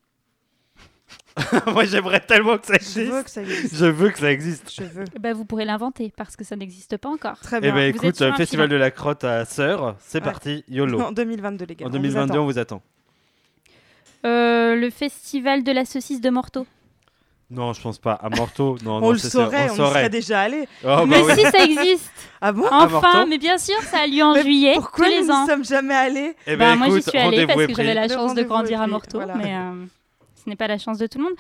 Moi, 1.68 1.84
j'aimerais 1.84 2.22
tellement 2.22 2.58
que 2.58 2.66
ça 2.66 2.78
Je 2.80 3.02
veux 3.02 3.20
existe. 3.20 3.24
que 3.26 3.30
ça 3.30 3.42
existe. 3.42 3.76
Je 3.76 3.86
veux 3.86 4.10
que 4.10 4.20
ça 4.20 4.32
existe. 4.32 4.72
Je 4.74 4.84
veux. 4.84 5.04
Bah, 5.20 5.34
vous 5.34 5.44
pourrez 5.44 5.66
l'inventer 5.66 6.14
parce 6.16 6.38
que 6.38 6.46
ça 6.46 6.56
n'existe 6.56 6.96
pas 6.96 7.10
encore. 7.10 7.38
Très 7.42 7.58
Eh 7.58 7.62
bien. 7.62 7.74
ben 7.76 7.92
Vous 7.92 8.06
êtes 8.06 8.22
écoute, 8.22 8.38
Festival 8.38 8.70
de 8.70 8.76
la 8.78 8.90
crotte 8.90 9.26
à 9.26 9.44
Sœur, 9.44 9.98
c'est 10.00 10.20
Ouais. 10.20 10.24
parti, 10.24 10.64
YOLO. 10.70 11.02
En 11.02 11.12
2022 11.12 11.66
les 11.66 11.76
gars. 11.76 11.86
en 11.86 11.90
on 11.90 11.92
2022, 11.92 12.16
vous 12.26 12.30
on 12.32 12.34
attend. 12.34 12.46
vous 12.46 12.58
attend. 12.58 12.82
Euh, 14.26 14.76
le 14.76 14.90
festival 14.90 15.64
de 15.64 15.72
la 15.74 15.84
saucisse 15.86 16.22
de 16.22 16.30
Morteau. 16.30 16.66
Non, 17.52 17.74
je 17.74 17.82
pense 17.82 18.00
pas. 18.00 18.14
À 18.14 18.30
Morteau, 18.30 18.78
non, 18.84 18.96
On 18.98 19.02
non, 19.02 19.12
le 19.12 19.18
saurait, 19.20 19.70
on, 19.70 19.74
y 19.74 19.78
saurait. 19.78 19.90
serait 19.90 20.10
déjà 20.10 20.42
allé. 20.42 20.68
Oh, 20.84 20.88
bah 20.88 21.06
mais 21.06 21.22
oui. 21.22 21.34
si 21.36 21.42
ça 21.44 21.64
existe 21.64 22.12
Ah 22.42 22.52
bon 22.52 22.66
Enfin, 22.72 23.26
mais 23.28 23.38
bien 23.38 23.58
sûr, 23.60 23.80
ça 23.84 24.00
a 24.00 24.08
lieu 24.08 24.24
en 24.24 24.34
Mais 24.34 24.42
juillet, 24.42 24.74
Pourquoi 24.76 25.06
tous 25.06 25.12
nous 25.14 25.20
les 25.22 25.28
ne 25.28 25.32
ans. 25.32 25.46
sommes 25.46 25.64
jamais 25.64 25.94
allés 25.94 26.36
Eh 26.48 26.56
Bah, 26.56 26.72
ben, 26.72 26.76
moi, 26.78 26.88
j'y 26.90 27.04
suis 27.04 27.18
allée 27.18 27.46
parce 27.46 27.66
que 27.68 27.76
j'avais 27.76 27.94
la 27.94 28.08
Le 28.08 28.14
chance 28.14 28.34
de 28.34 28.42
grandir 28.44 28.82
à 28.82 28.88
voilà. 28.88 29.36
mais 29.36 29.56
euh, 29.56 29.86
ce 30.44 30.50
n'est 30.50 30.56
pas 30.56 30.68
la 30.68 30.78
chance 30.80 30.98
de 30.98 31.06
tout 31.08 31.20
le 31.20 31.26
monde. 31.26 31.34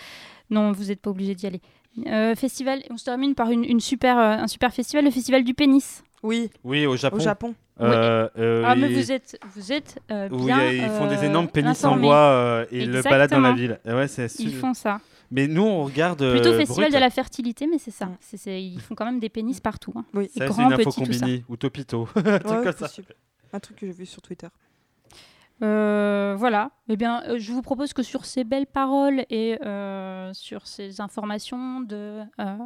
Non, 0.51 0.71
vous 0.71 0.85
n'êtes 0.85 1.01
pas 1.01 1.09
obligé 1.09 1.33
d'y 1.33 1.47
aller. 1.47 1.61
Euh, 2.07 2.35
festival, 2.35 2.83
on 2.91 2.97
se 2.97 3.05
termine 3.05 3.33
par 3.35 3.49
une, 3.51 3.63
une 3.63 3.79
super, 3.79 4.17
euh, 4.19 4.21
un 4.37 4.47
super 4.47 4.71
festival, 4.73 5.05
le 5.05 5.11
festival 5.11 5.43
du 5.43 5.53
pénis. 5.55 6.03
Oui, 6.21 6.49
Oui, 6.63 6.85
au 6.85 6.95
Japon. 6.97 7.17
au 7.17 7.19
Japon. 7.19 7.55
Euh, 7.81 8.27
euh, 8.37 8.63
Ah, 8.65 8.75
mais 8.75 8.87
vous 8.89 9.11
êtes, 9.11 9.37
vous 9.55 9.71
êtes 9.71 9.99
euh, 10.11 10.29
bien. 10.29 10.59
a- 10.59 10.71
ils 10.71 10.89
font 10.89 11.07
des 11.07 11.25
énormes 11.25 11.47
pénis 11.47 11.83
en 11.83 11.97
bois 11.97 12.15
euh, 12.15 12.65
et 12.71 12.83
ils 12.83 12.91
le 12.91 13.01
baladent 13.01 13.31
dans 13.31 13.39
la 13.41 13.53
ville. 13.53 13.79
Et 13.85 13.91
ouais, 13.93 14.07
c'est 14.07 14.27
Ils 14.39 14.53
font 14.55 14.73
ça. 14.73 14.99
Mais 15.35 15.47
nous, 15.47 15.63
on 15.63 15.83
regarde. 15.83 16.19
Plutôt 16.31 16.49
euh, 16.49 16.57
festival 16.57 16.85
Brut. 16.89 16.95
de 16.95 16.99
la 16.99 17.09
fertilité, 17.09 17.67
mais 17.67 17.77
c'est 17.77 17.91
ça. 17.91 18.05
Mm. 18.07 18.47
Ils 18.49 18.81
font 18.81 18.95
quand 18.95 19.05
même 19.05 19.19
des 19.19 19.29
pénis 19.29 19.59
partout. 19.59 19.93
hein. 19.95 20.05
Oui. 20.13 20.29
C'est 20.33 20.39
Ça, 20.39 20.47
c'est 20.47 20.53
grand, 20.53 20.67
une 20.67 20.73
info 20.73 20.89
petit, 20.89 20.99
combinée. 21.03 21.45
Ou 21.49 21.57
Topito. 21.57 22.07
Un 22.15 22.21
truc 22.39 22.45
Ouais, 22.57 22.63
comme 22.63 22.71
ça. 22.73 22.87
possible. 22.87 23.07
Un 23.53 23.59
truc 23.59 23.77
que 23.77 23.85
j'ai 23.85 23.91
vu 23.93 24.05
sur 24.05 24.21
Twitter. 24.21 24.47
Euh, 25.63 26.35
voilà. 26.37 26.71
Eh 26.89 26.97
bien, 26.97 27.23
euh, 27.27 27.37
je 27.39 27.51
vous 27.51 27.61
propose 27.61 27.93
que 27.93 28.03
sur 28.03 28.25
ces 28.25 28.43
belles 28.43 28.67
paroles 28.67 29.25
et 29.29 29.57
euh, 29.65 30.33
sur 30.33 30.67
ces 30.67 30.99
informations 30.99 31.79
de 31.81 32.21
euh, 32.39 32.57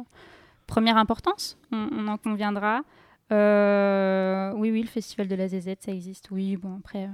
première 0.66 0.96
importance, 0.96 1.56
on, 1.72 1.88
on 1.92 2.08
en 2.08 2.16
conviendra. 2.18 2.82
Euh, 3.32 4.52
oui, 4.56 4.70
oui, 4.72 4.82
le 4.82 4.88
festival 4.88 5.28
de 5.28 5.34
la 5.36 5.46
ZZ, 5.48 5.74
ça 5.78 5.92
existe. 5.92 6.28
Oui, 6.32 6.56
bon, 6.56 6.78
après. 6.80 7.08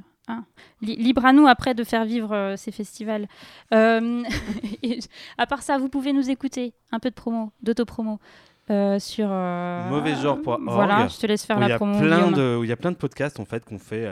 Li- 0.82 0.96
libre 0.96 1.24
à 1.24 1.32
nous 1.32 1.46
après 1.46 1.74
de 1.74 1.84
faire 1.84 2.04
vivre 2.04 2.32
euh, 2.34 2.56
ces 2.56 2.72
festivals. 2.72 3.26
Euh, 3.72 4.22
et 4.82 4.98
à 5.38 5.46
part 5.46 5.62
ça, 5.62 5.78
vous 5.78 5.88
pouvez 5.88 6.12
nous 6.12 6.28
écouter. 6.30 6.74
Un 6.92 6.98
peu 6.98 7.10
de 7.10 7.14
promo, 7.14 7.52
d'autopromo. 7.62 8.18
euh, 8.70 8.98
sur 8.98 9.28
euh, 9.30 9.88
Mauvaisgenre.org, 9.88 10.62
Voilà, 10.64 11.06
je 11.08 11.16
te 11.18 11.26
laisse 11.26 11.44
faire 11.46 11.60
la 11.60 11.76
promo. 11.76 11.98
plein 11.98 12.16
Guillaume. 12.28 12.34
de 12.34 12.56
où 12.58 12.64
il 12.64 12.68
y 12.68 12.72
a 12.72 12.76
plein 12.76 12.90
de 12.92 12.96
podcasts 12.96 13.38
en 13.38 13.44
fait 13.44 13.64
qu'on 13.64 13.78
fait 13.78 14.08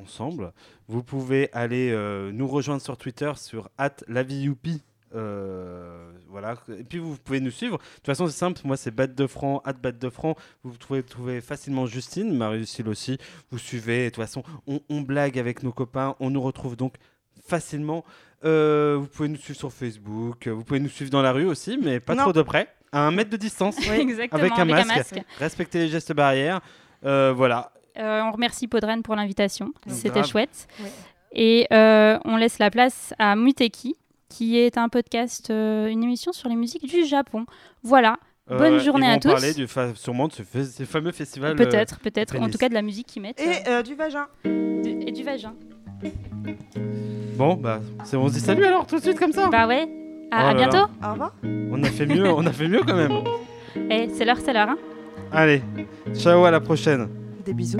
ensemble. 0.00 0.52
Vous 0.86 1.02
pouvez 1.02 1.50
aller 1.52 1.92
nous 2.32 2.46
rejoindre 2.46 2.80
sur 2.82 2.96
Twitter 2.96 3.32
sur 3.36 3.68
@laviyoupi. 4.06 4.82
Voilà. 6.40 6.56
Et 6.78 6.84
puis 6.84 6.98
vous 6.98 7.16
pouvez 7.16 7.40
nous 7.40 7.50
suivre. 7.50 7.78
De 7.78 7.82
toute 7.96 8.06
façon 8.06 8.26
c'est 8.26 8.32
simple. 8.36 8.60
Moi 8.64 8.76
c'est 8.76 8.90
bat 8.90 9.06
de 9.06 9.26
franc 9.26 9.60
at 9.64 9.72
bat 9.72 9.92
de 9.92 10.10
franc. 10.10 10.36
Vous 10.62 10.72
pouvez 10.72 11.02
trouver 11.02 11.40
facilement 11.40 11.86
Justine 11.86 12.36
Marius 12.36 12.78
Hill 12.78 12.88
aussi. 12.88 13.18
Vous 13.50 13.58
suivez. 13.58 14.04
De 14.04 14.10
toute 14.10 14.22
façon 14.24 14.42
on, 14.66 14.80
on 14.88 15.00
blague 15.00 15.38
avec 15.38 15.62
nos 15.62 15.72
copains. 15.72 16.14
On 16.20 16.30
nous 16.30 16.40
retrouve 16.42 16.76
donc 16.76 16.94
facilement. 17.46 18.04
Euh, 18.44 18.96
vous 19.00 19.06
pouvez 19.08 19.28
nous 19.28 19.36
suivre 19.36 19.58
sur 19.58 19.72
Facebook. 19.72 20.46
Vous 20.46 20.62
pouvez 20.62 20.80
nous 20.80 20.88
suivre 20.88 21.10
dans 21.10 21.22
la 21.22 21.32
rue 21.32 21.46
aussi 21.46 21.76
mais 21.82 21.98
pas 22.00 22.14
Non. 22.14 22.22
trop 22.24 22.32
de 22.32 22.42
près. 22.42 22.68
À 22.92 23.00
un 23.06 23.10
mètre 23.10 23.30
de 23.30 23.36
distance. 23.36 23.76
Exactement, 23.90 24.40
avec 24.40 24.52
un 24.58 24.64
masque. 24.64 25.20
respectez 25.38 25.78
les 25.80 25.88
gestes 25.88 26.12
barrières. 26.12 26.60
Euh, 27.04 27.32
voilà. 27.36 27.72
Euh, 27.98 28.22
on 28.22 28.30
remercie 28.30 28.68
Podren 28.68 29.02
pour 29.02 29.16
l'invitation. 29.16 29.72
C'était 29.88 30.22
chouette. 30.24 30.68
Ouais. 30.80 30.90
Et 31.32 31.66
euh, 31.72 32.18
on 32.24 32.36
laisse 32.36 32.58
la 32.58 32.70
place 32.70 33.12
à 33.18 33.36
Muteki, 33.36 33.96
qui 34.28 34.58
est 34.58 34.76
un 34.78 34.88
podcast, 34.88 35.50
euh, 35.50 35.88
une 35.88 36.02
émission 36.04 36.32
sur 36.32 36.48
les 36.48 36.56
musiques 36.56 36.86
du 36.86 37.04
Japon. 37.04 37.44
Voilà. 37.82 38.16
Bonne 38.48 38.74
Euh, 38.74 38.78
journée 38.80 39.06
ils 39.06 39.10
à 39.12 39.18
tous. 39.18 39.28
parler 39.30 39.52
du 39.52 39.66
fa- 39.66 39.94
sûrement 39.94 40.26
de 40.28 40.32
ce, 40.32 40.42
fa- 40.42 40.64
ce 40.64 40.84
fameux 40.84 41.12
festival. 41.12 41.52
euh, 41.52 41.54
Peut-être, 41.56 42.00
peut-être. 42.00 42.34
En 42.40 42.48
tout 42.48 42.56
cas, 42.58 42.68
de 42.70 42.74
la 42.74 42.82
musique 42.82 43.06
qu'ils 43.06 43.20
mettent. 43.22 43.40
Et 43.40 43.68
euh, 43.68 43.82
du 43.82 43.94
vagin. 43.94 44.26
du- 44.44 45.04
et 45.06 45.12
du 45.12 45.22
vagin. 45.22 45.52
Bon, 47.36 47.54
bah, 47.54 47.80
c'est- 48.04 48.16
on 48.16 48.28
se 48.28 48.34
dit 48.34 48.40
salut 48.40 48.64
alors 48.64 48.86
tout 48.86 48.96
de 48.96 49.02
suite 49.02 49.18
comme 49.18 49.32
ça. 49.32 49.48
Bah 49.48 49.66
ouais. 49.66 49.86
À, 50.30 50.44
Oh 50.44 50.48
à 50.48 50.54
là 50.54 50.54
là. 50.54 50.54
bientôt. 50.68 50.86
Au 51.06 51.12
revoir. 51.12 51.34
On 51.44 51.82
a 51.82 51.90
fait 51.90 52.06
mieux, 52.06 52.26
on 52.30 52.44
a 52.46 52.52
fait 52.52 52.68
mieux 52.68 52.82
quand 52.86 52.96
même. 52.96 53.12
Eh, 53.90 54.08
c'est 54.12 54.24
l'heure, 54.24 54.38
c'est 54.42 54.52
l'heure. 54.52 54.70
hein. 54.70 54.78
Allez, 55.30 55.62
ciao 56.14 56.44
à 56.44 56.50
la 56.50 56.58
prochaine. 56.60 57.08
Des 57.44 57.52
bisous. 57.52 57.78